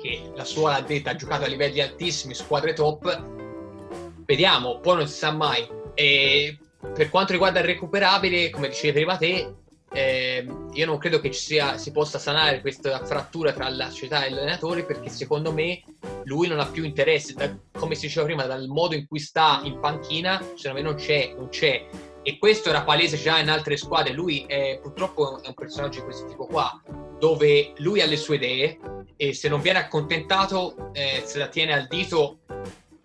che 0.01 0.31
la 0.33 0.45
sua 0.45 0.71
l'ha 0.71 0.79
detta, 0.79 1.09
ha 1.09 1.15
giocato 1.15 1.43
a 1.43 1.47
livelli 1.47 1.81
altissimi, 1.81 2.33
squadre 2.33 2.71
top, 2.71 4.23
vediamo, 4.25 4.79
poi 4.79 4.95
non 4.95 5.07
si 5.09 5.17
sa 5.17 5.31
mai. 5.31 5.67
E 5.93 6.57
per 6.93 7.09
quanto 7.09 7.33
riguarda 7.33 7.59
il 7.59 7.65
recuperabile, 7.65 8.49
come 8.51 8.69
dicevi 8.69 8.93
prima 8.93 9.17
te, 9.17 9.53
eh, 9.91 10.47
io 10.71 10.85
non 10.85 10.97
credo 10.97 11.19
che 11.19 11.33
sia, 11.33 11.77
si 11.77 11.91
possa 11.91 12.17
sanare 12.17 12.61
questa 12.61 13.03
frattura 13.03 13.51
tra 13.51 13.67
la 13.67 13.89
società 13.89 14.23
e 14.23 14.29
l'allenatore 14.29 14.85
perché 14.85 15.09
secondo 15.09 15.51
me 15.51 15.83
lui 16.23 16.47
non 16.47 16.61
ha 16.61 16.67
più 16.67 16.85
interesse, 16.85 17.33
da, 17.33 17.53
come 17.73 17.95
si 17.95 18.05
diceva 18.05 18.25
prima, 18.25 18.45
dal 18.45 18.67
modo 18.67 18.95
in 18.95 19.05
cui 19.07 19.19
sta 19.19 19.59
in 19.65 19.81
panchina, 19.81 20.41
secondo 20.55 20.77
me 20.77 20.81
non 20.81 20.95
c'è, 20.95 21.33
non 21.35 21.49
c'è. 21.49 21.85
E 22.23 22.37
questo 22.37 22.69
era 22.69 22.83
palese 22.83 23.17
già 23.17 23.39
in 23.39 23.49
altre 23.49 23.77
squadre. 23.77 24.13
Lui 24.13 24.45
è, 24.47 24.79
purtroppo 24.81 25.41
è 25.41 25.47
un 25.47 25.53
personaggio 25.53 25.99
di 25.99 26.05
questo 26.05 26.25
tipo 26.25 26.45
qua, 26.47 26.81
dove 27.19 27.73
lui 27.77 28.01
ha 28.01 28.05
le 28.05 28.17
sue 28.17 28.35
idee 28.35 28.79
e 29.15 29.33
se 29.33 29.49
non 29.49 29.61
viene 29.61 29.79
accontentato 29.79 30.91
eh, 30.93 31.21
se 31.25 31.37
la 31.37 31.47
tiene 31.47 31.73
al 31.73 31.87
dito. 31.87 32.39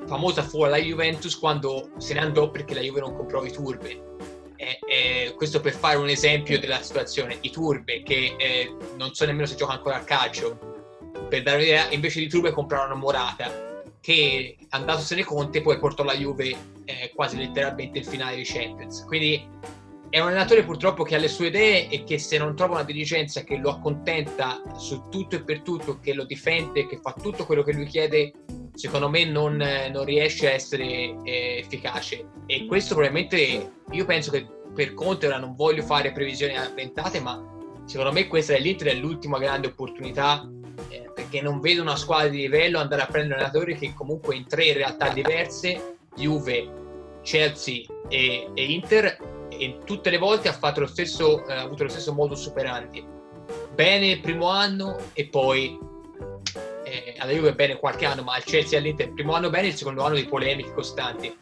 Famosa 0.07 0.43
fu 0.43 0.65
la 0.65 0.79
Juventus 0.79 1.39
quando 1.39 1.91
se 1.99 2.15
ne 2.15 2.21
andò 2.21 2.51
perché 2.51 2.73
la 2.73 2.81
Juve 2.81 3.01
non 3.01 3.15
comprò 3.15 3.45
i 3.45 3.53
turbe 3.53 4.09
eh, 4.59 4.81
eh, 4.87 5.35
questo 5.35 5.61
per 5.61 5.73
fare 5.73 5.97
un 5.97 6.09
esempio 6.09 6.59
della 6.59 6.83
situazione, 6.83 7.39
i 7.43 7.51
Turbe 7.51 8.03
che 8.03 8.35
eh, 8.37 8.77
non 8.97 9.15
so 9.15 9.25
nemmeno 9.25 9.47
se 9.47 9.55
gioca 9.55 9.73
ancora 9.73 9.97
a 9.97 10.05
calcio, 10.05 10.59
per 11.29 11.43
dare 11.43 11.59
un'idea, 11.59 11.91
invece 11.91 12.19
di 12.19 12.29
Turbe 12.29 12.51
comprarono 12.51 12.97
Morata, 12.97 13.68
che 14.01 14.57
andatosene 14.71 15.25
Conte 15.25 15.61
poi 15.61 15.79
portò 15.79 16.05
la 16.05 16.15
Juve 16.15 16.55
eh, 16.85 17.13
quasi 17.15 17.37
letteralmente 17.37 17.99
in 17.99 18.05
finale 18.05 18.37
di 18.37 18.45
Champions. 18.45 19.05
Quindi 19.05 19.47
è 20.11 20.21
un 20.21 20.29
allenatore 20.29 20.65
purtroppo 20.65 21.03
che 21.03 21.15
ha 21.15 21.19
le 21.19 21.29
sue 21.29 21.49
idee 21.49 21.89
e 21.89 22.05
che 22.05 22.19
se 22.19 22.39
non 22.39 22.57
trova 22.57 22.77
una 22.77 22.85
dirigenza 22.85 23.43
che 23.43 23.59
lo 23.59 23.71
accontenta 23.71 24.63
su 24.77 25.09
tutto 25.11 25.37
e 25.37 25.43
per 25.43 25.61
tutto, 25.61 26.01
che 26.01 26.15
lo 26.15 26.25
difende, 26.25 26.87
che 26.87 26.99
fa 27.03 27.13
tutto 27.13 27.45
quello 27.45 27.63
che 27.63 27.75
lui 27.75 27.87
chiede, 27.87 28.33
secondo 28.73 29.11
me 29.11 29.25
non, 29.25 29.57
non 29.57 30.05
riesce 30.05 30.49
a 30.49 30.55
essere 30.55 31.15
eh, 31.25 31.59
efficace. 31.59 32.27
E 32.47 32.65
questo 32.67 32.95
probabilmente 32.95 33.73
io 33.91 34.05
penso 34.07 34.31
che 34.31 34.47
per 34.75 34.95
Conte 34.95 35.27
ora 35.27 35.39
non 35.39 35.55
voglio 35.55 35.83
fare 35.83 36.13
previsioni 36.13 36.57
avventate, 36.57 37.21
ma 37.21 37.43
secondo 37.85 38.13
me 38.13 38.27
questa 38.29 38.55
dell'Inter 38.55 38.89
è 38.89 38.95
l'ultima 38.95 39.39
grande 39.39 39.67
opportunità 39.67 40.43
eh, 40.43 40.58
perché 41.19 41.41
non 41.41 41.59
vedo 41.59 41.83
una 41.83 41.97
squadra 41.97 42.29
di 42.29 42.37
livello 42.37 42.79
andare 42.79 43.03
a 43.03 43.07
prendere 43.07 43.41
allenatori 43.41 43.77
che 43.77 43.93
comunque 43.93 44.37
in 44.37 44.47
tre 44.47 44.73
realtà 44.73 45.09
diverse, 45.09 45.97
Juve, 46.15 46.71
Chelsea 47.23 47.83
e, 48.09 48.49
e 48.55 48.65
Inter, 48.65 49.19
e 49.49 49.79
tutte 49.85 50.11
le 50.11 50.19
volte 50.19 50.47
ha, 50.47 50.53
fatto 50.53 50.79
lo 50.79 50.87
stesso, 50.87 51.45
eh, 51.49 51.55
avuto 51.55 51.83
lo 51.83 51.89
stesso 51.89 52.13
modo 52.13 52.37
superante. 52.37 53.05
Bene 53.75 54.11
il 54.11 54.21
primo 54.21 54.49
anno 54.49 54.97
e 55.13 55.27
poi 55.27 55.77
eh, 56.85 57.17
alla 57.19 57.33
Juve 57.33 57.53
bene 57.53 57.81
qualche 57.81 58.07
anno, 58.07 58.23
ma 58.23 58.35
al 58.35 58.45
Chelsea 58.45 58.79
e 58.79 58.81
all'Inter 58.81 59.09
il 59.09 59.15
primo 59.15 59.35
anno 59.35 59.51
bene, 59.51 59.67
il 59.67 59.75
secondo 59.75 60.05
anno 60.05 60.15
di 60.15 60.25
polemiche 60.25 60.73
costanti. 60.73 61.37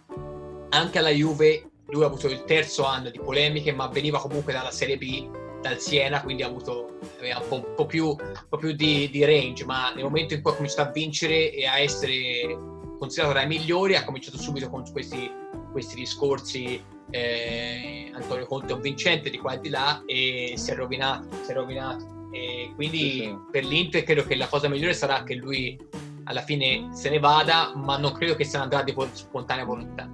Anche 0.71 0.99
alla 0.99 1.11
Juve 1.11 1.69
lui 1.89 2.03
ha 2.03 2.07
avuto 2.07 2.29
il 2.29 2.45
terzo 2.45 2.87
anno 2.87 3.11
di 3.11 3.21
polemiche, 3.21 3.73
ma 3.73 3.89
veniva 3.89 4.19
comunque 4.21 4.55
dalla 4.55 4.71
Serie 4.71 4.97
B, 4.97 5.29
dal 5.69 5.81
Siena, 5.81 6.23
quindi 6.23 6.43
ha 6.43 6.47
avuto 6.47 6.99
aveva 7.19 7.41
un, 7.41 7.49
po', 7.49 7.55
un 7.57 7.75
po 7.75 7.87
più, 7.87 8.07
un 8.09 8.47
po 8.49 8.57
più 8.57 8.73
di, 8.73 9.09
di, 9.11 9.25
range, 9.25 9.65
ma 9.65 9.93
nel 9.95 10.05
momento 10.05 10.35
in 10.35 10.43
cui 10.43 10.53
ha 10.53 10.55
cominciato 10.55 10.89
a 10.89 10.93
vincere 10.93 11.53
e 11.53 11.67
a 11.67 11.79
essere 11.79 12.59
considerato 12.99 13.35
tra 13.35 13.45
i 13.45 13.47
migliori, 13.47 13.97
ha 13.97 14.05
cominciato 14.05 14.39
subito 14.39 14.69
con 14.69 14.85
questi, 14.91 15.31
questi 15.73 15.95
discorsi 15.97 16.83
eh, 17.11 18.11
Antonio 18.13 18.47
Conte 18.47 18.73
è 18.73 18.75
un 18.75 18.81
vincente 18.81 19.31
di 19.31 19.39
qua 19.39 19.55
e 19.55 19.61
di 19.61 19.69
là 19.69 20.03
e 20.07 20.55
si 20.57 20.71
è 20.71 20.75
rovinato, 20.75 21.29
si 21.43 21.53
è 21.53 21.55
rovinato 21.55 22.29
E 22.33 22.73
quindi 22.75 22.99
sì, 22.99 23.19
sì. 23.21 23.39
per 23.51 23.65
l'Inter 23.65 24.03
credo 24.03 24.25
che 24.25 24.35
la 24.35 24.49
cosa 24.49 24.69
migliore 24.69 24.95
sarà 24.95 25.23
che 25.23 25.35
lui 25.35 25.79
alla 26.25 26.41
fine 26.41 26.89
se 26.93 27.09
ne 27.09 27.21
vada, 27.21 27.73
ma 27.77 27.97
non 27.99 28.13
credo 28.13 28.35
che 28.35 28.45
se 28.45 28.57
ne 28.57 28.65
andrà 28.65 28.83
di 28.83 28.93
spontanea 29.13 29.65
volontà. 29.65 30.11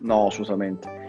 No, 0.00 0.26
assolutamente. 0.26 0.99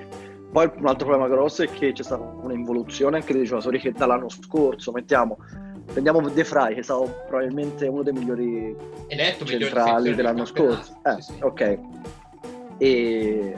Poi 0.52 0.70
un 0.76 0.86
altro 0.86 1.08
problema 1.08 1.30
grosso 1.30 1.64
è 1.64 1.68
che 1.70 1.94
c'è 1.94 2.04
stata 2.04 2.24
un'involuzione 2.24 3.18
anche 3.18 3.34
dei 3.34 3.46
giocatori 3.46 3.80
che 3.80 3.94
dall'anno 3.94 4.28
scorso, 4.28 4.92
mettiamo, 4.92 5.38
prendiamo 5.86 6.28
De 6.28 6.44
Frey 6.44 6.74
che 6.74 6.82
è 6.82 6.84
stato 6.84 7.24
probabilmente 7.26 7.88
uno 7.88 8.04
dei 8.04 8.12
migliori 8.12 8.76
Eletto 9.08 9.46
centrali 9.46 10.14
dell'anno 10.14 10.44
scorso. 10.44 11.00
Eh, 11.04 11.22
sì, 11.22 11.34
sì. 11.34 11.40
Ok. 11.42 11.80
E 12.78 13.56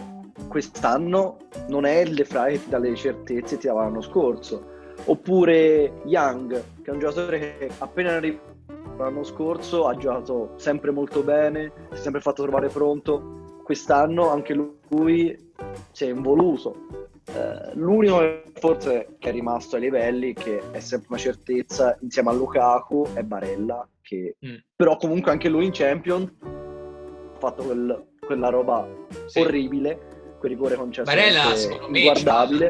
quest'anno 0.47 1.37
non 1.69 1.85
è 1.85 1.97
il 2.01 2.13
De 2.13 2.25
Frey 2.25 2.53
che 2.53 2.63
ti 2.63 2.69
dà 2.69 2.77
le 2.77 2.95
certezze 2.95 3.55
che 3.55 3.61
ti 3.61 3.67
dava 3.67 3.83
l'anno 3.83 4.01
scorso. 4.01 4.71
Oppure 5.05 6.01
Young, 6.05 6.63
che 6.83 6.91
è 6.91 6.93
un 6.93 6.99
giocatore 6.99 7.39
che 7.39 7.69
appena 7.79 8.11
arrivato 8.11 8.51
l'anno 8.97 9.23
scorso 9.23 9.87
ha 9.87 9.97
giocato 9.97 10.53
sempre 10.57 10.91
molto 10.91 11.23
bene, 11.23 11.71
si 11.89 11.97
è 11.97 12.01
sempre 12.01 12.21
fatto 12.21 12.43
trovare 12.43 12.67
pronto. 12.67 13.41
Quest'anno 13.63 14.29
anche 14.29 14.53
lui 14.53 15.51
si 15.91 16.05
è 16.05 16.09
involuto. 16.09 17.11
Eh, 17.25 17.73
l'unico 17.75 18.43
forse 18.55 19.15
che 19.19 19.29
è 19.29 19.31
rimasto 19.31 19.75
ai 19.75 19.83
livelli, 19.83 20.33
che 20.33 20.61
è 20.71 20.79
sempre 20.79 21.07
una 21.09 21.19
certezza 21.19 21.97
insieme 22.01 22.29
a 22.29 22.33
Lukaku, 22.33 23.07
è 23.13 23.23
Barella, 23.23 23.87
che 24.01 24.35
mm. 24.45 24.55
però 24.75 24.97
comunque 24.97 25.31
anche 25.31 25.49
lui 25.49 25.65
in 25.65 25.71
Champions 25.71 26.29
ha 26.41 27.39
fatto 27.39 27.63
quel, 27.63 28.07
quella 28.19 28.49
roba 28.49 28.87
sì. 29.25 29.39
orribile 29.39 30.11
quel 30.43 30.51
rigore 30.51 30.75
concesso 30.75 31.09
Barella 31.09 31.55
secondo 31.55 31.89
me 31.89 32.01
guardabile 32.01 32.69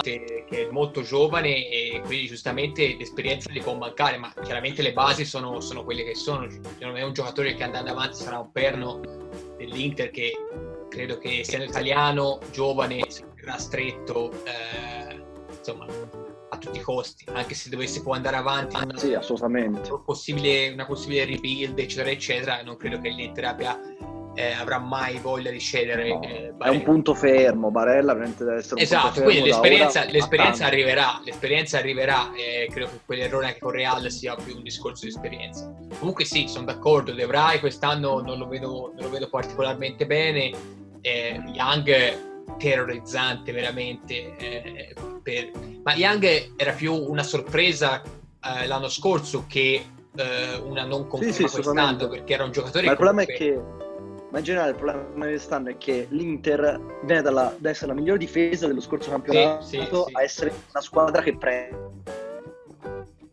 che 0.00 0.46
è 0.48 0.70
molto 0.70 1.02
giovane 1.02 1.68
e 1.70 2.02
quindi 2.04 2.26
giustamente 2.26 2.96
l'esperienza 2.98 3.48
gli 3.52 3.62
può 3.62 3.76
mancare 3.76 4.16
ma 4.16 4.32
chiaramente 4.42 4.82
le 4.82 4.92
basi 4.92 5.24
sono, 5.24 5.60
sono 5.60 5.84
quelle 5.84 6.02
che 6.02 6.16
sono 6.16 6.48
non 6.80 6.96
è 6.96 7.02
un 7.02 7.12
giocatore 7.12 7.54
che 7.54 7.62
andando 7.62 7.92
avanti 7.92 8.16
sarà 8.16 8.40
un 8.40 8.50
perno 8.50 9.00
dell'Inter 9.56 10.10
che 10.10 10.32
credo 10.92 11.16
che 11.16 11.40
essendo 11.40 11.64
italiano 11.64 12.38
giovane 12.50 13.02
sarà 13.08 13.56
stretto 13.56 14.30
eh, 14.44 15.24
insomma 15.56 15.86
a 16.50 16.58
tutti 16.58 16.78
i 16.78 16.82
costi 16.82 17.24
anche 17.32 17.54
se 17.54 17.70
dovesse 17.70 18.02
poi 18.02 18.16
andare 18.16 18.36
avanti 18.36 18.76
sì 18.96 19.14
assolutamente 19.14 19.90
possibile, 20.04 20.68
una 20.70 20.84
possibile 20.84 21.24
rebuild 21.24 21.78
eccetera 21.78 22.10
eccetera 22.10 22.62
non 22.62 22.76
credo 22.76 23.00
che 23.00 23.08
l'Inter 23.08 23.44
abbia 23.46 23.80
eh, 24.34 24.52
avrà 24.52 24.78
mai 24.78 25.18
voglia 25.18 25.50
di 25.50 25.60
cedere. 25.60 26.08
No, 26.08 26.22
eh, 26.22 26.54
è 26.58 26.68
un 26.68 26.82
punto 26.82 27.14
fermo, 27.14 27.70
Barella 27.70 28.14
veramente 28.14 28.44
deve 28.44 28.58
essere 28.58 28.76
un 28.76 28.80
esatto, 28.80 29.22
quindi 29.22 29.48
l'esperienza, 29.48 30.04
l'esperienza 30.04 30.64
arriverà, 30.64 31.20
l'esperienza 31.24 31.78
arriverà 31.78 32.32
e 32.34 32.68
credo 32.70 32.88
che 32.90 33.00
quell'errore 33.04 33.46
anche 33.46 33.58
con 33.58 33.72
Real 33.72 34.10
sia 34.10 34.34
più 34.34 34.56
un 34.56 34.62
discorso 34.62 35.04
di 35.04 35.10
esperienza. 35.10 35.70
Comunque 35.98 36.24
sì, 36.24 36.48
sono 36.48 36.64
d'accordo, 36.64 37.12
De 37.12 37.26
Vrij 37.26 37.60
quest'anno 37.60 38.20
non 38.20 38.38
lo 38.38 38.48
vedo, 38.48 38.92
non 38.94 39.04
lo 39.04 39.10
vedo 39.10 39.28
particolarmente 39.28 40.06
bene, 40.06 40.80
eh, 41.02 41.42
Young 41.52 42.56
terrorizzante 42.58 43.52
veramente, 43.52 44.36
eh, 44.36 44.94
per... 45.22 45.50
ma 45.82 45.94
Young 45.94 46.54
era 46.56 46.72
più 46.72 46.94
una 46.94 47.22
sorpresa 47.22 48.02
eh, 48.02 48.66
l'anno 48.66 48.88
scorso 48.88 49.44
che 49.46 49.84
eh, 50.14 50.54
una 50.56 50.84
non 50.84 51.06
conferma 51.06 51.34
sì, 51.34 51.48
sì, 51.48 51.54
quest'anno 51.62 52.08
perché 52.08 52.34
era 52.34 52.44
un 52.44 52.50
giocatore 52.50 52.84
ma 52.84 52.92
il 52.92 52.96
problema 52.96 53.22
è 53.22 53.26
che 53.26 53.60
ma 54.30 54.38
in 54.38 54.44
generale 54.44 54.70
il 54.70 54.76
problema 54.76 55.26
di 55.26 55.32
quest'anno 55.32 55.68
è 55.68 55.76
che 55.76 56.06
l'Inter 56.10 56.80
viene 57.04 57.20
dalla, 57.20 57.54
da 57.58 57.68
essere 57.68 57.88
la 57.88 57.98
migliore 57.98 58.18
difesa 58.18 58.66
dello 58.66 58.80
scorso 58.80 59.10
campionato 59.10 59.62
sì, 59.62 59.76
sì, 59.78 59.84
sì. 59.84 60.04
a 60.12 60.22
essere 60.22 60.52
una 60.70 60.80
squadra 60.80 61.22
che 61.22 61.36
prende 61.36 61.90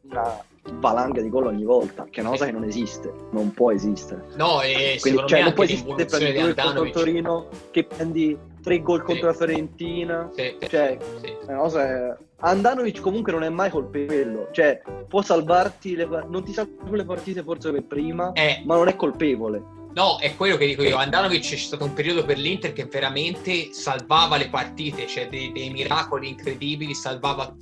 una 0.02 0.44
valanga 0.74 1.22
di 1.22 1.30
gol 1.30 1.48
ogni 1.48 1.64
volta, 1.64 2.06
che 2.10 2.20
è 2.20 2.22
una 2.22 2.32
cosa 2.32 2.46
che 2.46 2.52
non 2.52 2.64
esiste, 2.64 3.14
non 3.32 3.52
può 3.52 3.72
esistere. 3.72 4.26
No, 4.36 4.62
e 4.62 4.98
Quindi, 5.00 5.24
cioè, 5.26 5.44
non 5.44 5.54
può 5.54 5.64
esistere 5.64 6.06
prendi 6.06 6.40
due 6.40 6.54
contro 6.56 6.84
il 6.84 6.92
Torino 6.92 7.48
che 7.72 7.84
prendi 7.86 8.38
tre 8.62 8.82
gol 8.82 9.04
contro 9.04 9.28
la 9.28 9.34
Fiorentina. 9.34 10.30
Cioè, 10.34 10.98
è 10.98 11.52
una 11.52 11.58
cosa 11.58 12.18
Andanovic 12.42 13.02
comunque 13.02 13.32
non 13.32 13.44
è 13.44 13.50
mai 13.50 13.70
colpevole, 13.70 14.48
cioè 14.52 14.82
può 15.08 15.22
salvarti 15.22 15.96
le, 15.96 16.08
non 16.28 16.44
ti 16.44 16.54
salva 16.54 16.96
le 16.96 17.04
partite 17.04 17.44
forse 17.44 17.72
per 17.72 17.84
prima, 17.84 18.32
eh. 18.34 18.62
ma 18.66 18.76
non 18.76 18.88
è 18.88 18.96
colpevole. 18.96 19.78
No, 19.94 20.20
è 20.20 20.36
quello 20.36 20.56
che 20.56 20.68
dico 20.68 20.84
io. 20.84 20.98
Andanovic 20.98 21.42
c'è 21.42 21.56
stato 21.56 21.84
un 21.84 21.94
periodo 21.94 22.24
per 22.24 22.38
l'Inter 22.38 22.74
che 22.74 22.86
veramente 22.86 23.74
salvava 23.74 24.38
le 24.38 24.50
partite, 24.50 25.08
cioè 25.08 25.28
dei, 25.30 25.52
dei 25.52 25.72
miracoli 25.72 26.30
incredibili, 26.30 26.94
salvava 26.94 27.54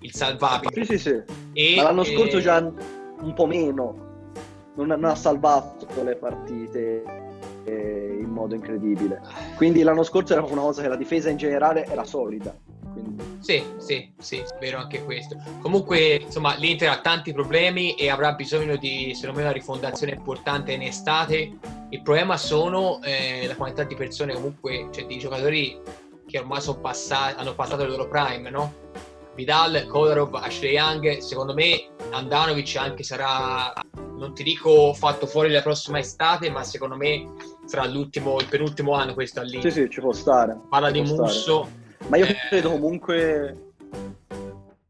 il 0.00 0.14
salvabile. 0.14 0.84
Sì, 0.84 0.98
sì, 0.98 0.98
sì. 0.98 1.22
E, 1.52 1.76
Ma 1.76 1.84
l'anno 1.84 2.02
e... 2.02 2.14
scorso 2.14 2.40
già 2.40 2.58
un 2.58 3.32
po' 3.34 3.46
meno, 3.46 3.96
non, 4.74 4.88
non 4.88 5.04
ha 5.04 5.14
salvato 5.14 5.86
le 6.02 6.16
partite 6.16 7.02
eh, 7.64 8.18
in 8.20 8.28
modo 8.28 8.54
incredibile. 8.54 9.20
Quindi 9.56 9.82
l'anno 9.82 10.02
scorso 10.02 10.34
era 10.34 10.42
una 10.42 10.60
cosa 10.60 10.82
che 10.82 10.88
la 10.88 10.96
difesa 10.96 11.30
in 11.30 11.36
generale 11.38 11.86
era 11.86 12.04
solida. 12.04 12.54
Sì, 13.40 13.62
sì, 13.76 14.10
sì, 14.18 14.42
vero 14.58 14.78
anche 14.78 15.04
questo. 15.04 15.36
Comunque, 15.60 16.14
insomma, 16.14 16.54
l'Inter 16.56 16.88
ha 16.88 17.00
tanti 17.00 17.32
problemi 17.32 17.94
e 17.94 18.08
avrà 18.08 18.32
bisogno 18.32 18.76
di, 18.76 19.12
secondo 19.14 19.40
me, 19.40 19.44
una 19.44 19.52
rifondazione 19.52 20.14
importante 20.14 20.72
in 20.72 20.82
estate. 20.82 21.58
Il 21.90 22.02
problema 22.02 22.36
sono 22.36 23.02
eh, 23.02 23.46
la 23.46 23.54
quantità 23.54 23.84
di 23.84 23.94
persone, 23.94 24.32
comunque, 24.32 24.88
cioè 24.92 25.04
di 25.04 25.18
giocatori 25.18 25.78
che 26.26 26.38
ormai 26.38 26.60
sono 26.62 26.78
passati, 26.78 27.38
hanno 27.38 27.54
passato 27.54 27.82
il 27.82 27.90
loro 27.90 28.08
prime, 28.08 28.48
no? 28.48 28.72
Vidal, 29.34 29.84
Kolarov, 29.88 30.34
Ashley 30.36 30.72
Young, 30.72 31.18
secondo 31.18 31.54
me 31.54 31.88
Andanovic 32.12 32.76
anche 32.76 33.02
sarà, 33.02 33.72
non 34.16 34.32
ti 34.32 34.42
dico 34.44 34.94
fatto 34.94 35.26
fuori 35.26 35.50
la 35.50 35.60
prossima 35.60 35.98
estate, 35.98 36.50
ma 36.50 36.62
secondo 36.62 36.96
me 36.96 37.32
sarà 37.66 37.84
l'ultimo, 37.86 38.38
il 38.38 38.46
penultimo 38.46 38.94
anno 38.94 39.12
questo 39.12 39.40
all'Inter. 39.40 39.72
Sì, 39.72 39.82
sì, 39.82 39.90
ci 39.90 40.00
può 40.00 40.12
stare. 40.12 40.58
Parla 40.70 40.90
di 40.90 41.00
Musso. 41.00 41.64
Stare 41.64 41.82
ma 42.08 42.16
io 42.16 42.26
credo 42.48 42.70
comunque. 42.70 43.72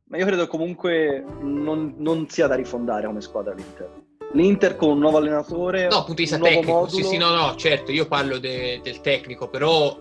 Ma 0.07 0.17
io 0.19 0.27
credo 0.27 0.47
comunque 0.47 1.25
non, 1.41 1.95
non 1.99 2.29
sia 2.29 2.47
da 2.47 2.55
rifondare 2.55 3.07
come 3.07 3.21
squadra 3.21 3.53
l'Inter. 3.53 3.91
L'Inter 4.33 4.77
con 4.77 4.91
un 4.91 4.99
nuovo 4.99 5.17
allenatore. 5.17 5.89
No, 5.89 5.99
punto 5.99 6.15
di 6.15 6.23
vista 6.23 6.39
tecnico. 6.39 6.73
Modulo... 6.73 7.03
Sì, 7.03 7.03
sì, 7.03 7.17
no, 7.17 7.31
no, 7.31 7.57
certo, 7.57 7.91
io 7.93 8.07
parlo 8.07 8.39
de, 8.39 8.81
del 8.83 9.01
tecnico, 9.01 9.49
però 9.49 9.97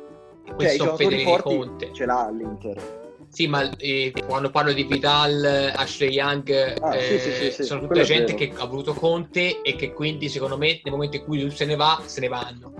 questo 0.55 0.86
cioè, 0.86 0.95
Federico 0.95 1.38
Conte. 1.41 1.89
Ce 1.93 2.05
l'ha 2.05 2.30
l'Inter. 2.32 3.01
Sì, 3.30 3.47
ma 3.47 3.68
eh, 3.78 4.14
quando 4.28 4.51
parlo 4.51 4.74
di 4.74 4.84
Vidal, 4.84 5.72
Ashley 5.76 6.11
Young, 6.11 6.78
ah, 6.80 6.95
eh, 6.95 7.20
sì, 7.20 7.32
sì, 7.32 7.51
sì, 7.51 7.64
sono 7.64 7.88
tutta 7.88 8.03
gente 8.03 8.36
che 8.36 8.53
ha 8.55 8.66
voluto 8.66 8.93
Conte 8.93 9.64
e 9.64 9.76
che 9.76 9.91
quindi, 9.91 10.30
secondo 10.30 10.55
me, 10.55 10.80
nel 10.84 10.93
momento 10.93 11.18
in 11.18 11.24
cui 11.24 11.41
lui 11.41 11.49
se 11.49 11.66
ne 11.66 11.76
va, 11.76 11.99
se 12.05 12.20
ne 12.20 12.28
vanno. 12.28 12.74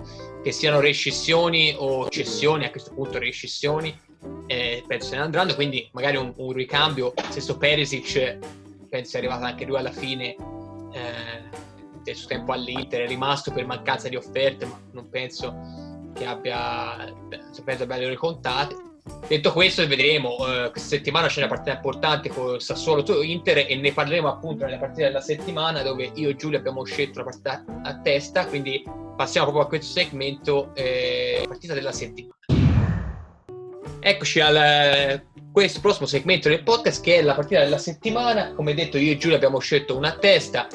Che 0.44 0.52
siano 0.52 0.80
rescissioni 0.80 1.74
o 1.76 2.08
cessioni, 2.10 2.66
a 2.66 2.70
questo 2.70 2.94
punto 2.94 3.18
rescissioni, 3.18 4.00
eh, 4.54 4.84
penso 4.86 5.10
se 5.10 5.16
ne 5.16 5.24
andranno, 5.24 5.56
quindi 5.56 5.90
magari 5.94 6.18
un, 6.18 6.32
un 6.38 6.52
ricambio, 6.52 7.14
stesso 7.30 7.58
Perisic 7.58 8.38
penso 8.90 9.10
sia 9.10 9.20
arrivato 9.20 9.46
anche 9.46 9.66
lui 9.66 9.78
alla 9.78 9.92
fine 9.92 10.36
eh, 10.94 11.62
del 12.04 12.16
suo 12.16 12.28
tempo 12.28 12.52
all'Inter, 12.52 13.02
è 13.02 13.08
rimasto 13.08 13.52
per 13.52 13.66
mancanza 13.66 14.10
di 14.10 14.16
offerte, 14.16 14.66
ma 14.66 14.80
non 14.92 15.10
penso 15.10 16.12
che 16.14 16.26
abbia, 16.26 17.12
penso 17.64 17.84
abbia 17.84 17.98
le 17.98 18.06
ore 18.06 18.16
contate. 18.16 18.76
Detto 19.28 19.52
questo, 19.52 19.86
vedremo. 19.88 20.36
Uh, 20.36 20.70
questa 20.72 20.96
settimana 20.96 21.28
c'è 21.28 21.40
una 21.40 21.48
partita 21.48 21.76
importante 21.76 22.30
con 22.30 22.60
Sassuolo 22.60 23.22
Inter 23.22 23.66
e 23.68 23.76
ne 23.76 23.92
parleremo 23.92 24.30
appunto 24.30 24.64
nella 24.64 24.78
partita 24.78 25.08
della 25.08 25.20
settimana 25.20 25.82
dove 25.82 26.12
io 26.14 26.30
e 26.30 26.36
Giulio 26.36 26.58
abbiamo 26.58 26.86
scelto 26.86 27.20
la 27.20 27.26
partita 27.26 27.66
a 27.84 28.00
testa. 28.00 28.46
Quindi 28.46 28.84
passiamo 29.18 29.48
proprio 29.48 29.66
a 29.66 29.68
questo 29.68 29.92
segmento, 29.92 30.74
eh, 30.76 31.44
partita 31.48 31.74
della 31.74 31.92
settimana. 31.92 32.63
Eccoci 34.06 34.42
al 34.42 35.24
questo 35.50 35.80
prossimo 35.80 36.06
segmento 36.08 36.50
del 36.50 36.62
podcast 36.62 37.02
che 37.02 37.20
è 37.20 37.22
la 37.22 37.36
partita 37.36 37.62
della 37.62 37.78
settimana. 37.78 38.54
Come 38.54 38.74
detto, 38.74 38.98
io 38.98 39.14
e 39.14 39.18
Giulio 39.18 39.38
abbiamo 39.38 39.60
scelto 39.60 39.96
una 39.96 40.18
testa, 40.18 40.68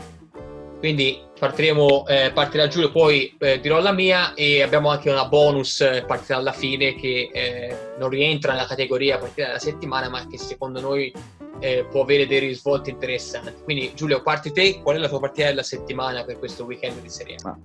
quindi 0.78 1.20
partiremo, 1.38 2.06
eh, 2.06 2.30
partirà 2.32 2.68
Giulio, 2.68 2.90
poi 2.90 3.36
eh, 3.38 3.60
dirò 3.60 3.80
la 3.80 3.92
mia 3.92 4.32
e 4.32 4.62
abbiamo 4.62 4.88
anche 4.88 5.10
una 5.10 5.26
bonus 5.26 5.82
eh, 5.82 6.04
partita 6.06 6.36
alla 6.36 6.52
fine 6.52 6.94
che 6.94 7.28
eh, 7.30 7.76
non 7.98 8.08
rientra 8.08 8.52
nella 8.52 8.66
categoria 8.66 9.18
partita 9.18 9.48
della 9.48 9.58
settimana, 9.58 10.08
ma 10.08 10.26
che 10.26 10.38
secondo 10.38 10.80
noi 10.80 11.12
eh, 11.60 11.86
può 11.90 12.04
avere 12.04 12.26
dei 12.26 12.38
risvolti 12.38 12.88
interessanti. 12.88 13.52
Quindi 13.62 13.92
Giulio, 13.94 14.22
parti 14.22 14.52
te, 14.52 14.80
qual 14.82 14.96
è 14.96 14.98
la 14.98 15.08
tua 15.08 15.20
partita 15.20 15.48
della 15.48 15.62
settimana 15.62 16.24
per 16.24 16.38
questo 16.38 16.64
weekend 16.64 17.02
di 17.02 17.10
Serie 17.10 17.36
A? 17.42 17.58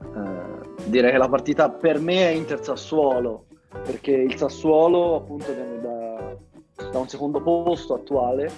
direi 0.83 1.11
che 1.11 1.17
la 1.17 1.29
partita 1.29 1.69
per 1.69 1.99
me 1.99 2.27
è 2.27 2.33
Inter 2.33 2.61
Sassuolo 2.61 3.45
perché 3.83 4.11
il 4.11 4.35
Sassuolo 4.35 5.15
appunto 5.15 5.53
viene 5.53 5.79
da, 5.81 6.35
da 6.91 6.99
un 6.99 7.07
secondo 7.07 7.41
posto 7.41 7.95
attuale, 7.95 8.51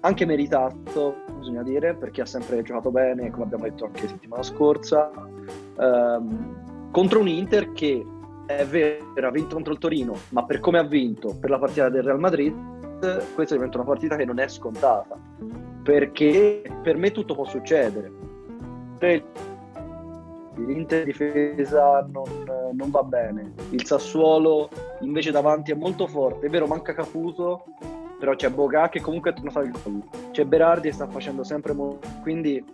anche 0.00 0.24
meritato 0.24 1.24
bisogna 1.38 1.62
dire, 1.62 1.94
perché 1.94 2.22
ha 2.22 2.26
sempre 2.26 2.62
giocato 2.62 2.90
bene, 2.90 3.30
come 3.30 3.44
abbiamo 3.44 3.64
detto 3.64 3.84
anche 3.84 4.08
settimana 4.08 4.42
scorsa, 4.42 5.10
ehm, 5.78 6.90
contro 6.90 7.20
un 7.20 7.28
Inter 7.28 7.72
che 7.72 8.04
è 8.46 8.64
vero, 8.64 9.26
ha 9.26 9.30
vinto 9.30 9.54
contro 9.54 9.72
il 9.72 9.78
Torino, 9.78 10.14
ma 10.30 10.44
per 10.44 10.60
come 10.60 10.78
ha 10.78 10.84
vinto 10.84 11.36
per 11.38 11.50
la 11.50 11.58
partita 11.58 11.88
del 11.88 12.02
Real 12.02 12.18
Madrid, 12.18 12.54
questa 13.34 13.54
diventa 13.54 13.78
una 13.78 13.86
partita 13.86 14.16
che 14.16 14.24
non 14.24 14.38
è 14.38 14.48
scontata. 14.48 15.16
perché 15.86 16.62
per 16.82 16.96
me 16.96 17.12
tutto 17.12 17.34
può 17.34 17.44
succedere. 17.44 18.10
L'Inter 20.56 21.04
difesa 21.04 22.06
non, 22.10 22.72
non, 22.72 22.90
va 22.90 23.02
bene, 23.02 23.52
il 23.70 23.84
Sassuolo 23.84 24.70
invece 25.00 25.30
davanti 25.30 25.72
è 25.72 25.74
molto 25.74 26.06
forte, 26.06 26.46
è 26.46 26.50
vero 26.50 26.66
manca 26.66 26.94
Caputo, 26.94 27.64
però 28.18 28.34
c'è 28.34 28.50
Boga 28.50 28.88
che 28.88 29.00
comunque 29.00 29.30
è 29.30 29.34
tornato 29.34 29.58
al 29.58 29.70
gol, 29.70 30.02
c'è 30.30 30.44
Berardi 30.44 30.88
che 30.88 30.94
sta 30.94 31.06
facendo 31.06 31.44
sempre 31.44 31.72
molto, 31.72 32.08
quindi 32.22 32.64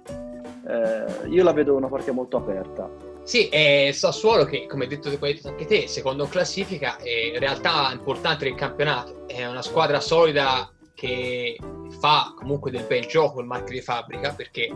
eh, 0.66 1.28
io 1.28 1.42
la 1.42 1.52
vedo 1.52 1.74
una 1.74 1.88
partita 1.88 2.12
molto 2.12 2.36
aperta. 2.36 2.88
Sì, 3.24 3.48
è 3.48 3.90
Sassuolo 3.92 4.44
che, 4.44 4.66
come 4.66 4.84
hai 4.84 4.90
detto 4.90 5.08
anche 5.48 5.66
te, 5.66 5.86
secondo 5.86 6.26
classifica, 6.26 6.96
è 6.96 7.32
in 7.32 7.38
realtà 7.38 7.90
importante 7.92 8.44
nel 8.44 8.54
campionato, 8.54 9.26
è 9.26 9.46
una 9.46 9.62
squadra 9.62 10.00
solida 10.00 10.70
che 10.94 11.58
fa 12.00 12.32
comunque 12.36 12.70
del 12.70 12.84
bel 12.86 13.06
gioco 13.06 13.40
il 13.40 13.46
marchio 13.46 13.74
di 13.74 13.80
fabbrica 13.80 14.32
perché 14.34 14.70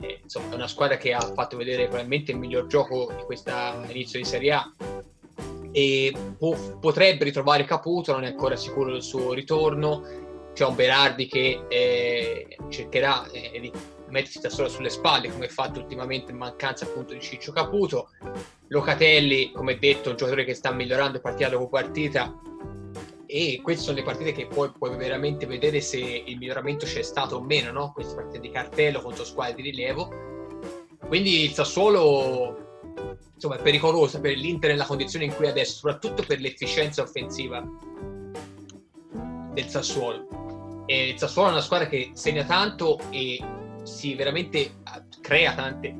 eh, 0.00 0.20
insomma, 0.22 0.52
è 0.52 0.54
una 0.54 0.68
squadra 0.68 0.96
che 0.96 1.12
ha 1.12 1.20
fatto 1.20 1.56
vedere 1.56 1.84
probabilmente 1.84 2.32
il 2.32 2.38
miglior 2.38 2.66
gioco 2.66 3.12
di 3.16 3.22
questo 3.24 3.50
inizio 3.88 4.18
di 4.18 4.24
Serie 4.24 4.52
A 4.52 4.72
e 5.72 6.12
po- 6.38 6.78
potrebbe 6.80 7.24
ritrovare 7.24 7.64
Caputo, 7.64 8.12
non 8.12 8.24
è 8.24 8.28
ancora 8.28 8.56
sicuro 8.56 8.92
del 8.92 9.02
suo 9.02 9.32
ritorno. 9.32 10.26
C'è 10.52 10.64
un 10.64 10.74
Berardi 10.74 11.26
che 11.26 11.64
eh, 11.68 12.56
cercherà 12.68 13.28
eh, 13.30 13.60
di 13.60 13.70
mettersi 14.08 14.40
da 14.40 14.48
solo 14.48 14.68
sulle 14.68 14.90
spalle, 14.90 15.30
come 15.30 15.46
ha 15.46 15.50
fatto 15.50 15.78
ultimamente 15.78 16.32
in 16.32 16.38
mancanza 16.38 16.84
appunto 16.84 17.14
di 17.14 17.20
Ciccio 17.20 17.52
Caputo. 17.52 18.10
Locatelli, 18.68 19.52
come 19.52 19.78
detto, 19.78 20.10
un 20.10 20.16
giocatore 20.16 20.44
che 20.44 20.54
sta 20.54 20.72
migliorando 20.72 21.20
partita 21.20 21.48
dopo 21.48 21.68
partita, 21.68 22.34
e 23.30 23.60
queste 23.62 23.82
sono 23.84 23.98
le 23.98 24.04
partite 24.04 24.32
che 24.32 24.46
poi 24.46 24.72
puoi 24.72 24.96
veramente 24.96 25.44
vedere 25.44 25.82
se 25.82 25.98
il 25.98 26.38
miglioramento 26.38 26.86
c'è 26.86 27.02
stato 27.02 27.36
o 27.36 27.42
meno, 27.42 27.70
no? 27.70 27.92
queste 27.92 28.14
partite 28.14 28.40
di 28.40 28.50
cartello 28.50 29.02
contro 29.02 29.22
squadre 29.22 29.56
di 29.56 29.62
rilievo. 29.64 30.08
Quindi 31.06 31.42
il 31.42 31.50
Sassuolo 31.50 32.86
insomma, 33.34 33.56
è 33.58 33.62
pericoloso 33.62 34.18
per 34.18 34.34
l'Inter 34.34 34.70
nella 34.70 34.86
condizione 34.86 35.26
in 35.26 35.34
cui 35.34 35.44
è 35.44 35.50
adesso, 35.50 35.74
soprattutto 35.74 36.24
per 36.26 36.40
l'efficienza 36.40 37.02
offensiva 37.02 37.62
del 39.52 39.66
Sassuolo. 39.66 40.84
E 40.86 41.10
il 41.10 41.18
Sassuolo 41.18 41.48
è 41.48 41.52
una 41.52 41.60
squadra 41.60 41.86
che 41.86 42.12
segna 42.14 42.44
tanto 42.44 42.98
e 43.10 43.38
si 43.82 44.14
veramente 44.14 44.76
crea 45.20 45.52
tante 45.52 45.94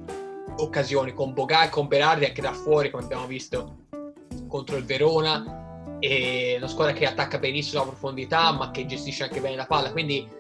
occasioni 0.57 1.13
con 1.13 1.35
Boga 1.35 1.65
e 1.65 1.69
con 1.69 1.89
Berardi 1.89 2.25
anche 2.25 2.41
da 2.41 2.55
fuori, 2.55 2.89
come 2.89 3.05
abbiamo 3.05 3.27
visto 3.27 3.85
contro 4.49 4.77
il 4.77 4.85
Verona 4.85 5.68
è 5.99 6.57
una 6.57 6.69
squadra 6.69 6.93
che 6.93 7.07
attacca 7.07 7.39
benissimo 7.39 7.83
la 7.83 7.89
profondità 7.89 8.53
ma 8.53 8.71
che 8.71 8.87
gestisce 8.87 9.25
anche 9.25 9.41
bene 9.41 9.57
la 9.57 9.67
palla. 9.67 9.93
Quindi 9.93 10.37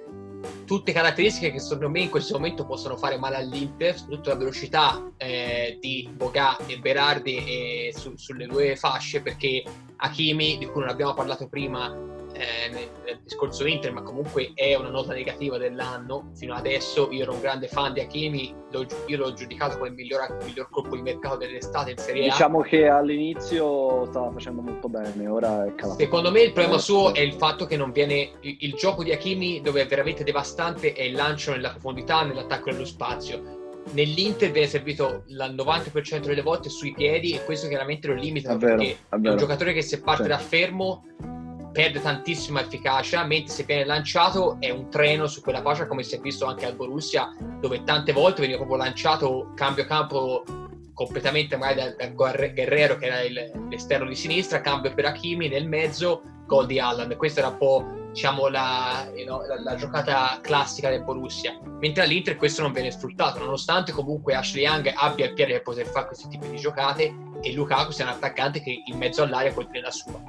tutte 0.65 0.93
caratteristiche 0.93 1.51
che 1.51 1.59
secondo 1.59 1.89
me 1.89 2.01
in 2.01 2.11
questo 2.11 2.35
momento 2.35 2.65
possono 2.65 2.97
fare 2.97 3.19
male 3.19 3.37
all'Inter 3.37 3.97
soprattutto 3.97 4.29
la 4.31 4.37
velocità 4.37 5.11
eh, 5.17 5.79
di 5.81 6.09
Boga 6.13 6.57
e 6.67 6.79
Berardi 6.79 7.37
e 7.37 7.95
su, 7.97 8.15
sulle 8.17 8.47
due 8.47 8.77
fasce 8.77 9.21
perché 9.21 9.65
Hakimi 9.97 10.59
di 10.59 10.67
cui 10.67 10.81
non 10.81 10.91
abbiamo 10.91 11.15
parlato 11.15 11.49
prima 11.49 12.17
eh, 12.39 12.71
nel, 12.71 13.19
discorso 13.23 13.67
Inter, 13.67 13.93
ma 13.93 14.03
comunque 14.03 14.53
è 14.55 14.75
una 14.75 14.91
nota 14.91 15.13
negativa 15.13 15.59
dell'anno. 15.59 16.31
Fino 16.35 16.55
adesso 16.55 17.11
io 17.11 17.23
ero 17.23 17.33
un 17.33 17.41
grande 17.41 17.69
fan 17.69 17.93
di 17.93 18.01
Hakimi, 18.01 18.55
l'ho, 18.71 18.87
io 19.07 19.17
l'ho 19.19 19.33
giudicato 19.33 19.77
come 19.77 19.89
il 19.89 19.95
miglior, 19.95 20.39
miglior 20.45 20.69
colpo 20.71 20.95
di 20.95 21.03
mercato 21.03 21.37
dell'estate 21.37 21.91
in 21.91 21.99
Serie 21.99 22.29
A. 22.29 22.31
Diciamo 22.31 22.61
che 22.63 22.89
all'inizio 22.89 24.07
stava 24.07 24.31
facendo 24.31 24.63
molto 24.63 24.89
bene, 24.89 25.27
ora 25.27 25.67
è 25.67 25.75
calato. 25.75 25.99
Secondo 25.99 26.31
me 26.31 26.43
il 26.43 26.53
problema 26.53 26.79
suo 26.79 27.13
è 27.13 27.21
il 27.21 27.35
fatto 27.35 27.67
che 27.67 27.77
non 27.77 27.91
viene 27.93 28.33
il, 28.41 28.57
il 28.61 28.75
gioco 28.75 29.03
di 29.03 29.13
Hakimi 29.13 29.61
dove 29.61 29.83
è 29.83 29.87
veramente 29.87 30.25
devastante 30.25 30.93
è 30.93 31.03
il 31.03 31.15
lancio 31.15 31.51
nella 31.51 31.71
profondità, 31.71 32.23
nell'attacco 32.23 32.71
nello 32.71 32.85
spazio 32.85 33.57
nell'Inter 33.93 34.51
viene 34.51 34.69
servito 34.69 35.23
il 35.29 35.55
90% 35.57 36.27
delle 36.27 36.43
volte 36.43 36.69
sui 36.69 36.93
piedi 36.93 37.33
e 37.33 37.45
questo 37.45 37.69
chiaramente 37.69 38.09
lo 38.09 38.15
limita 38.15 38.53
è 38.53 38.57
vero, 38.57 38.77
perché 38.77 38.93
è, 39.09 39.15
è, 39.15 39.31
un 39.31 39.37
giocatore 39.37 39.73
che 39.73 39.83
se 39.83 40.01
parte 40.01 40.25
sì. 40.25 40.29
da 40.29 40.39
fermo 40.39 41.05
perde 41.73 42.01
tantissima 42.01 42.61
efficacia, 42.61 43.25
mentre 43.25 43.53
se 43.53 43.65
viene 43.65 43.85
lanciato 43.85 44.57
è 44.61 44.71
un 44.71 44.91
treno 44.91 45.27
su 45.27 45.41
quella 45.41 45.63
fascia, 45.63 45.87
come 45.87 46.03
si 46.03 46.15
è 46.15 46.21
visto 46.21 46.47
anche 46.47 46.67
al 46.67 46.75
Borussia, 46.75 47.35
dove 47.61 47.83
tante 47.85 48.13
volte 48.13 48.41
veniva 48.41 48.59
proprio 48.59 48.79
lanciato 48.79 49.53
cambio 49.55 49.85
campo 49.85 50.45
completamente 50.99 51.57
magari 51.57 51.95
da, 51.97 52.09
Guerrero, 52.09 52.97
che 52.97 53.07
era 53.07 53.21
il, 53.21 53.67
l'esterno 53.71 54.09
di 54.09 54.17
sinistra, 54.17 54.61
cambio 54.61 54.93
per 54.93 55.07
Hakimi 55.07 55.49
nel 55.49 55.69
mezzo, 55.69 56.23
gol 56.45 56.67
di 56.67 56.81
Allan. 56.81 57.15
Questa 57.17 57.39
era 57.41 57.51
un 57.51 57.57
po' 57.59 57.85
diciamo, 58.11 58.49
la, 58.49 59.09
you 59.15 59.25
know, 59.25 59.47
la, 59.47 59.61
la, 59.61 59.77
giocata 59.77 60.41
classica 60.43 60.91
del 60.91 61.05
Borussia. 61.05 61.57
Mentre 61.79 62.03
all'Inter 62.03 62.37
questo 62.37 62.63
non 62.63 62.73
viene 62.73 62.91
sfruttato, 62.91 63.39
nonostante 63.39 63.93
comunque 63.93 64.35
Ashley 64.35 64.65
Young 64.65 64.91
abbia 64.93 65.27
il 65.27 65.35
piede 65.35 65.53
per 65.53 65.63
poter 65.63 65.87
fare 65.87 66.07
questi 66.07 66.27
tipi 66.27 66.49
di 66.49 66.57
giocate 66.57 67.15
e 67.41 67.53
Lukaku 67.53 67.93
sia 67.93 68.05
un 68.05 68.11
attaccante 68.11 68.61
che 68.61 68.83
in 68.85 68.97
mezzo 68.97 69.23
all'aria 69.23 69.53
può 69.53 69.63
tenere 69.65 69.83
la 69.83 69.91
sua. 69.93 70.21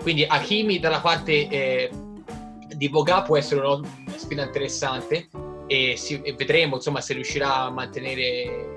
Quindi 0.00 0.24
Hakimi 0.24 0.78
dalla 0.78 1.00
parte 1.00 1.48
eh, 1.48 1.90
di 2.74 2.88
Boga 2.88 3.22
può 3.22 3.36
essere 3.36 3.66
una 3.66 3.80
sfida 4.16 4.42
interessante 4.42 5.28
e, 5.66 5.96
si, 5.96 6.20
e, 6.22 6.34
vedremo 6.34 6.76
insomma, 6.76 7.00
se 7.00 7.14
riuscirà 7.14 7.62
a 7.62 7.70
mantenere 7.70 8.72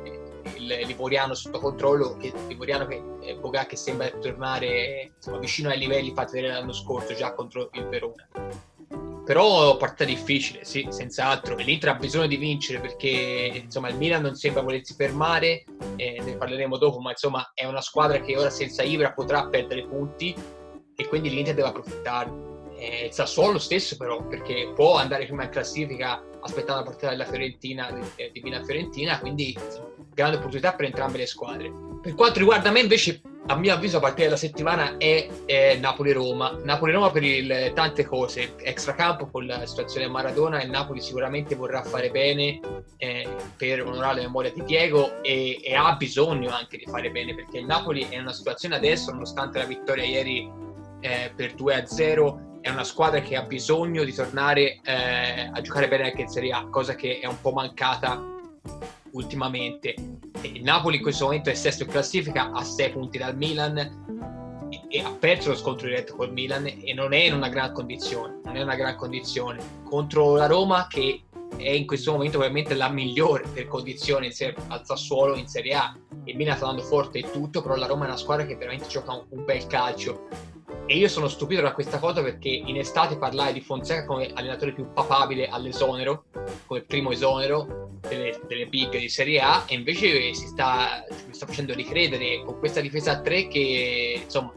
il 0.55 0.85
Livoriano 0.85 1.33
sotto 1.33 1.59
controllo. 1.59 2.17
Il 2.21 2.33
Livoriano 2.47 2.85
che 2.87 3.01
eh, 3.21 3.35
Boga 3.35 3.65
che 3.65 3.75
sembra 3.75 4.09
tornare 4.09 5.11
insomma, 5.15 5.37
vicino 5.37 5.69
ai 5.69 5.79
livelli 5.79 6.13
fatti 6.13 6.33
vedere 6.33 6.53
l'anno 6.53 6.73
scorso 6.73 7.13
già 7.13 7.33
contro 7.33 7.69
il 7.73 7.87
Verona. 7.87 8.27
Però 9.25 9.75
partita 9.75 10.05
difficile, 10.05 10.63
sì, 10.63 10.87
senz'altro. 10.89 11.57
L'Inter 11.57 11.89
ha 11.89 11.95
bisogno 11.95 12.27
di 12.27 12.37
vincere 12.37 12.79
perché 12.79 13.61
insomma, 13.65 13.89
il 13.89 13.97
Milan 13.97 14.21
non 14.21 14.35
sembra 14.35 14.61
volersi 14.61 14.93
fermare, 14.93 15.65
eh, 15.97 16.21
ne 16.23 16.37
parleremo 16.37 16.77
dopo, 16.77 16.99
ma 16.99 17.09
insomma 17.09 17.51
è 17.53 17.65
una 17.65 17.81
squadra 17.81 18.21
che 18.21 18.37
ora 18.37 18.49
senza 18.49 18.83
Ibra 18.83 19.11
potrà 19.11 19.45
perdere 19.47 19.85
punti 19.85 20.33
e 20.99 21.07
quindi 21.07 21.29
l'Inter 21.29 21.53
deve 21.53 21.67
approfittarne. 21.67 22.55
Eh, 22.75 23.05
il 23.05 23.11
Sassuolo 23.11 23.53
lo 23.53 23.59
stesso 23.59 23.95
però, 23.97 24.23
perché 24.23 24.71
può 24.73 24.97
andare 24.97 25.25
prima 25.25 25.43
in 25.43 25.49
classifica 25.49 26.23
aspettando 26.41 26.81
la 26.81 26.87
partita 26.87 27.09
della 27.09 27.25
Fiorentina, 27.25 27.87
eh, 28.15 28.31
di 28.31 28.41
Milan-Fiorentina, 28.41 29.19
quindi 29.19 29.55
grande 30.13 30.37
opportunità 30.37 30.73
per 30.73 30.85
entrambe 30.85 31.19
le 31.19 31.27
squadre. 31.27 31.71
Per 32.01 32.15
quanto 32.15 32.39
riguarda 32.39 32.71
me 32.71 32.79
invece, 32.79 33.21
a 33.47 33.55
mio 33.55 33.73
avviso, 33.73 33.97
a 33.97 33.99
partire 33.99 34.25
dalla 34.25 34.37
settimana 34.37 34.97
è, 34.97 35.27
è 35.45 35.77
Napoli-Roma. 35.77 36.59
Napoli-Roma 36.63 37.11
per 37.11 37.23
il, 37.23 37.71
tante 37.75 38.03
cose, 38.03 38.55
extracampo 38.57 39.27
con 39.27 39.45
la 39.45 39.65
situazione 39.67 40.07
Maradona, 40.07 40.63
il 40.63 40.69
Napoli 40.69 40.99
sicuramente 40.99 41.53
vorrà 41.55 41.83
fare 41.83 42.09
bene 42.09 42.59
eh, 42.97 43.27
per 43.55 43.85
onorare 43.85 44.15
la 44.15 44.21
memoria 44.21 44.51
di 44.51 44.63
Diego 44.63 45.21
e, 45.21 45.59
e 45.63 45.75
ha 45.75 45.95
bisogno 45.95 46.49
anche 46.49 46.77
di 46.77 46.85
fare 46.85 47.11
bene, 47.11 47.35
perché 47.35 47.59
il 47.59 47.65
Napoli 47.65 48.07
è 48.09 48.15
in 48.15 48.21
una 48.21 48.33
situazione 48.33 48.75
adesso, 48.75 49.11
nonostante 49.11 49.59
la 49.59 49.65
vittoria 49.65 50.03
ieri 50.03 50.65
eh, 50.99 51.31
per 51.35 51.55
2-0 51.55 52.45
è 52.61 52.69
una 52.69 52.83
squadra 52.83 53.21
che 53.21 53.35
ha 53.35 53.43
bisogno 53.43 54.03
di 54.03 54.13
tornare 54.13 54.79
eh, 54.83 55.49
a 55.51 55.61
giocare 55.61 55.87
bene 55.87 56.05
anche 56.05 56.21
in 56.21 56.27
Serie 56.27 56.51
A, 56.51 56.67
cosa 56.69 56.95
che 56.95 57.19
è 57.19 57.25
un 57.25 57.39
po' 57.39 57.51
mancata 57.51 58.21
ultimamente. 59.11 59.95
Il 60.41 60.63
Napoli 60.63 60.97
in 60.97 61.01
questo 61.01 61.25
momento 61.25 61.49
è 61.49 61.53
sesto 61.53 61.83
in 61.83 61.89
classifica, 61.89 62.51
a 62.51 62.63
6 62.63 62.89
punti 62.91 63.17
dal 63.17 63.35
Milan 63.35 63.77
e, 64.89 65.01
ha 65.01 65.11
perso 65.11 65.49
lo 65.49 65.55
scontro 65.55 65.87
diretto 65.87 66.15
col 66.15 66.31
Milan 66.31 66.65
e 66.65 66.93
non 66.93 67.13
è 67.13 67.19
in 67.19 67.33
una 67.33 67.49
gran 67.49 67.71
condizione, 67.71 68.39
non 68.43 68.57
è 68.57 68.61
una 68.61 68.75
gran 68.75 68.95
condizione. 68.95 69.59
Contro 69.83 70.35
la 70.35 70.47
Roma 70.47 70.87
che 70.89 71.23
è 71.55 71.69
in 71.69 71.87
questo 71.87 72.11
momento 72.11 72.37
ovviamente 72.37 72.75
la 72.75 72.89
migliore 72.89 73.47
per 73.47 73.67
condizioni 73.67 74.29
al 74.67 74.85
Sassuolo 74.85 75.35
in 75.35 75.47
Serie 75.47 75.73
A. 75.73 75.97
Il 76.25 76.35
Milan 76.35 76.57
sta 76.57 76.67
andando 76.67 76.85
forte 76.85 77.19
e 77.19 77.31
tutto, 77.31 77.61
però 77.61 77.75
la 77.75 77.87
Roma 77.87 78.03
è 78.03 78.07
una 78.09 78.17
squadra 78.17 78.45
che 78.45 78.57
veramente 78.57 78.87
gioca 78.87 79.13
un, 79.13 79.25
un 79.29 79.45
bel 79.45 79.65
calcio 79.67 80.27
e 80.85 80.97
io 80.97 81.07
sono 81.07 81.27
stupito 81.27 81.61
da 81.61 81.73
questa 81.73 81.99
cosa 81.99 82.21
perché 82.21 82.49
in 82.49 82.77
estate 82.77 83.17
parlai 83.17 83.53
di 83.53 83.61
Fonseca 83.61 84.05
come 84.05 84.31
allenatore 84.33 84.73
più 84.73 84.91
papabile 84.91 85.47
all'esonero, 85.47 86.25
come 86.65 86.81
primo 86.81 87.11
esonero 87.11 87.99
delle, 88.07 88.39
delle 88.47 88.67
big 88.67 88.97
di 88.97 89.09
Serie 89.09 89.39
A, 89.39 89.65
e 89.67 89.75
invece 89.75 90.33
si 90.33 90.47
sta, 90.47 91.05
si 91.09 91.33
sta 91.33 91.45
facendo 91.45 91.73
ricredere 91.73 92.43
con 92.45 92.59
questa 92.59 92.81
difesa 92.81 93.11
a 93.11 93.21
tre 93.21 93.47
che 93.47 94.21
insomma 94.23 94.53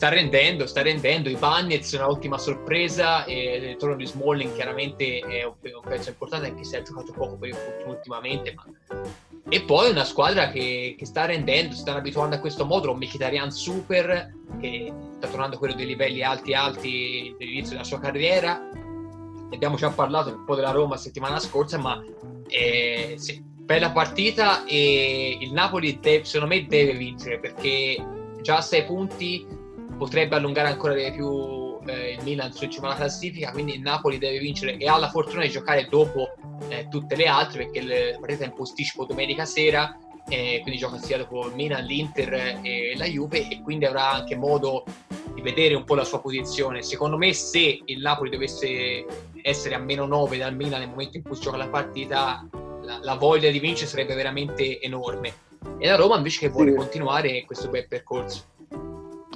sta 0.00 0.08
rendendo, 0.08 0.66
sta 0.66 0.80
rendendo. 0.80 1.28
I 1.28 1.36
Bagnets 1.36 1.94
è 1.94 2.02
un'ottima 2.02 2.38
sorpresa 2.38 3.26
e 3.26 3.56
il 3.56 3.62
ritorno 3.66 3.96
di 3.96 4.06
Smalling 4.06 4.54
chiaramente 4.54 5.18
è 5.18 5.44
un, 5.44 5.52
pezzo 5.86 6.08
importante 6.08 6.46
anche 6.46 6.64
se 6.64 6.78
ha 6.78 6.82
giocato 6.82 7.12
poco 7.12 7.36
ultimamente, 7.84 8.54
ma 8.54 8.64
e 9.46 9.60
poi 9.60 9.90
una 9.90 10.04
squadra 10.04 10.48
che, 10.48 10.94
che 10.96 11.04
sta 11.04 11.26
rendendo, 11.26 11.74
si 11.74 11.80
sta 11.80 11.94
abituando 11.94 12.34
a 12.34 12.38
questo 12.38 12.64
modulo, 12.64 12.92
un 12.92 12.98
Mkhitaryan 12.98 13.50
super, 13.50 14.32
che 14.58 14.90
sta 15.18 15.28
tornando 15.28 15.56
a 15.56 15.58
quello 15.58 15.74
dei 15.74 15.84
livelli 15.84 16.22
alti 16.22 16.54
alti 16.54 17.34
dell'inizio 17.36 17.72
della 17.72 17.84
sua 17.84 18.00
carriera. 18.00 18.58
Abbiamo 19.52 19.76
già 19.76 19.90
parlato 19.90 20.30
un 20.30 20.46
po' 20.46 20.54
della 20.54 20.70
Roma 20.70 20.96
settimana 20.96 21.38
scorsa, 21.38 21.76
ma 21.76 22.02
eh, 22.48 23.16
sì, 23.18 23.38
bella 23.44 23.90
partita 23.90 24.64
e 24.64 25.36
il 25.38 25.52
Napoli 25.52 25.98
deve, 26.00 26.24
secondo 26.24 26.54
me 26.54 26.64
deve 26.64 26.94
vincere 26.94 27.38
perché 27.38 28.02
già 28.40 28.56
a 28.56 28.62
sei 28.62 28.86
punti 28.86 29.58
potrebbe 30.00 30.34
allungare 30.34 30.68
ancora 30.68 30.94
di 30.94 31.12
più 31.12 31.76
eh, 31.84 32.12
il 32.12 32.22
Milan 32.22 32.54
su 32.54 32.66
cima 32.68 32.86
alla 32.86 32.96
classifica, 32.96 33.50
quindi 33.50 33.74
il 33.74 33.82
Napoli 33.82 34.16
deve 34.16 34.38
vincere 34.38 34.78
e 34.78 34.88
ha 34.88 34.96
la 34.96 35.10
fortuna 35.10 35.42
di 35.42 35.50
giocare 35.50 35.88
dopo 35.90 36.32
eh, 36.70 36.88
tutte 36.88 37.16
le 37.16 37.26
altre 37.26 37.66
perché 37.66 37.82
la 37.82 38.18
partita 38.18 38.44
è 38.44 38.46
in 38.46 38.54
posticipo 38.54 39.04
domenica 39.04 39.44
sera, 39.44 39.94
eh, 40.26 40.60
quindi 40.62 40.80
gioca 40.80 40.96
sia 40.96 41.18
dopo 41.18 41.46
il 41.48 41.54
Milan, 41.54 41.84
l'Inter 41.84 42.60
e 42.62 42.94
la 42.96 43.04
Juve 43.04 43.46
e 43.50 43.60
quindi 43.60 43.84
avrà 43.84 44.10
anche 44.10 44.36
modo 44.36 44.84
di 45.34 45.42
vedere 45.42 45.74
un 45.74 45.84
po' 45.84 45.96
la 45.96 46.04
sua 46.04 46.22
posizione. 46.22 46.80
Secondo 46.80 47.18
me 47.18 47.34
se 47.34 47.82
il 47.84 48.00
Napoli 48.00 48.30
dovesse 48.30 49.04
essere 49.42 49.74
a 49.74 49.78
meno 49.78 50.06
9 50.06 50.38
dal 50.38 50.56
Milan 50.56 50.80
nel 50.80 50.88
momento 50.88 51.18
in 51.18 51.24
cui 51.24 51.38
gioca 51.38 51.58
la 51.58 51.68
partita, 51.68 52.48
la, 52.80 53.00
la 53.02 53.14
voglia 53.16 53.50
di 53.50 53.58
vincere 53.58 53.86
sarebbe 53.86 54.14
veramente 54.14 54.80
enorme. 54.80 55.34
E 55.78 55.86
la 55.86 55.96
Roma 55.96 56.16
invece 56.16 56.40
che 56.40 56.48
vuole 56.48 56.70
sì. 56.70 56.76
continuare 56.78 57.44
questo 57.44 57.68
bel 57.68 57.86
percorso. 57.86 58.44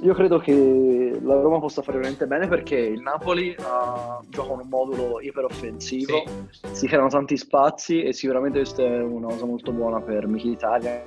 Io 0.05 0.13
credo 0.13 0.37
che 0.37 1.17
la 1.19 1.41
Roma 1.41 1.57
possa 1.57 1.81
fare 1.81 1.97
veramente 1.97 2.27
bene 2.27 2.47
perché 2.47 2.75
il 2.75 3.01
Napoli 3.01 3.55
uh, 3.57 4.23
gioca 4.29 4.51
un 4.51 4.67
modulo 4.69 5.19
iperoffensivo, 5.19 6.23
sì. 6.51 6.67
si 6.73 6.87
creano 6.87 7.07
tanti 7.07 7.35
spazi 7.35 8.03
e 8.03 8.13
sicuramente 8.13 8.59
questa 8.59 8.83
è 8.83 9.01
una 9.01 9.29
cosa 9.29 9.45
molto 9.45 9.71
buona 9.71 9.99
per 9.99 10.27
Mkhitaryan, 10.27 11.01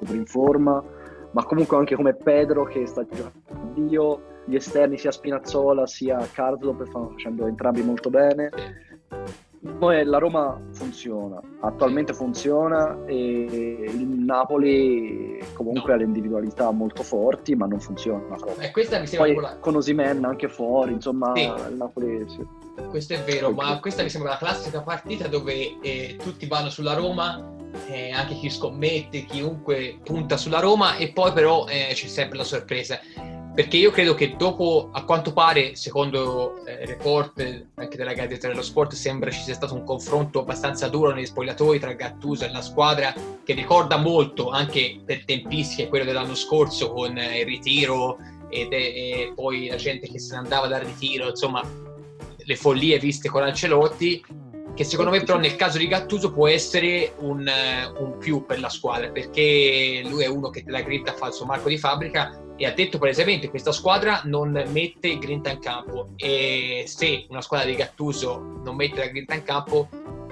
super 0.00 0.16
in 0.16 0.26
forma, 0.26 0.82
ma 1.30 1.44
comunque 1.44 1.76
anche 1.76 1.94
come 1.94 2.14
Pedro 2.14 2.64
che 2.64 2.84
sta 2.84 3.06
giocando 3.06 3.70
Dio, 3.74 4.22
gli 4.46 4.56
esterni 4.56 4.98
sia 4.98 5.12
Spinazzola 5.12 5.86
sia 5.86 6.18
Karsdorp 6.18 6.84
stanno 6.84 7.10
facendo 7.10 7.46
entrambi 7.46 7.82
molto 7.82 8.10
bene. 8.10 8.50
La 9.60 10.18
Roma 10.18 10.60
funziona, 10.72 11.40
attualmente 11.60 12.12
funziona 12.14 12.96
e 13.06 13.16
il 13.16 14.06
Napoli 14.06 15.42
comunque 15.54 15.88
no. 15.88 15.94
ha 15.94 15.96
le 15.96 16.04
individualità 16.04 16.70
molto 16.70 17.02
forti 17.02 17.56
ma 17.56 17.66
non 17.66 17.80
funziona 17.80 18.36
troppo. 18.36 18.60
E 18.60 18.70
questa 18.70 19.00
mi 19.00 19.08
sembra 19.08 19.50
Poi, 19.50 19.60
con 19.60 19.74
Osimen 19.74 20.24
anche 20.24 20.48
fuori, 20.48 20.92
insomma 20.92 21.32
sì. 21.34 21.42
il 21.42 21.74
Napoli... 21.76 22.24
Sì. 22.28 22.46
Questo 22.88 23.14
è 23.14 23.22
vero, 23.24 23.52
Poi, 23.52 23.66
ma 23.66 23.80
questa 23.80 24.04
mi 24.04 24.10
sembra 24.10 24.30
la 24.30 24.36
classica 24.36 24.80
partita 24.82 25.26
dove 25.26 25.80
eh, 25.80 26.16
tutti 26.22 26.46
vanno 26.46 26.70
sulla 26.70 26.94
Roma 26.94 27.56
eh, 27.88 28.12
anche 28.12 28.34
chi 28.34 28.50
scommette, 28.50 29.24
chiunque 29.24 29.98
punta 30.04 30.36
sulla 30.36 30.60
Roma 30.60 30.96
e 30.96 31.12
poi 31.12 31.32
però 31.32 31.66
eh, 31.66 31.88
c'è 31.92 32.06
sempre 32.06 32.38
la 32.38 32.44
sorpresa 32.44 33.00
perché 33.58 33.76
io 33.76 33.90
credo 33.90 34.14
che 34.14 34.36
dopo, 34.36 34.88
a 34.92 35.02
quanto 35.02 35.32
pare, 35.32 35.74
secondo 35.74 36.64
eh, 36.64 36.86
report 36.86 37.64
anche 37.74 37.96
della 37.96 38.12
Gazzetta 38.12 38.46
dello 38.46 38.62
Sport, 38.62 38.92
sembra 38.92 39.32
ci 39.32 39.40
sia 39.40 39.54
stato 39.54 39.74
un 39.74 39.82
confronto 39.82 40.38
abbastanza 40.42 40.86
duro 40.86 41.10
negli 41.10 41.26
spogliatoi 41.26 41.80
tra 41.80 41.92
Gattuso 41.92 42.44
e 42.44 42.52
la 42.52 42.62
squadra, 42.62 43.12
che 43.42 43.54
ricorda 43.54 43.96
molto 43.96 44.50
anche 44.50 45.00
per 45.04 45.24
tempistiche 45.24 45.88
quello 45.88 46.04
dell'anno 46.04 46.36
scorso 46.36 46.92
con 46.92 47.18
eh, 47.18 47.40
il 47.40 47.46
ritiro 47.46 48.18
ed, 48.48 48.72
e 48.72 49.32
poi 49.34 49.66
la 49.66 49.74
gente 49.74 50.06
che 50.06 50.20
se 50.20 50.34
ne 50.34 50.38
andava 50.38 50.68
dal 50.68 50.82
ritiro, 50.82 51.30
insomma, 51.30 51.60
le 52.36 52.56
follie 52.56 53.00
viste 53.00 53.28
con 53.28 53.42
Ancelotti 53.42 54.24
che 54.72 54.84
secondo 54.84 55.10
me 55.10 55.20
però 55.24 55.36
nel 55.36 55.56
caso 55.56 55.78
di 55.78 55.88
Gattuso 55.88 56.32
può 56.32 56.46
essere 56.46 57.14
un, 57.18 57.44
uh, 57.44 58.04
un, 58.04 58.18
più 58.18 58.46
per 58.46 58.60
la 58.60 58.68
squadra 58.68 59.10
perché 59.10 60.02
lui 60.08 60.22
è 60.22 60.28
uno 60.28 60.50
che 60.50 60.62
te 60.62 60.70
la 60.70 60.82
grinta 60.82 61.12
fa 61.14 61.26
il 61.26 61.32
suo 61.32 61.46
marco 61.46 61.68
di 61.68 61.78
fabbrica 61.78 62.46
e 62.58 62.66
ha 62.66 62.72
detto 62.72 62.98
palesemente 62.98 63.50
questa 63.50 63.70
squadra 63.70 64.22
non 64.24 64.50
mette 64.72 65.16
grinta 65.18 65.50
in 65.50 65.60
campo. 65.60 66.10
E 66.16 66.82
se 66.88 67.26
una 67.28 67.40
squadra 67.40 67.68
di 67.68 67.76
Gattuso 67.76 68.60
non 68.64 68.74
mette 68.74 68.98
la 68.98 69.06
grinta 69.06 69.34
in 69.34 69.44
campo 69.44 69.88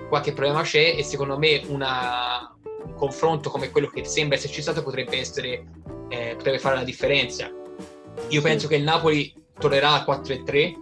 qualche 0.08 0.32
problema 0.32 0.62
c'è. 0.62 0.96
E 0.98 1.04
secondo 1.04 1.38
me 1.38 1.62
una, 1.68 2.52
un 2.84 2.94
confronto 2.94 3.48
come 3.48 3.70
quello 3.70 3.86
che 3.86 4.04
sembra 4.04 4.36
esserci 4.36 4.60
stato 4.60 4.82
potrebbe 4.82 5.18
essere 5.20 5.64
eh, 6.08 6.34
potrebbe 6.36 6.58
fare 6.58 6.74
la 6.74 6.84
differenza. 6.84 7.48
Io 8.28 8.42
penso 8.42 8.66
che 8.66 8.74
il 8.74 8.82
Napoli 8.82 9.32
tornerà 9.56 9.92
a 9.92 10.04
4-3 10.04 10.74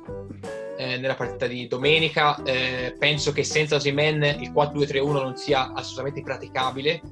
eh, 0.79 0.97
nella 0.97 1.15
partita 1.15 1.47
di 1.47 1.69
domenica. 1.69 2.43
Eh, 2.43 2.97
penso 2.99 3.33
che 3.33 3.45
senza 3.45 3.77
Osimen 3.77 4.23
il 4.41 4.51
4-2-3-1 4.51 5.13
non 5.13 5.37
sia 5.37 5.75
assolutamente 5.75 6.23
praticabile 6.23 7.03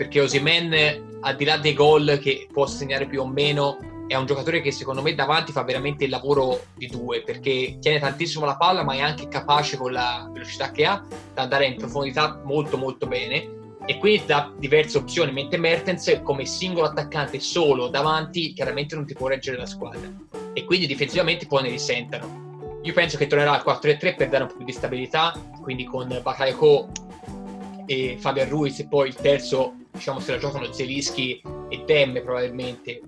perché 0.00 0.18
Osimen, 0.18 1.18
al 1.20 1.36
di 1.36 1.44
là 1.44 1.58
dei 1.58 1.74
gol 1.74 2.18
che 2.22 2.48
può 2.50 2.66
segnare 2.66 3.04
più 3.04 3.20
o 3.20 3.26
meno, 3.26 3.76
è 4.06 4.14
un 4.14 4.24
giocatore 4.24 4.62
che 4.62 4.72
secondo 4.72 5.02
me 5.02 5.14
davanti 5.14 5.52
fa 5.52 5.62
veramente 5.62 6.04
il 6.04 6.10
lavoro 6.10 6.68
di 6.74 6.86
due 6.86 7.20
perché 7.20 7.76
tiene 7.82 8.00
tantissimo 8.00 8.46
la 8.46 8.56
palla 8.56 8.82
ma 8.82 8.94
è 8.94 9.00
anche 9.00 9.28
capace 9.28 9.76
con 9.76 9.92
la 9.92 10.26
velocità 10.32 10.70
che 10.70 10.86
ha 10.86 11.04
di 11.06 11.38
andare 11.38 11.66
in 11.66 11.76
profondità 11.76 12.40
molto 12.46 12.78
molto 12.78 13.06
bene. 13.06 13.58
E 13.84 13.98
quindi 13.98 14.24
dà 14.24 14.50
diverse 14.56 14.96
opzioni 14.96 15.32
mentre 15.32 15.58
Mertens 15.58 16.20
come 16.22 16.46
singolo 16.46 16.86
attaccante 16.86 17.38
solo 17.38 17.88
davanti 17.88 18.54
chiaramente 18.54 18.94
non 18.94 19.04
ti 19.04 19.12
può 19.12 19.28
reggere 19.28 19.58
la 19.58 19.66
squadra. 19.66 20.10
E 20.54 20.64
quindi 20.64 20.86
difensivamente 20.86 21.46
poi 21.46 21.64
ne 21.64 21.68
risentano. 21.68 22.78
Io 22.84 22.94
penso 22.94 23.18
che 23.18 23.26
tornerà 23.26 23.52
al 23.52 23.62
4-3 23.62 24.16
per 24.16 24.30
dare 24.30 24.44
un 24.44 24.48
po' 24.48 24.56
più 24.56 24.64
di 24.64 24.72
stabilità, 24.72 25.38
quindi 25.60 25.84
con 25.84 26.20
Bakayoko 26.22 26.88
e 27.90 28.16
Fabian 28.20 28.48
Ruiz 28.48 28.78
e 28.78 28.86
poi 28.86 29.08
il 29.08 29.16
terzo, 29.16 29.74
diciamo 29.90 30.20
se 30.20 30.30
la 30.30 30.38
giocano 30.38 30.72
Zelischi 30.72 31.42
e 31.68 31.82
Demme 31.84 32.20
probabilmente, 32.20 33.00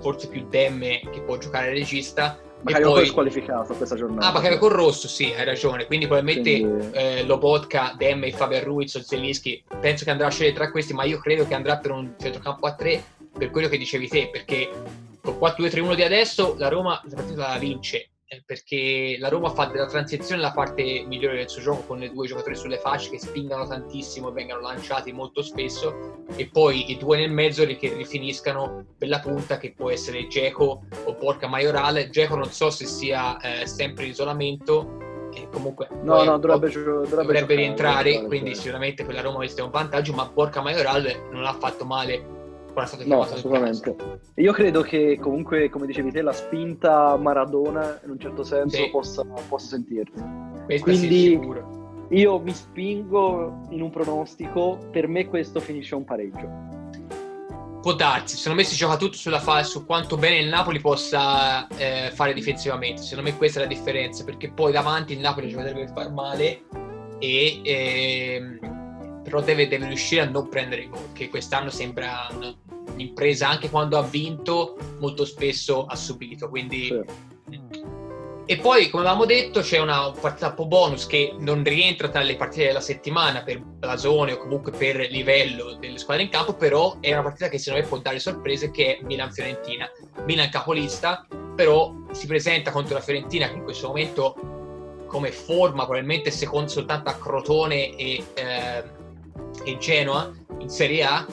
forse 0.00 0.28
più 0.28 0.46
Demme 0.48 1.00
che 1.10 1.22
può 1.22 1.38
giocare 1.38 1.70
regista. 1.70 2.38
Bakayoko 2.60 2.92
poi... 2.92 3.02
è 3.02 3.06
squalificato 3.06 3.74
questa 3.74 3.96
giornata. 3.96 4.28
Ah, 4.28 4.30
Bakayoko 4.30 4.68
rosso, 4.68 5.08
sì, 5.08 5.32
hai 5.36 5.44
ragione, 5.44 5.86
quindi 5.86 6.06
probabilmente 6.06 6.60
quindi... 6.60 6.88
Eh, 6.92 7.24
Lobotka, 7.24 7.94
Demme, 7.98 8.30
Fabian 8.30 8.62
Ruiz 8.62 8.94
o 8.94 9.02
Zelischi, 9.02 9.64
penso 9.80 10.04
che 10.04 10.10
andrà 10.12 10.28
a 10.28 10.30
scegliere 10.30 10.54
tra 10.54 10.70
questi, 10.70 10.92
ma 10.94 11.02
io 11.02 11.18
credo 11.18 11.44
che 11.44 11.54
andrà 11.54 11.78
per 11.78 11.90
un 11.90 12.14
centrocampo 12.16 12.64
a 12.66 12.74
3 12.76 13.02
per 13.36 13.50
quello 13.50 13.66
che 13.66 13.76
dicevi 13.76 14.06
te, 14.06 14.28
perché 14.30 14.70
con 15.20 15.36
4-2-3-1 15.36 15.94
di 15.96 16.02
adesso 16.04 16.54
la 16.58 16.68
Roma 16.68 17.02
la 17.08 17.16
partita 17.16 17.48
la 17.48 17.58
vince 17.58 18.10
perché 18.44 19.16
la 19.18 19.28
Roma 19.28 19.48
fa 19.50 19.66
della 19.66 19.86
transizione 19.86 20.42
la 20.42 20.52
parte 20.52 21.04
migliore 21.06 21.36
del 21.36 21.48
suo 21.48 21.62
gioco 21.62 21.86
con 21.86 22.02
i 22.02 22.12
due 22.12 22.26
giocatori 22.26 22.56
sulle 22.56 22.78
fasce 22.78 23.10
che 23.10 23.18
spingano 23.18 23.66
tantissimo 23.66 24.28
e 24.28 24.32
vengano 24.32 24.60
lanciati 24.60 25.12
molto 25.12 25.40
spesso 25.40 26.24
e 26.36 26.46
poi 26.46 26.90
i 26.90 26.98
due 26.98 27.16
nel 27.16 27.30
mezzo 27.30 27.64
che 27.64 27.94
rifiniscano 27.94 28.84
per 28.98 29.08
la 29.08 29.20
punta 29.20 29.56
che 29.56 29.72
può 29.72 29.90
essere 29.90 30.26
Geco 30.26 30.82
o 31.04 31.14
Porca 31.14 31.48
Maiorale 31.48 32.10
Geco 32.10 32.36
non 32.36 32.50
so 32.50 32.68
se 32.68 32.84
sia 32.84 33.38
eh, 33.40 33.66
sempre 33.66 34.04
in 34.04 34.10
isolamento 34.10 35.30
e 35.32 35.48
comunque 35.50 35.88
no, 36.02 36.22
no, 36.22 36.38
dovrebbe, 36.38 36.70
dovrebbe, 36.70 37.08
dovrebbe 37.08 37.54
rientrare 37.54 38.24
quindi 38.24 38.54
sicuramente 38.54 39.06
per 39.06 39.14
la 39.14 39.22
Roma 39.22 39.36
questo 39.36 39.62
è 39.62 39.64
un 39.64 39.70
vantaggio 39.70 40.12
ma 40.12 40.28
Porca 40.28 40.60
Maiorale 40.60 41.28
non 41.32 41.46
ha 41.46 41.54
fatto 41.54 41.86
male 41.86 42.36
no, 43.04 43.22
assolutamente. 43.22 43.96
Io 44.34 44.52
credo 44.52 44.82
che 44.82 45.18
comunque, 45.20 45.68
come 45.68 45.86
dicevi 45.86 46.10
te, 46.10 46.22
la 46.22 46.32
spinta 46.32 47.16
Maradona 47.16 48.00
in 48.04 48.10
un 48.10 48.18
certo 48.18 48.42
senso 48.42 48.76
sì. 48.76 48.90
possa, 48.90 49.24
possa 49.48 49.68
sentirsi. 49.68 50.22
Questa 50.64 50.84
Quindi 50.84 51.40
io 52.10 52.38
mi 52.38 52.52
spingo 52.52 53.66
in 53.70 53.82
un 53.82 53.90
pronostico, 53.90 54.78
per 54.90 55.08
me 55.08 55.26
questo 55.26 55.60
finisce 55.60 55.94
un 55.94 56.04
pareggio. 56.04 56.76
Può 57.80 57.94
darsi, 57.94 58.36
secondo 58.36 58.60
me 58.60 58.66
si 58.66 58.74
gioca 58.74 58.96
tutto 58.96 59.16
sulla 59.16 59.40
fase, 59.40 59.70
su 59.70 59.86
quanto 59.86 60.16
bene 60.16 60.38
il 60.38 60.48
Napoli 60.48 60.80
possa 60.80 61.66
eh, 61.68 62.10
fare 62.12 62.32
difensivamente, 62.32 63.02
secondo 63.02 63.30
me 63.30 63.36
questa 63.36 63.60
è 63.60 63.62
la 63.62 63.68
differenza, 63.68 64.24
perché 64.24 64.50
poi 64.50 64.72
davanti 64.72 65.12
il 65.12 65.20
Napoli 65.20 65.48
gioca 65.48 65.64
deve 65.64 65.88
far 65.88 66.10
male 66.12 66.62
e... 67.18 67.60
Eh, 67.62 68.58
però 69.28 69.40
deve, 69.40 69.68
deve, 69.68 69.86
riuscire 69.86 70.22
a 70.22 70.28
non 70.28 70.48
prendere 70.48 70.88
gol, 70.88 71.12
che 71.12 71.28
quest'anno 71.28 71.70
sembra 71.70 72.28
un'impresa, 72.92 73.48
anche 73.48 73.70
quando 73.70 73.98
ha 73.98 74.02
vinto, 74.02 74.76
molto 74.98 75.24
spesso 75.24 75.86
ha 75.86 75.96
subito. 75.96 76.48
Quindi... 76.48 76.86
Sì. 76.86 77.26
E 78.50 78.56
poi, 78.56 78.88
come 78.88 79.02
avevamo 79.02 79.26
detto, 79.26 79.60
c'è 79.60 79.78
una 79.78 80.10
partita 80.10 80.48
un 80.48 80.54
po' 80.54 80.66
bonus 80.66 81.06
che 81.06 81.34
non 81.38 81.62
rientra 81.62 82.08
tra 82.08 82.22
le 82.22 82.34
partite 82.34 82.68
della 82.68 82.80
settimana 82.80 83.42
per 83.42 83.60
blasone 83.60 84.32
o 84.32 84.38
comunque 84.38 84.72
per 84.72 84.96
livello 85.10 85.74
delle 85.74 85.98
squadre 85.98 86.22
in 86.22 86.30
campo, 86.30 86.54
però 86.54 86.96
è 86.98 87.12
una 87.12 87.24
partita 87.24 87.50
che 87.50 87.58
secondo 87.58 87.82
me 87.82 87.88
può 87.90 87.98
dare 87.98 88.18
sorprese 88.18 88.70
che 88.70 88.96
è 88.96 89.04
Milan-Fiorentina. 89.04 89.90
Milan 90.24 90.48
capolista, 90.48 91.26
però 91.54 91.92
si 92.12 92.26
presenta 92.26 92.70
contro 92.70 92.94
la 92.94 93.02
Fiorentina 93.02 93.50
che 93.50 93.56
in 93.56 93.64
questo 93.64 93.88
momento 93.88 95.04
come 95.08 95.30
forma 95.30 95.84
probabilmente 95.84 96.30
secondo 96.30 96.70
soltanto 96.70 97.10
a 97.10 97.16
Crotone 97.16 97.96
e, 97.96 98.24
eh, 98.32 98.84
e 99.64 99.76
Genoa 99.78 100.32
in 100.58 100.68
Serie 100.68 101.04
A 101.04 101.26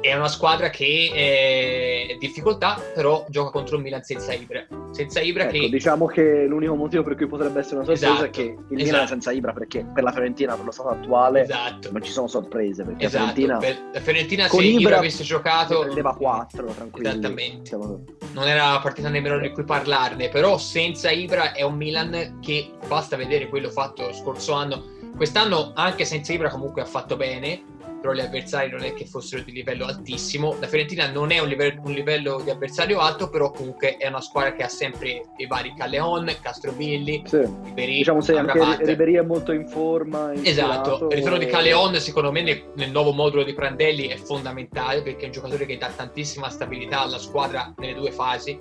è 0.00 0.14
una 0.14 0.28
squadra 0.28 0.70
che 0.70 1.10
è 1.12 2.12
in 2.12 2.18
difficoltà, 2.18 2.80
però 2.94 3.26
gioca 3.28 3.50
contro 3.50 3.76
il 3.76 3.82
Milan 3.82 4.02
senza 4.02 4.32
Ibra. 4.32 4.66
Senza 4.92 5.20
Ibra 5.20 5.44
ecco, 5.44 5.52
che... 5.52 5.68
Diciamo 5.68 6.06
che 6.06 6.46
l'unico 6.46 6.74
motivo 6.74 7.02
per 7.02 7.16
cui 7.16 7.26
potrebbe 7.26 7.60
essere 7.60 7.76
una 7.76 7.84
sorpresa 7.84 8.12
esatto, 8.12 8.24
è 8.24 8.30
che 8.30 8.42
il 8.42 8.56
esatto. 8.56 8.84
Milan 8.84 9.02
è 9.02 9.06
senza 9.06 9.32
Ibra, 9.32 9.52
perché 9.52 9.84
per 9.92 10.02
la 10.02 10.12
Fiorentina, 10.12 10.54
per 10.56 10.64
lo 10.64 10.70
stato 10.70 10.88
attuale, 10.88 11.42
esatto. 11.42 11.92
non 11.92 12.02
ci 12.02 12.12
sono 12.12 12.28
sorprese. 12.28 12.82
Perché 12.84 13.04
esatto. 13.04 13.24
la 13.24 13.32
Fiorentina, 13.32 13.58
per 13.58 13.82
la 13.92 14.00
Fiorentina 14.00 14.48
se 14.48 14.62
Ibra, 14.62 14.80
Ibra 14.80 14.98
avesse 14.98 15.22
giocato... 15.22 15.80
Prendeva 15.80 16.14
4, 16.14 16.64
tranquillo. 16.64 17.08
Esattamente. 17.08 17.76
Non 17.76 18.48
era 18.48 18.72
la 18.72 18.80
partita 18.80 19.10
nemmeno 19.10 19.38
di 19.38 19.50
cui 19.50 19.64
parlarne, 19.64 20.30
però 20.30 20.56
senza 20.56 21.10
Ibra 21.10 21.52
è 21.52 21.62
un 21.62 21.76
Milan 21.76 22.38
che 22.40 22.70
basta 22.88 23.16
vedere 23.16 23.48
quello 23.48 23.68
fatto 23.68 24.06
lo 24.06 24.12
scorso 24.14 24.54
anno 24.54 24.98
quest'anno 25.20 25.72
anche 25.74 26.06
senza 26.06 26.32
Ibra 26.32 26.48
comunque 26.48 26.80
ha 26.80 26.86
fatto 26.86 27.14
bene, 27.14 27.62
però 28.00 28.14
gli 28.14 28.20
avversari 28.20 28.70
non 28.70 28.84
è 28.84 28.94
che 28.94 29.04
fossero 29.04 29.42
di 29.42 29.52
livello 29.52 29.84
altissimo. 29.84 30.56
La 30.58 30.66
Fiorentina 30.66 31.10
non 31.10 31.30
è 31.30 31.40
un 31.40 31.48
livello, 31.48 31.82
un 31.84 31.92
livello 31.92 32.40
di 32.42 32.48
avversario 32.48 33.00
alto, 33.00 33.28
però 33.28 33.50
comunque 33.50 33.98
è 33.98 34.08
una 34.08 34.22
squadra 34.22 34.54
che 34.54 34.62
ha 34.62 34.68
sempre 34.68 35.24
i 35.36 35.46
vari 35.46 35.74
Calleon, 35.76 36.34
Castrovilli, 36.40 37.24
sì. 37.26 37.36
Ribéry, 37.36 37.96
diciamo 37.98 38.22
se 38.22 38.34
anche 38.34 38.78
Ribéry 38.80 39.16
è 39.16 39.20
molto 39.20 39.52
in 39.52 39.68
forma. 39.68 40.32
Esatto, 40.42 41.08
il 41.10 41.16
ritorno 41.16 41.36
di 41.36 41.44
Calleon 41.44 41.96
secondo 41.96 42.32
me 42.32 42.40
nel, 42.40 42.70
nel, 42.76 42.90
nuovo 42.90 43.12
modulo 43.12 43.42
di 43.42 43.52
Prandelli 43.52 44.06
è 44.06 44.16
fondamentale 44.16 45.02
perché 45.02 45.24
è 45.24 45.26
un 45.26 45.32
giocatore 45.32 45.66
che 45.66 45.76
dà 45.76 45.90
tantissima 45.94 46.48
stabilità 46.48 47.02
alla 47.02 47.18
squadra 47.18 47.74
nelle 47.76 47.92
due 47.92 48.10
fasi. 48.10 48.58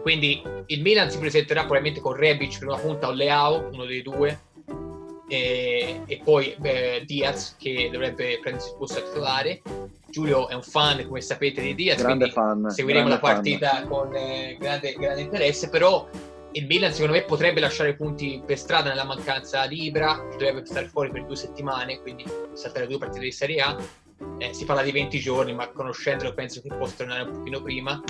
Quindi 0.00 0.42
il 0.68 0.80
Milan 0.80 1.10
si 1.10 1.18
presenterà 1.18 1.60
probabilmente 1.64 2.00
con 2.00 2.14
Rebic 2.14 2.60
per 2.60 2.68
una 2.68 2.78
punta 2.78 3.08
o 3.08 3.12
Leao, 3.12 3.68
uno 3.70 3.84
dei 3.84 4.00
due, 4.00 4.50
e, 5.32 6.02
e 6.04 6.20
poi 6.22 6.54
eh, 6.60 7.04
Diaz 7.06 7.56
che 7.58 7.88
dovrebbe 7.90 8.38
prendersi 8.42 8.68
il 8.68 8.76
posto 8.76 8.98
a 8.98 9.02
titolare. 9.02 9.62
Giulio 10.10 10.46
è 10.48 10.54
un 10.54 10.62
fan, 10.62 11.06
come 11.06 11.22
sapete, 11.22 11.62
di 11.62 11.74
Diaz, 11.74 12.02
grande 12.02 12.30
fan, 12.30 12.68
seguiremo 12.68 13.08
la 13.08 13.18
partita 13.18 13.70
fan. 13.70 13.88
con 13.88 14.14
eh, 14.14 14.58
grande, 14.60 14.92
grande, 14.92 15.22
interesse, 15.22 15.70
però 15.70 16.06
il 16.52 16.66
Milan 16.66 16.92
secondo 16.92 17.14
me 17.14 17.22
potrebbe 17.22 17.60
lasciare 17.60 17.94
punti 17.94 18.42
per 18.44 18.58
strada 18.58 18.90
nella 18.90 19.04
mancanza 19.04 19.66
di 19.66 19.84
Ibra, 19.84 20.22
dovrebbe 20.32 20.66
stare 20.66 20.88
fuori 20.88 21.10
per 21.10 21.24
due 21.24 21.36
settimane, 21.36 21.98
quindi 22.02 22.26
saltare 22.52 22.86
due 22.86 22.98
partite 22.98 23.24
di 23.24 23.32
Serie 23.32 23.60
A. 23.62 23.76
Eh, 24.38 24.52
si 24.52 24.64
parla 24.64 24.82
di 24.82 24.92
20 24.92 25.18
giorni, 25.18 25.54
ma 25.54 25.68
conoscendolo 25.68 26.34
penso 26.34 26.60
che 26.60 26.68
possa 26.68 26.96
tornare 26.96 27.22
un 27.22 27.32
pochino 27.32 27.62
prima. 27.62 28.02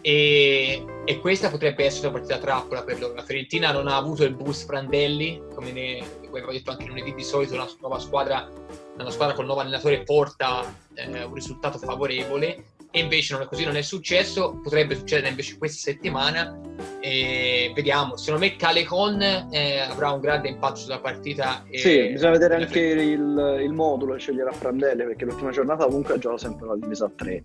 E, 0.00 0.84
e, 1.04 1.18
questa 1.18 1.50
potrebbe 1.50 1.84
essere 1.84 2.08
una 2.08 2.18
partita 2.18 2.38
trappola 2.38 2.82
per 2.82 2.98
loro. 3.00 3.14
La 3.14 3.24
Fiorentina 3.24 3.72
non 3.72 3.88
ha 3.88 3.96
avuto 3.96 4.24
il 4.24 4.34
boost 4.34 4.66
Prandelli, 4.66 5.42
come, 5.54 5.72
ne, 5.72 6.02
come 6.26 6.38
avevo 6.38 6.52
detto 6.52 6.70
anche 6.70 6.86
lunedì, 6.86 7.14
di 7.14 7.24
solito 7.24 7.54
una 7.54 7.68
nuova 7.80 7.98
squadra, 7.98 8.48
una 8.96 9.10
squadra 9.10 9.34
con 9.34 9.44
il 9.44 9.50
nuovo 9.50 9.62
allenatore 9.62 10.02
porta 10.02 10.62
eh, 10.94 11.24
un 11.24 11.34
risultato 11.34 11.78
favorevole 11.78 12.76
e 12.90 13.00
invece 13.00 13.34
non 13.34 13.42
è 13.42 13.46
così, 13.46 13.64
non 13.64 13.76
è 13.76 13.82
successo, 13.82 14.58
potrebbe 14.62 14.94
succedere 14.94 15.28
invece 15.28 15.58
questa 15.58 15.90
settimana 15.90 16.58
e 17.00 17.70
vediamo, 17.74 18.16
secondo 18.16 18.46
me 18.46 18.56
Calecon 18.56 19.20
eh, 19.50 19.78
avrà 19.80 20.10
un 20.10 20.20
grande 20.20 20.48
impatto 20.48 20.76
sulla 20.76 21.00
partita. 21.00 21.64
sì, 21.70 22.08
bisogna 22.08 22.32
vedere 22.32 22.54
anche 22.56 22.80
il, 22.80 23.60
il, 23.62 23.72
modulo 23.72 24.14
che 24.14 24.20
sceglierà 24.20 24.52
Prandelli 24.58 25.04
perché 25.04 25.24
l'ultima 25.24 25.50
giornata 25.50 25.84
comunque 25.84 26.14
ha 26.14 26.18
giocato 26.18 26.40
sempre 26.40 26.66
la 26.66 26.76
difesa 26.76 27.04
a 27.04 27.10
3 27.14 27.42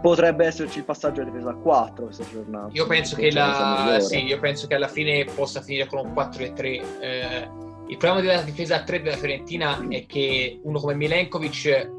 potrebbe 0.00 0.46
esserci 0.46 0.78
il 0.78 0.84
passaggio 0.84 1.20
a 1.20 1.24
difesa 1.24 1.50
a 1.50 1.54
4 1.54 2.04
questa 2.04 2.24
giornata. 2.30 2.68
Io 2.72 2.86
penso, 2.86 3.14
che, 3.14 3.30
la... 3.30 3.98
sì, 4.00 4.24
io 4.24 4.40
penso 4.40 4.66
che 4.66 4.74
alla 4.74 4.88
fine 4.88 5.24
possa 5.24 5.60
finire 5.62 5.86
con 5.86 6.04
un 6.04 6.12
4 6.12 6.42
e 6.42 6.52
3. 6.52 6.68
Eh, 7.00 7.48
il 7.86 7.96
problema 7.98 8.20
della 8.20 8.42
difesa 8.42 8.76
a 8.76 8.82
3 8.82 9.02
della 9.02 9.16
Fiorentina 9.16 9.86
è 9.88 10.04
che 10.06 10.58
uno 10.62 10.80
come 10.80 10.94
Milenkovic 10.94 11.90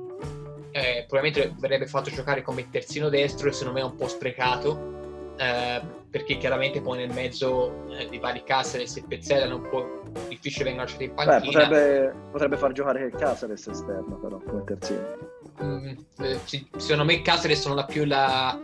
eh, 0.74 1.06
probabilmente 1.08 1.56
verrebbe 1.60 1.88
fatto 1.88 2.10
giocare 2.10 2.42
come 2.42 2.70
terzino 2.70 3.08
destro 3.08 3.48
e 3.48 3.54
secondo 3.54 3.80
me 3.80 3.86
è 3.86 3.90
un 3.90 3.96
po' 3.96 4.08
sprecato. 4.08 4.92
Eh, 5.38 6.02
perché 6.10 6.38
chiaramente 6.38 6.80
poi 6.80 7.00
nel 7.00 7.12
mezzo 7.12 7.88
eh, 7.90 8.08
di 8.08 8.20
vari 8.20 8.44
Caceres 8.44 8.98
e 8.98 9.04
Pezzella 9.08 9.46
è 9.46 9.52
un 9.52 9.68
po' 9.68 10.04
difficile 10.30 10.66
vengono 10.66 10.84
lasciati 10.84 11.06
in 11.06 11.14
panchina. 11.16 11.40
Beh, 11.40 11.46
potrebbe, 11.46 12.16
potrebbe 12.32 12.58
far 12.58 12.72
giocare 12.72 13.06
il 13.06 13.16
Caceres 13.16 13.68
esterno 13.68 14.20
però 14.20 14.38
come 14.38 14.64
terzino 14.64 15.32
Mm, 15.62 15.90
eh, 16.20 16.40
secondo 16.78 17.06
me 17.06 17.22
Caceres 17.22 17.66
non 17.68 17.78
ha 17.78 17.86
più 17.86 18.06
la, 18.06 18.60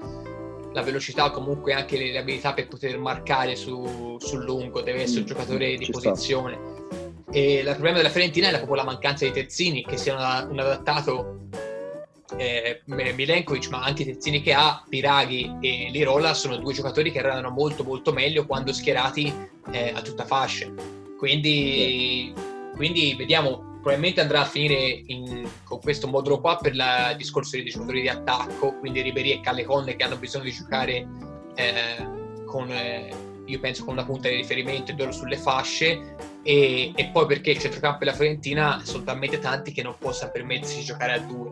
la 0.73 0.81
velocità 0.81 1.25
o 1.25 1.31
comunque 1.31 1.73
anche 1.73 1.97
le, 1.97 2.11
le, 2.11 2.17
abilità 2.17 2.53
per 2.53 2.67
poter 2.67 2.97
marcare 2.97 3.55
su, 3.55 4.17
sul 4.19 4.43
lungo, 4.43 4.81
deve 4.81 5.03
essere 5.03 5.19
un 5.19 5.25
mm, 5.25 5.27
giocatore 5.27 5.75
di 5.75 5.87
posizione. 5.89 6.57
Sta. 6.57 7.31
E 7.31 7.59
il 7.59 7.69
problema 7.71 7.97
della 7.97 8.09
Fiorentina 8.09 8.47
è 8.47 8.55
proprio 8.55 8.77
la 8.77 8.83
mancanza 8.83 9.25
di 9.25 9.31
terzini, 9.31 9.85
che 9.85 9.97
siano 9.97 10.49
un 10.49 10.59
adattato 10.59 11.41
eh, 12.39 12.81
Milenkovic, 12.85 13.69
ma 13.69 13.83
anche 13.83 14.03
i 14.03 14.05
terzini 14.05 14.41
che 14.41 14.53
ha, 14.53 14.81
Piraghi 14.87 15.57
e 15.59 15.89
Lirola, 15.91 16.33
sono 16.33 16.55
due 16.55 16.73
giocatori 16.73 17.11
che 17.11 17.19
erano 17.19 17.49
molto 17.49 17.83
molto 17.83 18.13
meglio 18.13 18.45
quando 18.45 18.71
schierati 18.71 19.33
eh, 19.71 19.91
a 19.93 20.01
tutta 20.01 20.25
fascia. 20.25 20.71
Quindi, 21.17 22.33
quindi 22.75 23.13
vediamo 23.15 23.67
probabilmente 23.81 24.21
andrà 24.21 24.41
a 24.41 24.45
finire 24.45 25.03
in, 25.07 25.47
con 25.65 25.79
questo 25.79 26.07
modulo 26.07 26.39
qua 26.39 26.57
per 26.57 26.73
il 26.73 27.15
discorso 27.17 27.57
dei 27.57 27.65
giocatori 27.65 28.01
di 28.01 28.07
attacco, 28.07 28.77
quindi 28.79 29.01
Ribery 29.01 29.31
e 29.31 29.41
Calleconne 29.41 29.97
che 29.97 30.03
hanno 30.03 30.17
bisogno 30.17 30.45
di 30.45 30.51
giocare 30.51 31.07
eh, 31.55 32.43
con, 32.45 32.71
eh, 32.71 33.09
io 33.45 33.59
penso, 33.59 33.83
con 33.83 33.93
una 33.93 34.05
punta 34.05 34.29
di 34.29 34.35
riferimento 34.35 34.91
e 34.91 34.95
loro 34.97 35.11
sulle 35.11 35.37
fasce 35.37 36.15
e, 36.41 36.93
e, 36.95 37.05
poi 37.07 37.25
perché 37.25 37.51
il 37.51 37.59
centrocampo 37.59 37.99
della 37.99 38.13
Fiorentina 38.13 38.81
sono 38.83 39.03
talmente 39.03 39.39
tanti 39.39 39.73
che 39.73 39.83
non 39.83 39.95
possa 39.97 40.29
permettersi 40.29 40.77
di 40.77 40.83
giocare 40.83 41.13
a 41.13 41.19
due, 41.19 41.51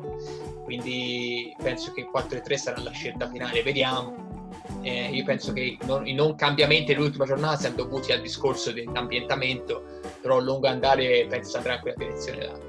quindi 0.68 1.56
penso 1.64 1.94
che 1.94 2.02
il 2.02 2.10
4-3 2.14 2.56
sarà 2.56 2.82
la 2.82 2.92
scelta 2.92 3.30
finale, 3.30 3.64
vediamo. 3.64 4.52
Eh, 4.82 5.12
io 5.14 5.24
penso 5.24 5.54
che 5.54 5.78
non, 5.84 6.06
i 6.06 6.14
non 6.14 6.36
cambiamenti 6.36 6.94
dell'ultima 6.94 7.24
giornata 7.24 7.56
siano 7.56 7.76
dovuti 7.76 8.12
al 8.12 8.20
discorso 8.20 8.74
dell'ambientamento, 8.74 10.02
però 10.22 10.40
a 10.40 10.42
lungo 10.42 10.68
andare 10.68 11.26
penso 11.30 11.56
andrà 11.56 11.76
in 11.76 11.80
quella 11.80 11.96
direzione 11.96 12.46
là. 12.46 12.60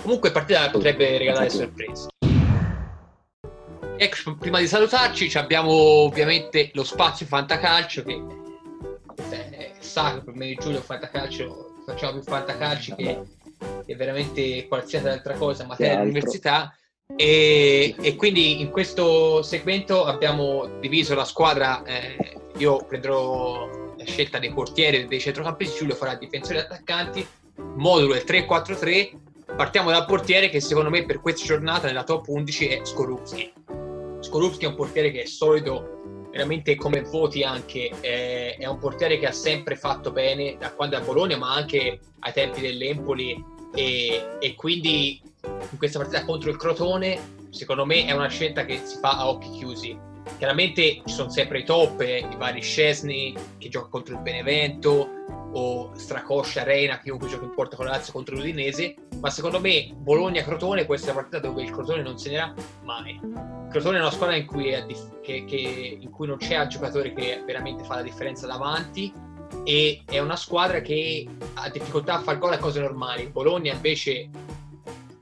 Comunque 0.00 0.30
partita 0.30 0.70
potrebbe 0.70 1.18
regalare 1.18 1.50
sorprese. 1.50 2.08
Ecco, 3.98 4.34
prima 4.36 4.58
di 4.58 4.66
salutarci 4.66 5.36
abbiamo 5.36 5.72
ovviamente 5.72 6.70
lo 6.72 6.84
spazio 6.84 7.26
Fantacalcio 7.26 8.02
che 8.02 8.22
è 9.28 9.72
sacro 9.78 10.22
per 10.22 10.34
me 10.34 10.46
di 10.46 10.54
Giulio 10.54 10.80
Fantacalcio, 10.80 11.82
facciamo 11.84 12.12
più 12.12 12.22
Fantacalci 12.22 12.94
che, 12.94 13.20
che 13.84 13.94
veramente 13.94 14.66
qualsiasi 14.68 15.06
altra 15.06 15.34
cosa, 15.34 15.66
materia 15.66 15.96
dell'università. 15.96 16.74
E, 17.16 17.94
e, 18.00 18.16
quindi 18.16 18.60
in 18.60 18.70
questo 18.70 19.42
segmento 19.42 20.04
abbiamo 20.04 20.78
diviso 20.80 21.14
la 21.14 21.24
squadra. 21.24 21.82
Eh, 21.84 22.40
io 22.56 22.84
prenderò 22.84 23.68
la 23.96 24.04
scelta 24.04 24.38
dei 24.38 24.52
portieri 24.52 25.06
dei 25.06 25.20
centrocampisti, 25.20 25.78
Giulio 25.78 25.94
farà 25.94 26.14
difensori 26.14 26.58
e 26.58 26.62
attaccanti. 26.62 27.26
Modulo 27.76 28.14
è 28.14 28.24
3-4-3. 28.26 29.10
Partiamo 29.56 29.90
dal 29.90 30.06
portiere 30.06 30.48
che 30.48 30.60
secondo 30.60 30.90
me 30.90 31.04
per 31.04 31.20
questa 31.20 31.44
giornata 31.44 31.86
nella 31.86 32.04
top 32.04 32.26
11 32.28 32.66
è 32.66 32.80
Skorupski. 32.82 33.52
Skorupski 34.20 34.64
è 34.64 34.68
un 34.68 34.76
portiere 34.76 35.10
che 35.10 35.22
è 35.22 35.26
solido, 35.26 36.28
veramente 36.30 36.74
come 36.76 37.02
voti 37.02 37.42
anche, 37.42 37.90
eh, 38.00 38.56
è 38.56 38.66
un 38.66 38.78
portiere 38.78 39.18
che 39.18 39.26
ha 39.26 39.32
sempre 39.32 39.76
fatto 39.76 40.10
bene 40.10 40.56
da 40.58 40.72
quando 40.72 40.96
è 40.96 41.00
a 41.00 41.02
Bologna, 41.02 41.36
ma 41.36 41.52
anche 41.54 41.98
ai 42.20 42.32
tempi 42.32 42.60
dell'Empoli 42.60 43.44
e, 43.74 44.36
e 44.40 44.54
quindi 44.54 45.20
in 45.44 45.78
questa 45.78 45.98
partita 45.98 46.24
contro 46.24 46.50
il 46.50 46.56
Crotone, 46.56 47.18
secondo 47.50 47.84
me 47.84 48.06
è 48.06 48.12
una 48.12 48.28
scelta 48.28 48.64
che 48.64 48.80
si 48.84 48.98
fa 48.98 49.18
a 49.18 49.28
occhi 49.28 49.50
chiusi. 49.50 49.98
Chiaramente 50.38 51.02
ci 51.04 51.12
sono 51.12 51.30
sempre 51.30 51.60
i 51.60 51.64
top, 51.64 52.00
eh, 52.00 52.18
i 52.18 52.36
vari 52.36 52.60
Scesni 52.60 53.34
che 53.58 53.68
gioca 53.68 53.88
contro 53.88 54.14
il 54.14 54.20
Benevento 54.20 55.08
o 55.54 55.92
Stracoscia, 55.94 56.62
Reina, 56.62 56.98
chiunque 56.98 57.28
gioca 57.28 57.44
in 57.44 57.54
porta 57.54 57.76
con 57.76 57.86
la 57.86 57.92
Lazio 57.92 58.12
contro 58.12 58.36
l'Udinese, 58.36 58.94
ma 59.20 59.30
secondo 59.30 59.60
me 59.60 59.92
Bologna-Crotone 59.94 60.84
può 60.84 60.94
essere 60.94 61.12
una 61.12 61.20
partita 61.20 61.40
dove 61.40 61.62
il 61.62 61.70
Crotone 61.70 62.02
non 62.02 62.18
segnerà 62.18 62.54
mai. 62.84 63.20
Il 63.22 63.68
Crotone 63.70 63.98
è 63.98 64.00
una 64.00 64.10
squadra 64.10 64.36
in 64.36 64.46
cui, 64.46 64.74
dif- 64.86 65.20
che, 65.20 65.44
che, 65.44 65.98
in 66.00 66.10
cui 66.10 66.26
non 66.26 66.38
c'è 66.38 66.58
un 66.58 66.68
giocatore 66.68 67.12
che 67.12 67.42
veramente 67.44 67.84
fa 67.84 67.96
la 67.96 68.02
differenza 68.02 68.46
davanti 68.46 69.12
e 69.64 70.02
è 70.06 70.18
una 70.18 70.36
squadra 70.36 70.80
che 70.80 71.26
ha 71.54 71.68
difficoltà 71.68 72.14
a 72.14 72.20
far 72.20 72.38
gol 72.38 72.52
a 72.52 72.58
cose 72.58 72.80
normali. 72.80 73.28
Bologna 73.28 73.72
invece 73.72 74.30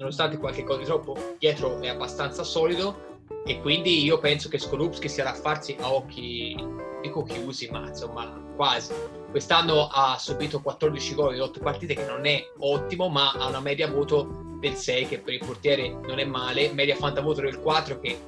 nonostante 0.01 0.39
qualche 0.39 0.65
cosa 0.65 0.79
di 0.79 0.85
troppo, 0.87 1.17
dietro 1.39 1.79
è 1.81 1.89
abbastanza 1.89 2.43
solido 2.43 3.09
e 3.45 3.61
quindi 3.61 4.03
io 4.03 4.19
penso 4.19 4.49
che 4.49 4.59
Skorupski 4.59 5.09
sia 5.09 5.25
da 5.25 5.35
farsi 5.35 5.77
a 5.79 5.93
occhi, 5.93 6.57
dico 7.03 7.23
chiusi, 7.23 7.69
ma 7.71 7.87
insomma 7.87 8.43
quasi. 8.57 8.93
Quest'anno 9.31 9.89
ha 9.89 10.19
subito 10.19 10.61
14 10.61 11.15
gol 11.15 11.35
in 11.35 11.43
8 11.43 11.61
partite, 11.61 11.95
che 11.95 12.05
non 12.05 12.27
è 12.27 12.45
ottimo, 12.59 13.09
ma 13.09 13.33
ha 13.33 13.47
una 13.47 13.61
media 13.61 13.89
voto 13.89 14.57
del 14.59 14.75
6, 14.75 15.07
che 15.07 15.19
per 15.19 15.35
il 15.35 15.45
portiere 15.45 15.89
non 15.89 16.19
è 16.19 16.25
male, 16.25 16.73
media 16.73 16.97
fantavoto 16.97 17.43
del 17.43 17.61
4, 17.61 18.01
che 18.01 18.19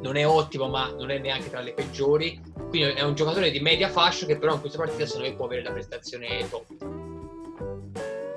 non 0.00 0.16
è 0.16 0.26
ottimo, 0.26 0.68
ma 0.68 0.90
non 0.90 1.10
è 1.10 1.18
neanche 1.18 1.48
tra 1.48 1.60
le 1.60 1.72
peggiori. 1.72 2.40
Quindi 2.68 2.90
è 2.90 3.02
un 3.02 3.14
giocatore 3.14 3.50
di 3.50 3.60
media 3.60 3.88
fascia 3.88 4.26
che 4.26 4.36
però 4.36 4.54
in 4.54 4.60
questa 4.60 4.78
partita 4.78 5.06
secondo 5.06 5.28
me 5.28 5.34
può 5.34 5.44
avere 5.44 5.62
la 5.62 5.70
prestazione 5.70 6.48
top. 6.48 6.66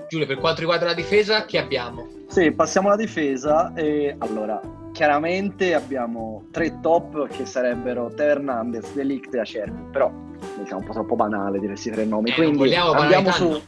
Giulio, 0.07 0.27
per 0.27 0.37
quanto 0.37 0.59
riguarda 0.61 0.85
la 0.85 0.93
difesa, 0.93 1.45
che 1.45 1.57
abbiamo? 1.57 2.16
Sì, 2.27 2.51
passiamo 2.51 2.87
alla 2.87 2.97
difesa. 2.97 3.73
E 3.73 4.15
allora, 4.19 4.59
chiaramente 4.91 5.73
abbiamo 5.73 6.45
tre 6.51 6.79
top 6.81 7.27
che 7.27 7.45
sarebbero 7.45 8.11
Teo 8.13 8.27
Hernandez, 8.27 8.93
Delict 8.93 9.33
e 9.33 9.39
Acerbi, 9.39 9.89
però 9.91 10.09
mi 10.09 10.65
sembra 10.65 10.77
un 10.77 10.85
po' 10.85 10.93
troppo 10.93 11.15
banale 11.15 11.59
dire 11.59 11.71
questi 11.71 11.91
tre 11.91 12.05
nomi. 12.05 12.29
Eh, 12.29 12.33
quindi 12.33 12.75
andiamo 12.75 13.31
su. 13.31 13.59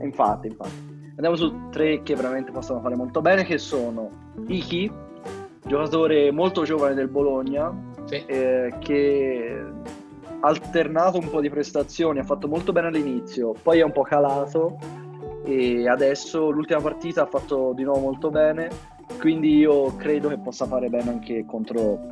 Infatti, 0.00 0.46
infatti. 0.48 0.86
Andiamo 1.16 1.34
su 1.34 1.68
tre 1.70 2.02
che 2.02 2.14
veramente 2.14 2.52
possono 2.52 2.80
fare 2.80 2.94
molto 2.94 3.20
bene, 3.20 3.44
che 3.44 3.58
sono 3.58 4.08
Iki, 4.46 4.92
giocatore 5.66 6.30
molto 6.30 6.62
giovane 6.62 6.94
del 6.94 7.08
Bologna, 7.08 7.72
sì. 8.04 8.24
eh, 8.26 8.72
che 8.78 9.64
ha 10.40 10.46
alternato 10.46 11.18
un 11.18 11.28
po' 11.28 11.40
di 11.40 11.50
prestazioni, 11.50 12.20
ha 12.20 12.24
fatto 12.24 12.46
molto 12.46 12.70
bene 12.70 12.86
all'inizio, 12.86 13.52
poi 13.60 13.80
è 13.80 13.82
un 13.82 13.90
po' 13.90 14.02
calato 14.02 14.78
e 15.44 15.88
adesso 15.88 16.50
l'ultima 16.50 16.80
partita 16.80 17.22
ha 17.22 17.26
fatto 17.26 17.72
di 17.74 17.82
nuovo 17.82 18.00
molto 18.00 18.30
bene, 18.30 18.68
quindi 19.18 19.56
io 19.56 19.96
credo 19.96 20.28
che 20.28 20.38
possa 20.38 20.66
fare 20.66 20.88
bene 20.88 21.10
anche 21.10 21.44
contro, 21.46 22.10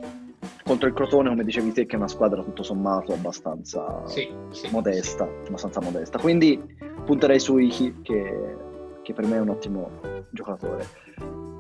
contro 0.65 0.89
il 0.89 0.95
Crotone, 0.95 1.29
come 1.29 1.45
dicevi 1.45 1.73
te, 1.73 1.87
che 1.87 1.95
è 1.95 1.99
una 1.99 2.09
squadra 2.09 2.43
tutto 2.43 2.63
sommato 2.63 3.13
abbastanza 3.13 4.03
sì, 4.07 4.29
sì, 4.51 4.69
modesta, 4.71 5.29
sì. 5.43 5.49
abbastanza 5.49 5.81
modesta. 5.81 6.19
Quindi 6.19 6.61
punterei 7.05 7.39
su 7.39 7.59
Iki, 7.59 8.01
che, 8.03 8.57
che 9.03 9.13
per 9.13 9.27
me 9.27 9.37
è 9.37 9.41
un 9.41 9.51
ottimo 9.51 9.91
giocatore. 10.31 10.87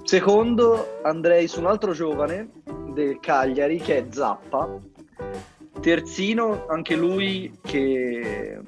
Secondo 0.02 1.00
andrei 1.02 1.48
su 1.48 1.60
un 1.60 1.66
altro 1.66 1.92
giovane 1.92 2.50
del 2.92 3.18
Cagliari 3.20 3.78
che 3.78 3.98
è 3.98 4.06
Zappa, 4.08 4.68
terzino 5.80 6.66
anche 6.68 6.96
lui 6.96 7.58
che 7.62 8.60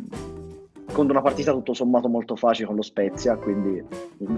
con 0.92 1.08
una 1.08 1.22
partita 1.22 1.52
tutto 1.52 1.74
sommato 1.74 2.08
molto 2.08 2.36
facile 2.36 2.66
con 2.66 2.76
lo 2.76 2.82
Spezia, 2.82 3.36
quindi 3.36 3.84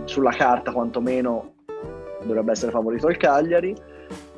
sulla 0.05 0.31
carta 0.33 0.73
quantomeno 0.73 1.55
dovrebbe 2.23 2.53
essere 2.53 2.71
favorito 2.71 3.09
il 3.09 3.17
Cagliari. 3.17 3.75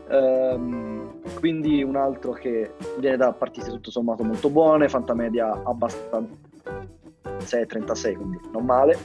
Um, 0.08 1.20
quindi 1.38 1.82
un 1.82 1.96
altro 1.96 2.32
che 2.32 2.74
viene 2.98 3.16
da 3.16 3.32
partite 3.32 3.70
tutto 3.70 3.90
sommato 3.90 4.22
molto 4.24 4.50
buone, 4.50 4.88
fantamedia 4.88 5.62
abbastanza 5.64 6.34
6-36, 7.24 8.16
quindi 8.16 8.38
non 8.52 8.64
male. 8.64 8.98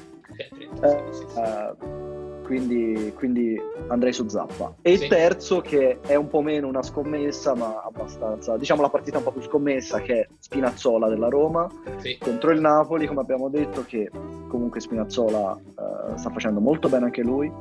Uh, 0.82 2.07
quindi, 2.48 3.12
quindi, 3.14 3.62
andrei 3.90 4.14
su 4.14 4.26
Zappa. 4.26 4.74
E 4.82 4.96
sì. 4.96 5.04
il 5.04 5.10
terzo, 5.10 5.60
che 5.60 6.00
è 6.00 6.16
un 6.16 6.30
po' 6.30 6.42
meno 6.42 6.70
una 6.70 6.82
scommessa, 6.82 7.54
ma 7.54 7.84
abbastanza, 7.84 8.56
diciamo 8.56 8.82
la 8.82 8.90
partita 8.90 9.18
un 9.18 9.26
po' 9.26 9.34
più 9.34 9.42
scommessa, 9.42 10.00
che 10.00 10.22
è 10.22 10.28
Spinazzola 10.40 11.10
della 11.10 11.28
Roma 11.28 11.70
sì. 11.98 12.18
contro 12.18 12.52
il 12.52 12.62
Napoli, 12.62 13.06
come 13.06 13.20
abbiamo 13.20 13.50
detto, 13.50 13.84
che 13.84 14.10
comunque 14.48 14.80
Spinazzola 14.80 15.52
uh, 15.52 16.16
sta 16.16 16.30
facendo 16.30 16.62
molto 16.62 16.88
bene 16.88 17.06
anche 17.06 17.22
lui. 17.22 17.52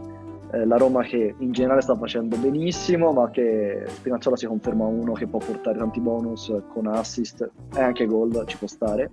Eh, 0.53 0.65
la 0.65 0.77
Roma 0.77 1.03
che 1.03 1.35
in 1.37 1.51
generale 1.51 1.81
sta 1.81 1.97
facendo 1.97 2.37
benissimo, 2.37 3.11
ma 3.11 3.29
che 3.31 3.83
Spinazzola 3.89 4.37
si 4.37 4.47
conferma 4.47 4.85
uno 4.87 5.15
che 5.15 5.27
può 5.27 5.41
portare 5.41 5.79
tanti 5.79 5.99
bonus 5.99 6.55
con 6.73 6.87
assist 6.87 7.51
e 7.75 7.81
anche 7.81 8.07
gol, 8.07 8.45
ci 8.47 8.57
può 8.57 8.69
stare. 8.69 9.11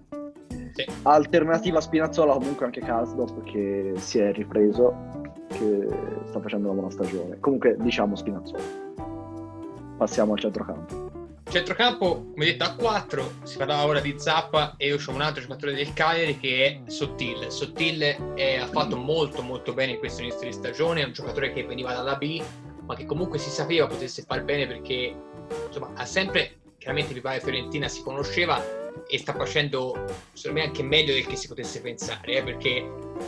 Sì. 0.74 0.86
Alternativa 1.02 1.80
a 1.80 1.82
Spinazzola 1.82 2.34
comunque 2.34 2.66
anche 2.66 2.82
Kasdorp 2.82 3.44
che 3.44 3.94
si 3.98 4.20
è 4.20 4.32
ripreso 4.34 5.22
che 5.54 5.88
sta 6.26 6.40
facendo 6.40 6.70
una 6.70 6.80
buona 6.80 6.92
stagione. 6.92 7.40
Comunque 7.40 7.76
diciamo 7.80 8.16
Spinazzola. 8.16 8.64
Passiamo 9.98 10.34
al 10.34 10.40
centrocampo. 10.40 11.12
Centrocampo, 11.50 12.32
come 12.32 12.46
detto, 12.46 12.64
a 12.64 12.74
4, 12.74 13.32
si 13.44 13.58
parlava 13.58 13.86
ora 13.86 14.00
di 14.00 14.16
Zappa 14.18 14.74
e 14.76 14.88
io 14.88 14.98
ho 14.98 15.12
un 15.12 15.22
altro 15.22 15.42
giocatore 15.42 15.76
del 15.76 15.94
Cagliari 15.94 16.40
che 16.40 16.66
è 16.66 16.90
Sottile. 16.90 17.52
Sottile 17.52 18.34
è, 18.34 18.58
ha 18.58 18.66
fatto 18.66 18.98
molto 18.98 19.44
molto 19.44 19.74
bene 19.74 19.92
in 19.92 20.00
questo 20.00 20.24
inizio 20.24 20.48
di 20.48 20.54
stagione, 20.54 21.02
è 21.02 21.06
un 21.06 21.12
giocatore 21.14 21.54
che 21.54 21.64
veniva 21.64 21.94
dalla 21.94 22.16
B, 22.16 22.42
ma 22.86 22.96
che 22.96 23.06
comunque 23.06 23.38
si 23.38 23.52
sapeva 23.52 23.86
potesse 23.86 24.24
far 24.24 24.44
bene 24.44 24.66
perché 24.66 25.16
insomma, 25.68 25.92
ha 25.94 26.06
sempre, 26.06 26.56
chiaramente 26.80 27.14
Vipare 27.14 27.40
Fiorentina 27.40 27.88
si 27.88 28.02
conosceva 28.02 28.83
e 29.08 29.18
sta 29.18 29.34
facendo 29.34 30.06
secondo 30.34 30.60
me 30.60 30.66
anche 30.66 30.84
meglio 30.84 31.14
del 31.14 31.26
che 31.26 31.36
si 31.36 31.48
potesse 31.48 31.82
pensare 31.82 32.38
eh, 32.38 32.44
perché 32.44 32.86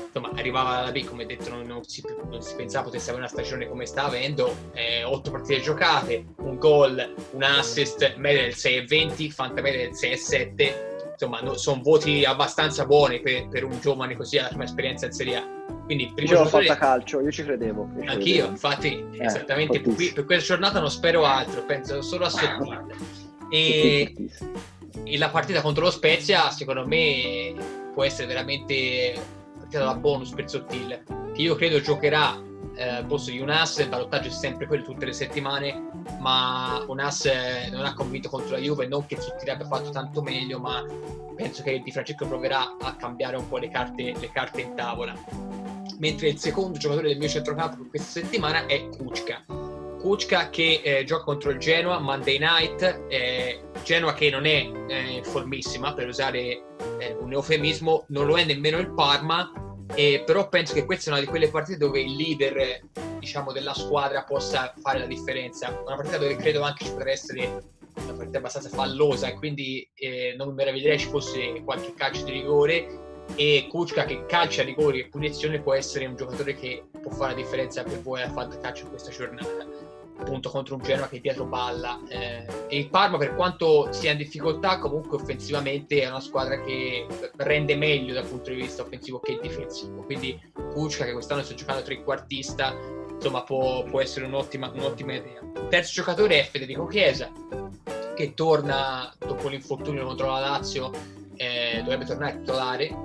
insomma 0.07 0.31
arrivava 0.35 0.75
dalla 0.75 0.91
B 0.91 1.03
come 1.03 1.25
detto 1.25 1.49
non, 1.49 1.65
non, 1.65 1.83
si, 1.83 2.03
non, 2.29 2.41
si, 2.41 2.55
pensava 2.55 2.85
potesse 2.85 3.09
avere 3.09 3.25
una 3.25 3.31
stagione 3.31 3.67
come 3.67 3.85
sta 3.85 4.05
avendo 4.05 4.55
eh, 4.73 5.03
8 5.03 5.31
partite 5.31 5.61
giocate 5.61 6.25
un 6.37 6.57
gol 6.57 7.13
un 7.31 7.43
assist 7.43 8.15
media 8.15 8.43
del 8.43 8.53
6,20 8.55 9.29
fantamedia 9.29 9.79
del 9.79 9.91
6,7 9.91 10.93
insomma 11.15 11.39
no, 11.39 11.55
sono 11.55 11.81
voti 11.81 12.25
abbastanza 12.25 12.85
buoni 12.85 13.21
per, 13.21 13.47
per, 13.47 13.63
un 13.63 13.79
giovane 13.79 14.15
così 14.15 14.37
alla 14.37 14.49
prima 14.49 14.65
esperienza 14.65 15.05
in 15.05 15.13
Serie 15.13 15.37
A. 15.37 15.47
Quindi 15.85 16.11
primo 16.13 16.31
io 16.31 16.37
giocatore... 16.37 16.65
fatta 16.65 16.79
calcio 16.79 17.21
io 17.21 17.31
ci 17.31 17.43
credevo 17.43 17.89
io 17.95 18.01
ci 18.01 18.07
anch'io 18.07 18.33
credevo. 18.33 18.49
infatti 18.49 19.05
eh, 19.11 19.25
esattamente 19.25 19.81
qui, 19.81 20.11
per 20.13 20.25
questa 20.25 20.45
giornata 20.45 20.79
non 20.79 20.91
spero 20.91 21.25
altro 21.25 21.63
penso 21.63 22.01
solo 22.01 22.25
a 22.25 22.29
Sottile 22.29 22.85
e 23.49 24.13
e 25.03 25.17
la 25.17 25.29
partita 25.29 25.61
contro 25.61 25.83
lo 25.83 25.91
Spezia, 25.91 26.49
secondo 26.49 26.85
me, 26.85 27.53
può 27.93 28.03
essere 28.03 28.27
veramente 28.27 29.13
partita 29.57 29.83
da 29.83 29.95
bonus 29.95 30.31
per 30.31 30.49
Sottile, 30.49 31.03
che 31.33 31.41
io 31.41 31.55
credo 31.55 31.81
giocherà 31.81 32.41
eh, 32.75 32.87
al 32.87 33.05
posto 33.05 33.31
di 33.31 33.39
un 33.39 33.49
ass, 33.49 33.79
il 33.79 33.89
ballottaggio 33.89 34.27
è 34.27 34.31
sempre 34.31 34.67
quello 34.67 34.83
tutte 34.83 35.05
le 35.05 35.13
settimane, 35.13 35.89
ma 36.19 36.83
un 36.87 36.99
ass 36.99 37.29
non 37.71 37.85
ha 37.85 37.93
convinto 37.93 38.29
contro 38.29 38.55
la 38.55 38.61
Juve, 38.61 38.87
non 38.87 39.05
che 39.05 39.19
Sottile 39.19 39.51
abbia 39.51 39.65
fatto 39.65 39.89
tanto 39.89 40.21
meglio, 40.21 40.59
ma 40.59 40.83
penso 41.35 41.63
che 41.63 41.81
Di 41.83 41.91
Francesco 41.91 42.27
proverà 42.27 42.77
a 42.79 42.95
cambiare 42.95 43.37
un 43.37 43.47
po' 43.47 43.57
le 43.57 43.69
carte, 43.69 44.13
le 44.17 44.29
carte 44.31 44.61
in 44.61 44.75
tavola. 44.75 45.13
Mentre 45.97 46.29
il 46.29 46.39
secondo 46.39 46.77
giocatore 46.77 47.07
del 47.09 47.17
mio 47.17 47.29
centrocampo 47.29 47.87
questa 47.89 48.19
settimana 48.19 48.65
è 48.65 48.89
Kuczka 48.89 49.64
Kuczka 50.05 50.51
che 50.51 50.81
eh, 50.83 51.03
gioca 51.03 51.23
contro 51.23 51.49
il 51.49 51.57
Genoa 51.57 51.97
Monday 51.97 52.37
Night, 52.37 53.05
eh, 53.07 53.59
Genoa 53.83 54.13
che 54.13 54.29
non 54.29 54.45
è 54.45 54.69
eh, 54.87 55.23
formissima 55.23 55.95
per 55.95 56.07
usare 56.07 56.61
eh, 56.99 57.17
un 57.19 57.33
eufemismo, 57.33 58.05
non 58.09 58.27
lo 58.27 58.37
è 58.37 58.45
nemmeno 58.45 58.77
il 58.77 58.93
Parma, 58.93 59.51
però 60.23 60.47
penso 60.47 60.75
che 60.75 60.85
questa 60.85 61.09
è 61.09 61.13
una 61.13 61.21
di 61.21 61.25
quelle 61.25 61.49
partite 61.49 61.79
dove 61.79 62.01
il 62.01 62.15
leader 62.15 62.81
diciamo, 63.17 63.51
della 63.51 63.73
squadra 63.73 64.23
possa 64.25 64.75
fare 64.79 64.99
la 64.99 65.07
differenza, 65.07 65.69
una 65.83 65.95
partita 65.95 66.19
dove 66.19 66.35
credo 66.35 66.61
anche 66.61 66.83
ci 66.83 66.91
potrebbe 66.91 67.11
essere 67.11 67.63
una 67.95 68.13
partita 68.13 68.37
abbastanza 68.37 68.69
fallosa 68.69 69.27
e 69.27 69.33
quindi 69.33 69.89
eh, 69.95 70.35
non 70.37 70.49
mi 70.49 70.53
meraviglierei 70.53 70.99
ci 70.99 71.07
fosse 71.07 71.63
qualche 71.63 71.95
calcio 71.95 72.25
di 72.25 72.31
rigore 72.31 73.23
e 73.33 73.67
Kuczka 73.71 74.05
che 74.05 74.27
calcia 74.27 74.61
rigori 74.61 74.99
e 74.99 75.07
punizione 75.07 75.61
può 75.61 75.73
essere 75.73 76.05
un 76.05 76.15
giocatore 76.15 76.53
che 76.53 76.83
può 77.01 77.09
fare 77.09 77.31
la 77.31 77.41
differenza 77.41 77.81
per 77.81 77.99
voi 78.03 78.21
a 78.21 78.31
calcio 78.31 78.83
in 78.83 78.89
questa 78.89 79.09
giornata 79.09 79.84
appunto 80.17 80.49
contro 80.49 80.75
un 80.75 80.81
Genoa 80.81 81.07
che 81.07 81.19
dietro 81.19 81.47
palla 81.47 81.99
eh, 82.07 82.45
e 82.67 82.77
il 82.77 82.89
Parma 82.89 83.17
per 83.17 83.35
quanto 83.35 83.91
sia 83.91 84.11
in 84.11 84.17
difficoltà 84.17 84.79
comunque 84.79 85.17
offensivamente 85.17 86.01
è 86.01 86.07
una 86.07 86.19
squadra 86.19 86.61
che 86.61 87.05
rende 87.37 87.75
meglio 87.75 88.13
dal 88.13 88.27
punto 88.27 88.49
di 88.49 88.57
vista 88.57 88.81
offensivo 88.81 89.19
che 89.19 89.37
difensivo. 89.41 90.03
Quindi 90.03 90.39
Kuczka 90.71 91.05
che 91.05 91.13
quest'anno 91.13 91.43
sta 91.43 91.53
giocando 91.53 91.83
trequartista 91.83 92.75
insomma 93.15 93.43
può, 93.43 93.83
può 93.83 94.01
essere 94.01 94.25
un'ottima, 94.25 94.71
un'ottima 94.73 95.13
idea. 95.13 95.39
Il 95.41 95.67
terzo 95.69 95.93
giocatore 95.93 96.39
è 96.39 96.43
Federico 96.43 96.85
Chiesa 96.85 97.31
che 98.15 98.33
torna 98.33 99.13
dopo 99.19 99.47
l'infortunio 99.49 100.05
contro 100.05 100.27
la 100.27 100.39
Lazio 100.39 100.91
eh, 101.35 101.79
dovrebbe 101.79 102.05
tornare 102.05 102.39
titolare. 102.39 102.95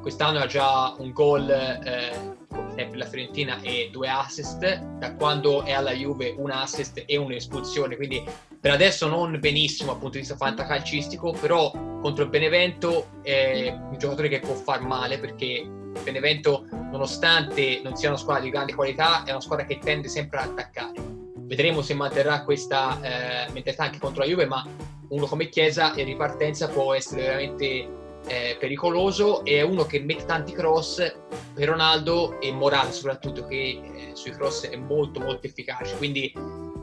Quest'anno 0.00 0.38
ha 0.38 0.46
già 0.46 0.94
un 0.98 1.12
gol 1.12 1.50
eh, 1.50 2.37
sempre 2.78 2.98
la 2.98 3.06
Fiorentina 3.06 3.60
e 3.60 3.88
due 3.90 4.08
assist, 4.08 4.78
da 4.98 5.14
quando 5.16 5.64
è 5.64 5.72
alla 5.72 5.90
Juve 5.90 6.32
un 6.38 6.52
assist 6.52 7.02
e 7.04 7.16
un'espulsione, 7.16 7.96
quindi 7.96 8.24
per 8.60 8.70
adesso 8.70 9.08
non 9.08 9.36
benissimo 9.40 9.90
dal 9.90 10.00
punto 10.00 10.14
di 10.14 10.20
vista 10.20 10.36
fantacalcistico, 10.36 11.32
però 11.40 11.72
contro 11.72 12.22
il 12.22 12.30
Benevento 12.30 13.20
è 13.22 13.68
un 13.68 13.96
giocatore 13.98 14.28
che 14.28 14.38
può 14.38 14.54
far 14.54 14.80
male 14.82 15.18
perché 15.18 15.44
il 15.44 16.00
Benevento 16.04 16.66
nonostante 16.70 17.80
non 17.82 17.96
sia 17.96 18.10
una 18.10 18.18
squadra 18.18 18.44
di 18.44 18.50
grande 18.50 18.74
qualità 18.74 19.24
è 19.24 19.30
una 19.30 19.40
squadra 19.40 19.66
che 19.66 19.78
tende 19.78 20.06
sempre 20.06 20.38
ad 20.38 20.50
attaccare. 20.50 20.92
Vedremo 21.34 21.82
se 21.82 21.94
manterrà 21.94 22.44
questa 22.44 23.00
eh, 23.00 23.50
mentalità 23.52 23.84
anche 23.84 23.98
contro 23.98 24.22
la 24.22 24.28
Juve, 24.28 24.46
ma 24.46 24.64
uno 25.08 25.26
come 25.26 25.48
Chiesa 25.48 25.94
in 25.96 26.04
ripartenza 26.04 26.68
può 26.68 26.94
essere 26.94 27.22
veramente 27.22 27.88
eh, 28.28 28.56
pericoloso 28.58 29.44
e 29.44 29.58
è 29.58 29.62
uno 29.62 29.84
che 29.86 30.00
mette 30.00 30.24
tanti 30.24 30.52
cross 30.52 31.14
per 31.54 31.68
Ronaldo 31.68 32.40
e 32.40 32.52
Morale 32.52 32.92
soprattutto 32.92 33.46
che 33.46 33.80
eh, 33.82 34.10
sui 34.14 34.30
cross 34.30 34.68
è 34.68 34.76
molto 34.76 35.20
molto 35.20 35.46
efficace. 35.46 35.96
Quindi 35.96 36.32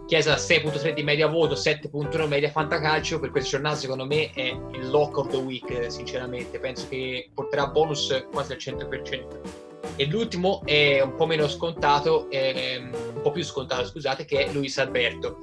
Chiesa 0.05 0.35
6.3 0.35 0.93
di 0.93 1.01
media 1.01 1.25
voto 1.25 1.55
7.1 1.55 2.27
media 2.27 2.51
fantacalcio 2.51 3.19
per 3.19 3.31
questa 3.31 3.49
giornata 3.49 3.77
secondo 3.77 4.05
me 4.05 4.29
è 4.33 4.55
il 4.73 4.89
lock 4.89 5.17
of 5.17 5.29
the 5.29 5.37
week 5.37 5.91
sinceramente. 5.91 6.59
Penso 6.59 6.87
che 6.89 7.29
porterà 7.33 7.67
bonus 7.67 8.27
quasi 8.31 8.51
al 8.51 8.59
100% 8.59 9.63
e 9.97 10.05
l'ultimo 10.05 10.61
è 10.65 11.01
un 11.01 11.15
po' 11.15 11.25
meno 11.25 11.47
scontato 11.47 12.29
ehm, 12.29 12.91
un 13.15 13.21
po' 13.21 13.31
più 13.31 13.43
scontato 13.43 13.85
scusate 13.85 14.25
che 14.25 14.45
è 14.45 14.51
Luis 14.51 14.77
Alberto. 14.77 15.37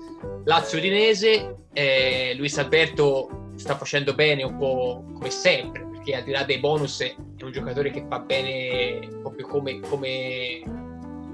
Lazio 0.44 0.78
Udinese 0.78 1.57
eh, 1.72 2.34
Luis 2.36 2.57
Alberto 2.59 3.50
sta 3.57 3.76
facendo 3.76 4.14
bene 4.14 4.44
un 4.44 4.57
po' 4.59 5.05
come 5.14 5.30
sempre 5.30 5.91
che 6.03 6.14
al 6.14 6.24
di 6.24 6.30
là 6.30 6.44
dei 6.44 6.59
bonus 6.59 7.00
è 7.00 7.14
un 7.42 7.53
giocatore 7.53 7.90
che 7.90 8.05
fa 8.09 8.18
bene 8.18 9.09
proprio 9.20 9.46
come, 9.46 9.80
come 9.80 10.62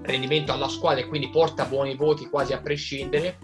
rendimento 0.03 0.53
alla 0.53 0.69
squadra 0.69 1.03
e 1.03 1.07
quindi 1.07 1.29
porta 1.29 1.65
buoni 1.65 1.95
voti 1.95 2.29
quasi 2.29 2.53
a 2.53 2.61
prescindere 2.61 3.39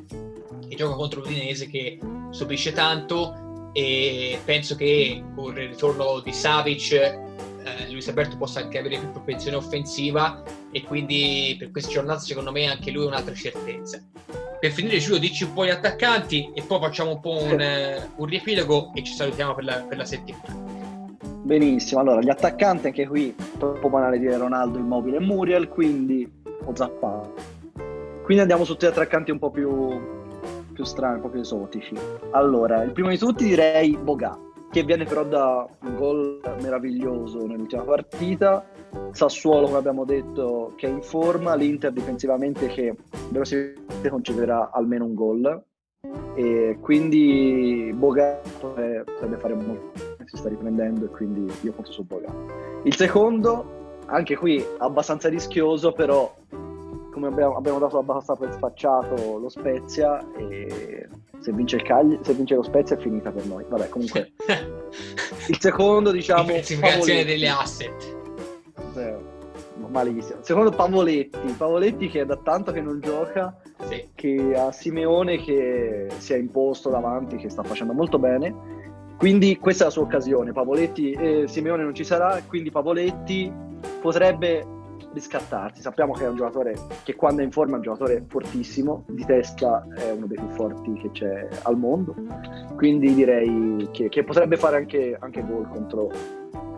e 0.68 0.74
gioca 0.74 0.94
contro 0.94 1.20
l'Udinese 1.20 1.68
che 1.68 1.98
subisce 2.30 2.72
tanto 2.72 3.70
e 3.72 4.38
penso 4.44 4.76
che 4.76 5.22
con 5.34 5.56
il 5.58 5.68
ritorno 5.68 6.20
di 6.20 6.32
Savic 6.32 6.92
eh, 6.92 7.90
Luis 7.90 8.08
Alberto 8.08 8.36
possa 8.36 8.60
anche 8.60 8.78
avere 8.78 8.98
più 8.98 9.10
propensione 9.10 9.56
offensiva 9.56 10.42
e 10.70 10.82
quindi 10.82 11.56
per 11.58 11.70
questa 11.70 11.90
giornata 11.90 12.20
secondo 12.20 12.52
me 12.52 12.66
anche 12.66 12.90
lui 12.90 13.04
è 13.04 13.06
un'altra 13.06 13.34
certezza. 13.34 14.02
Per 14.60 14.70
finire 14.70 14.98
Giulio 14.98 15.18
dici 15.18 15.44
un 15.44 15.52
po' 15.52 15.66
gli 15.66 15.70
attaccanti 15.70 16.50
e 16.54 16.62
poi 16.62 16.80
facciamo 16.80 17.12
un 17.12 17.20
po' 17.20 17.42
un, 17.42 17.60
uh, 17.60 18.22
un 18.22 18.26
riepilogo 18.26 18.92
e 18.94 19.02
ci 19.02 19.12
salutiamo 19.12 19.54
per 19.54 19.64
la, 19.64 19.74
per 19.76 19.98
la 19.98 20.04
settimana 20.04 20.73
Benissimo, 21.44 22.00
allora 22.00 22.22
gli 22.22 22.30
attaccanti 22.30 22.86
anche 22.86 23.06
qui, 23.06 23.34
troppo 23.58 23.90
banale 23.90 24.18
dire 24.18 24.38
Ronaldo, 24.38 24.78
Immobile 24.78 25.18
e 25.18 25.20
Muriel, 25.20 25.68
quindi 25.68 26.26
o 26.64 26.74
Zappa. 26.74 27.20
Quindi 28.22 28.40
andiamo 28.40 28.64
su 28.64 28.72
tutti 28.72 28.86
gli 28.86 28.88
attaccanti 28.88 29.30
un 29.30 29.38
po' 29.38 29.50
più, 29.50 29.90
più 30.72 30.84
strani, 30.84 31.16
un 31.16 31.20
po' 31.20 31.28
più 31.28 31.40
esotici. 31.40 31.94
Allora, 32.30 32.82
il 32.82 32.92
primo 32.92 33.10
di 33.10 33.18
tutti 33.18 33.44
direi 33.44 33.94
Boga, 33.94 34.38
che 34.70 34.84
viene 34.84 35.04
però 35.04 35.22
da 35.22 35.68
un 35.82 35.96
gol 35.96 36.40
meraviglioso 36.62 37.46
nell'ultima 37.46 37.82
partita. 37.82 38.64
Sassuolo, 39.10 39.66
come 39.66 39.76
abbiamo 39.76 40.06
detto, 40.06 40.72
che 40.76 40.86
è 40.86 40.90
in 40.90 41.02
forma, 41.02 41.54
l'Inter 41.56 41.92
difensivamente 41.92 42.68
che 42.68 42.96
verosimilmente 43.28 44.08
concederà 44.08 44.70
almeno 44.72 45.04
un 45.04 45.14
gol. 45.14 45.62
E 46.36 46.78
quindi 46.80 47.92
Boga 47.94 48.40
potrebbe 48.58 49.36
fare 49.36 49.52
molto 49.52 50.03
si 50.26 50.36
sta 50.36 50.48
riprendendo 50.48 51.06
e 51.06 51.08
quindi 51.08 51.52
io 51.62 51.72
conto 51.72 51.92
su 51.92 52.04
Boga. 52.04 52.32
Il 52.84 52.94
secondo, 52.94 53.98
anche 54.06 54.36
qui 54.36 54.64
abbastanza 54.78 55.28
rischioso, 55.28 55.92
però 55.92 56.34
come 57.14 57.28
abbiamo, 57.28 57.56
abbiamo 57.56 57.78
dato 57.78 57.98
abbastanza 57.98 58.34
per 58.34 58.52
spacciato 58.52 59.38
lo 59.38 59.48
Spezia 59.48 60.20
e 60.36 61.08
se 61.38 61.52
vince, 61.52 61.76
il 61.76 61.82
Cagli, 61.82 62.18
se 62.22 62.32
vince 62.34 62.56
lo 62.56 62.62
Spezia 62.62 62.96
è 62.96 62.98
finita 62.98 63.30
per 63.30 63.46
noi. 63.46 63.64
Vabbè, 63.68 63.88
comunque 63.88 64.32
il 65.48 65.60
secondo 65.60 66.10
diciamo... 66.10 66.42
Diversificazione 66.42 67.24
delle 67.24 67.48
asset. 67.48 68.16
Zero. 68.92 69.32
Malissimo. 69.88 70.38
Secondo 70.42 70.70
Pavoletti, 70.70 71.54
Pavoletti 71.56 72.08
che 72.08 72.22
è 72.22 72.24
da 72.24 72.36
tanto 72.36 72.72
che 72.72 72.80
non 72.80 73.00
gioca, 73.00 73.56
sì. 73.86 74.08
che 74.14 74.54
ha 74.56 74.72
Simeone 74.72 75.38
che 75.38 76.08
si 76.18 76.32
è 76.32 76.36
imposto 76.36 76.90
davanti, 76.90 77.36
che 77.36 77.48
sta 77.48 77.62
facendo 77.62 77.92
molto 77.92 78.18
bene 78.18 78.73
quindi 79.16 79.58
questa 79.58 79.84
è 79.84 79.86
la 79.86 79.92
sua 79.92 80.02
occasione. 80.02 80.52
Pavoletti, 80.52 81.12
eh, 81.12 81.44
Simeone 81.46 81.82
non 81.82 81.94
ci 81.94 82.04
sarà, 82.04 82.40
quindi 82.46 82.70
Pavoletti 82.70 83.52
potrebbe 84.00 84.66
riscattarsi. 85.14 85.80
Sappiamo 85.80 86.12
che 86.12 86.24
è 86.24 86.28
un 86.28 86.36
giocatore 86.36 86.74
che 87.04 87.14
quando 87.14 87.40
è 87.40 87.44
in 87.44 87.52
forma 87.52 87.74
è 87.74 87.76
un 87.76 87.82
giocatore 87.82 88.24
fortissimo, 88.28 89.04
di 89.08 89.24
testa 89.24 89.86
è 89.96 90.10
uno 90.10 90.26
dei 90.26 90.36
più 90.36 90.48
forti 90.50 90.92
che 90.94 91.10
c'è 91.12 91.48
al 91.62 91.78
mondo. 91.78 92.14
Quindi 92.76 93.14
direi 93.14 93.88
che, 93.92 94.08
che 94.08 94.24
potrebbe 94.24 94.56
fare 94.56 94.76
anche, 94.76 95.16
anche 95.18 95.44
gol 95.46 95.68
contro 95.68 96.10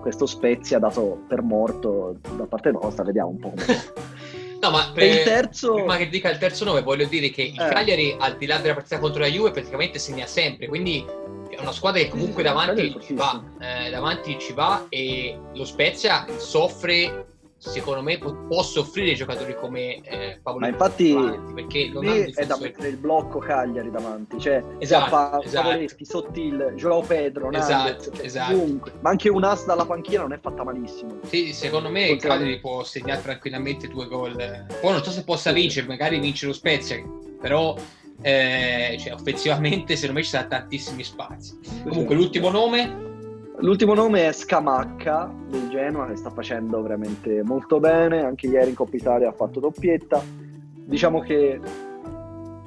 questo 0.01 0.27
Spezia 0.27 0.79
dato 0.79 1.25
per 1.27 1.43
morto 1.43 2.17
da 2.37 2.45
parte 2.45 2.71
nostra. 2.71 3.03
Vediamo 3.03 3.31
un 3.31 3.39
po' 3.39 3.51
come. 3.51 4.05
No, 4.59 4.71
ma 4.71 4.91
per, 4.93 5.05
il 5.05 5.23
terzo... 5.23 5.75
prima 5.75 5.97
che 5.97 6.09
dica 6.09 6.31
il 6.31 6.39
terzo 6.39 6.65
nome, 6.65 6.81
voglio 6.81 7.05
dire 7.05 7.29
che 7.29 7.43
il 7.43 7.61
eh. 7.61 7.69
Cagliari, 7.69 8.17
al 8.19 8.37
di 8.39 8.47
là 8.47 8.59
della 8.59 8.73
partita 8.73 8.99
contro 8.99 9.21
la 9.21 9.27
Juve, 9.27 9.51
praticamente 9.51 9.99
segna 9.99 10.27
sempre. 10.27 10.67
Quindi 10.67 11.05
è 11.49 11.61
una 11.61 11.73
squadra 11.73 12.01
che 12.01 12.09
comunque 12.09 12.43
davanti 12.43 12.97
ci 13.01 13.15
va, 13.15 13.43
eh, 13.61 13.91
davanti 13.91 14.39
ci 14.39 14.53
va 14.53 14.87
e 14.89 15.39
lo 15.55 15.65
Spezia 15.65 16.27
soffre 16.37 17.35
secondo 17.59 18.03
me 18.03 18.19
può, 18.19 18.63
soffrire 18.63 19.15
giocatori 19.15 19.57
come 19.57 20.01
eh, 20.03 20.39
Paolo 20.43 20.61
ma 20.61 20.69
infatti 20.69 21.13
davanti, 21.13 21.55
perché 21.55 21.89
non 21.89 22.05
lì 22.05 22.33
è 22.33 22.45
da 22.45 22.59
mettere 22.61 22.89
il 22.89 22.99
blocco 22.99 23.39
Cagliari 23.39 23.91
davanti 23.91 24.39
cioè 24.39 24.63
esatto, 24.79 25.11
pa- 25.11 25.41
esatto. 25.43 25.69
Pavoleschi, 25.69 26.05
Sottil, 26.05 26.75
Joao 26.77 27.01
Pedro 27.01 27.51
esatto, 27.51 28.13
cioè, 28.13 28.25
esatto. 28.25 28.81
ma 29.01 29.11
anche 29.11 29.31
un 29.31 29.43
as 29.43 29.65
dalla 29.65 29.87
panchina 29.87 30.21
non 30.23 30.33
è 30.33 30.39
fatta 30.39 30.65
malissimo. 30.65 31.19
Sì, 31.25 31.53
secondo 31.53 31.89
me 31.89 32.09
il 32.09 32.21
Cagliari 32.21 32.61
può 32.61 32.85
segnare 32.85 33.23
tranquillamente 33.23 33.89
due 33.89 34.07
gol. 34.07 34.67
Poi 34.81 34.93
non 34.93 35.03
so 35.03 35.11
se 35.11 35.25
possa 35.25 35.53
vincere 35.53 35.87
magari 35.87 36.19
vince 36.19 36.47
lo 36.47 36.53
Spezia 36.53 37.03
però 37.41 37.75
eh, 38.21 38.97
cioè, 38.99 39.13
offensivamente 39.13 39.95
secondo 39.95 40.15
me 40.15 40.25
ci 40.25 40.31
saranno 40.31 40.51
tantissimi 40.51 41.03
spazi. 41.03 41.59
Comunque 41.89 42.15
l'ultimo 42.15 42.51
nome? 42.51 43.05
L'ultimo 43.59 43.95
nome 43.95 44.29
è 44.29 44.33
Scamacca 44.33 45.33
del 45.49 45.69
Genoa 45.71 46.07
che 46.07 46.17
sta 46.17 46.31
facendo 46.31 46.83
veramente 46.83 47.43
molto 47.43 47.81
bene, 47.81 48.23
anche 48.23 48.49
ieri 48.49 48.71
in 48.71 48.75
Coppa 48.75 48.97
Italia 48.97 49.29
ha 49.29 49.33
fatto 49.33 49.61
doppietta. 49.61 50.23
Diciamo 50.85 51.21
che 51.21 51.59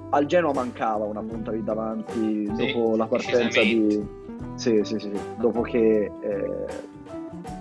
al 0.09 0.25
Genoa 0.25 0.53
mancava 0.53 1.05
una 1.05 1.21
punta 1.21 1.51
lì 1.51 1.63
davanti 1.63 2.49
sì, 2.55 2.73
dopo 2.73 2.95
la 2.95 3.05
partenza 3.05 3.61
di... 3.61 4.17
Sì, 4.55 4.79
sì, 4.83 4.99
sì, 4.99 5.11
dopo 5.37 5.61
che, 5.61 6.11
eh, 6.21 6.65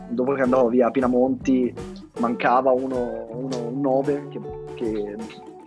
dopo 0.09 0.33
che 0.33 0.43
andava 0.43 0.69
via 0.69 0.91
Pinamonti 0.91 1.73
mancava 2.19 2.73
uno, 2.73 3.27
uno 3.31 3.69
un 3.69 3.81
9 3.81 4.29
che, 4.31 4.41
che, 4.75 5.17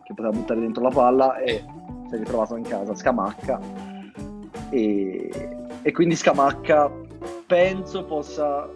che 0.03 0.13
poteva 0.13 0.31
buttare 0.31 0.59
dentro 0.59 0.83
la 0.83 0.89
palla 0.89 1.37
e 1.37 1.63
si 2.11 2.15
è 2.15 2.19
ritrovato 2.19 2.57
in 2.57 2.63
casa 2.63 2.93
Scamacca. 2.93 3.59
E, 4.69 5.29
e 5.81 5.91
quindi 5.91 6.15
Scamacca 6.15 6.91
penso 7.45 8.03
possa 8.03 8.69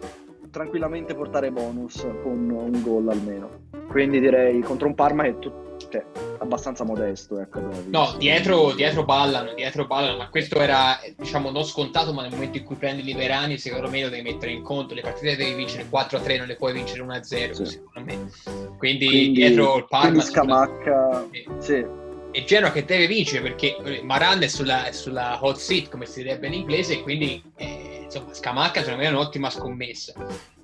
tranquillamente 0.50 1.14
portare 1.14 1.50
bonus 1.50 2.06
con 2.22 2.48
un 2.50 2.82
gol 2.82 3.08
almeno. 3.08 3.64
Quindi 3.88 4.20
direi 4.20 4.60
contro 4.60 4.88
un 4.88 4.94
Parma 4.94 5.24
che 5.24 5.28
è 5.28 5.38
tutto, 5.38 5.76
cioè, 5.90 6.04
abbastanza 6.38 6.84
modesto 6.84 7.38
ecco, 7.38 7.60
no 7.88 8.14
dietro, 8.18 8.72
dietro, 8.72 9.04
ballano 9.04 9.52
dietro 9.54 9.86
ballano 9.86 10.16
ma 10.16 10.28
questo 10.28 10.58
era 10.58 10.98
diciamo 11.16 11.50
non 11.50 11.64
scontato 11.64 12.12
ma 12.12 12.22
nel 12.22 12.30
momento 12.30 12.58
in 12.58 12.64
cui 12.64 12.76
prendi 12.76 13.02
Liberani 13.02 13.58
secondo 13.58 13.88
me 13.88 14.02
lo 14.02 14.08
devi 14.08 14.22
mettere 14.22 14.52
in 14.52 14.62
conto. 14.62 14.94
Le 14.94 15.02
partite 15.02 15.36
devi 15.36 15.54
vincere 15.54 15.86
4-3 15.90 16.38
non 16.38 16.46
le 16.46 16.56
puoi 16.56 16.72
vincere 16.72 17.02
1-0 17.02 17.50
sì. 17.52 17.66
secondo 17.66 18.00
me. 18.00 18.30
Quindi, 18.78 19.06
quindi 19.06 19.32
dietro 19.32 19.76
il 19.76 19.86
Parma 19.88 20.22
Scamacca 20.22 21.26
sì. 21.30 21.46
sì 21.58 22.04
e 22.36 22.44
Genoa 22.44 22.70
che 22.70 22.84
deve 22.84 23.06
vincere 23.06 23.40
perché 23.40 23.78
eh, 23.78 24.02
Maran 24.02 24.42
è 24.42 24.46
sulla, 24.46 24.92
sulla 24.92 25.38
hot 25.40 25.56
seat 25.56 25.88
come 25.88 26.04
si 26.04 26.22
direbbe 26.22 26.48
in 26.48 26.52
inglese 26.52 26.92
e 26.92 27.02
quindi 27.02 27.42
eh, 27.56 28.02
insomma 28.04 28.34
Scamacca 28.34 28.80
secondo 28.80 29.00
me 29.00 29.08
è 29.08 29.10
un'ottima 29.10 29.48
scommessa. 29.48 30.12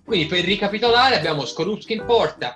Quindi 0.04 0.26
per 0.26 0.44
ricapitolare 0.44 1.16
abbiamo 1.16 1.46
Skorupski 1.46 1.94
in 1.94 2.04
porta 2.04 2.54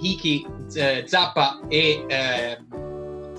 Hiki, 0.00 0.44
eh, 0.74 1.04
Zappa 1.06 1.60
e 1.68 2.04
eh, 2.08 2.58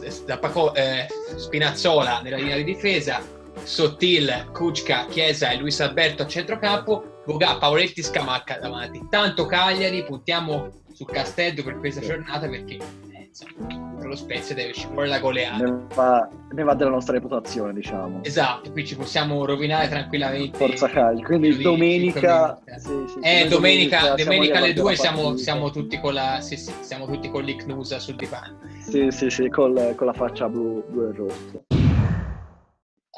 Zappa, 0.07 0.71
eh, 0.71 1.07
Spinazzola 1.35 2.21
nella 2.21 2.37
linea 2.37 2.55
di 2.55 2.63
difesa 2.63 3.21
Sottil, 3.61 4.51
Kuczka, 4.53 5.07
Chiesa 5.07 5.49
e 5.49 5.57
Luis 5.57 5.81
Alberto 5.81 6.23
a 6.23 6.27
centrocampo 6.27 7.23
Boga, 7.25 7.57
Paoletti, 7.57 8.01
Scamacca 8.01 8.57
davanti. 8.57 9.05
Tanto 9.09 9.47
Cagliari 9.47 10.05
puntiamo 10.05 10.83
su 10.93 11.03
Castello 11.03 11.61
per 11.61 11.77
questa 11.79 11.99
giornata 11.99 12.47
perché 12.47 12.77
lo 14.07 14.15
Spezia 14.15 14.55
deve 14.55 14.73
ci 14.73 14.87
vuole 14.87 15.07
la 15.07 15.19
goleata. 15.19 15.63
Ne 15.63 15.85
va, 15.93 16.29
ne 16.51 16.63
va, 16.63 16.73
della 16.73 16.89
nostra 16.89 17.13
reputazione, 17.13 17.73
diciamo. 17.73 18.23
Esatto, 18.23 18.71
qui 18.71 18.85
ci 18.85 18.95
possiamo 18.95 19.45
rovinare 19.45 19.87
tranquillamente. 19.87 20.57
Forza 20.57 20.89
Cagli, 20.89 21.23
quindi 21.23 21.55
di, 21.55 21.63
domenica... 21.63 22.59
Sì, 22.77 23.05
sì, 23.07 23.19
eh, 23.21 23.47
domenica, 23.47 24.15
domenica 24.15 24.57
alle 24.57 24.73
2 24.73 24.95
siamo, 24.95 25.37
siamo, 25.37 25.69
tutti 25.71 25.99
con 25.99 26.13
la... 26.13 26.39
Sì, 26.41 26.57
sì, 26.57 26.73
siamo 26.81 27.05
tutti 27.05 27.29
con 27.29 27.43
l'icnusa 27.43 27.99
sul 27.99 28.15
divano. 28.15 28.59
Sì, 28.79 29.07
sì, 29.11 29.29
sì, 29.29 29.49
col, 29.49 29.93
con 29.95 30.07
la 30.07 30.13
faccia 30.13 30.47
blu, 30.47 30.83
blu 30.87 31.09
e 31.09 31.11
rosso. 31.13 31.65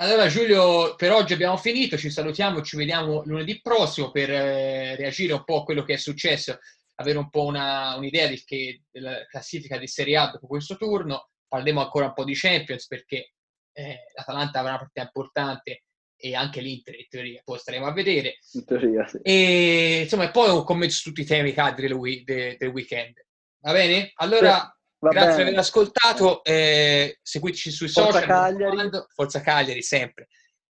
Allora 0.01 0.27
Giulio, 0.27 0.95
per 0.95 1.11
oggi 1.11 1.33
abbiamo 1.33 1.57
finito, 1.57 1.97
ci 1.97 2.09
salutiamo, 2.09 2.61
ci 2.61 2.77
vediamo 2.77 3.21
lunedì 3.25 3.59
prossimo 3.61 4.11
per 4.11 4.31
eh, 4.31 4.95
reagire 4.95 5.33
un 5.33 5.43
po' 5.43 5.59
a 5.59 5.63
quello 5.65 5.83
che 5.83 5.95
è 5.95 5.97
successo 5.97 6.57
avere 6.99 7.17
un 7.17 7.29
po' 7.29 7.45
una, 7.45 7.95
un'idea 7.95 8.27
di 8.27 8.41
che, 8.43 8.83
della 8.91 9.25
classifica 9.27 9.77
di 9.77 9.87
Serie 9.87 10.17
A 10.17 10.31
dopo 10.31 10.47
questo 10.47 10.75
turno. 10.75 11.29
Parleremo 11.47 11.81
ancora 11.81 12.07
un 12.07 12.13
po' 12.13 12.25
di 12.25 12.35
Champions 12.35 12.85
perché 12.87 13.33
eh, 13.73 13.99
l'Atalanta 14.15 14.59
avrà 14.59 14.71
una 14.71 14.79
partita 14.79 15.01
importante 15.01 15.83
e 16.21 16.35
anche 16.35 16.59
l'Inter 16.59 16.95
in 16.95 17.07
teoria, 17.07 17.41
poi 17.43 17.57
staremo 17.57 17.85
a 17.85 17.93
vedere. 17.93 18.39
In 18.51 18.65
teoria, 18.65 19.07
sì. 19.07 19.19
E 19.23 20.01
insomma, 20.03 20.29
poi 20.31 20.49
un 20.49 20.65
commento 20.65 20.93
su 20.93 21.09
tutti 21.09 21.21
i 21.21 21.25
temi 21.25 21.53
cadri 21.53 21.87
del, 21.87 22.57
del, 22.57 22.69
weekend. 22.69 23.25
Va 23.61 23.71
bene? 23.71 24.11
Allora, 24.15 24.59
sì, 24.59 25.07
grazie 25.07 25.29
bene. 25.29 25.35
per 25.35 25.47
aver 25.47 25.59
ascoltato. 25.59 26.43
Eh, 26.43 27.19
seguiteci 27.21 27.71
sui 27.71 27.87
Forza 27.87 28.11
social. 28.11 28.27
Cagliari. 28.27 28.89
Forza 29.07 29.41
Cagliari, 29.41 29.81
sempre. 29.81 30.27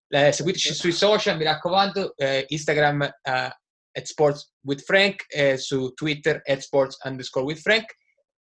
Eh, 0.10 0.34
seguiteci 0.34 0.73
sui 0.73 0.91
social, 0.91 1.38
mi 1.38 1.45
raccomando, 1.45 2.14
eh, 2.18 2.45
Instagram 2.49 3.03
eh, 3.03 3.57
at 3.98 4.06
Sports 4.06 4.53
with 4.61 4.84
Frank, 4.84 5.26
eh, 5.30 5.57
su 5.57 5.91
Twitter 5.94 6.41
at 6.45 6.60
Sports 6.60 6.98
underscore 7.03 7.45
with 7.45 7.60
Frank 7.60 7.94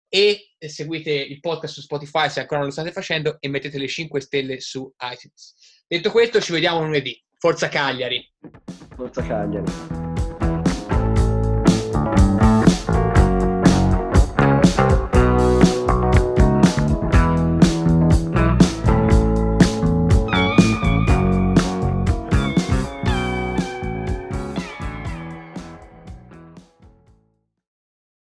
e 0.09 0.55
seguite 0.59 1.11
il 1.11 1.39
podcast 1.39 1.73
su 1.73 1.81
Spotify 1.81 2.29
se 2.29 2.39
ancora 2.39 2.59
non 2.59 2.69
lo 2.69 2.73
state 2.73 2.91
facendo 2.91 3.37
e 3.39 3.49
mettete 3.49 3.77
le 3.77 3.87
5 3.87 4.21
stelle 4.21 4.59
su 4.61 4.89
iTunes. 5.01 5.53
Detto 5.87 6.11
questo, 6.11 6.39
ci 6.39 6.53
vediamo 6.53 6.83
lunedì. 6.83 7.21
Forza 7.39 7.67
Cagliari! 7.69 8.25
Forza 8.95 9.21
Cagliari! 9.21 10.06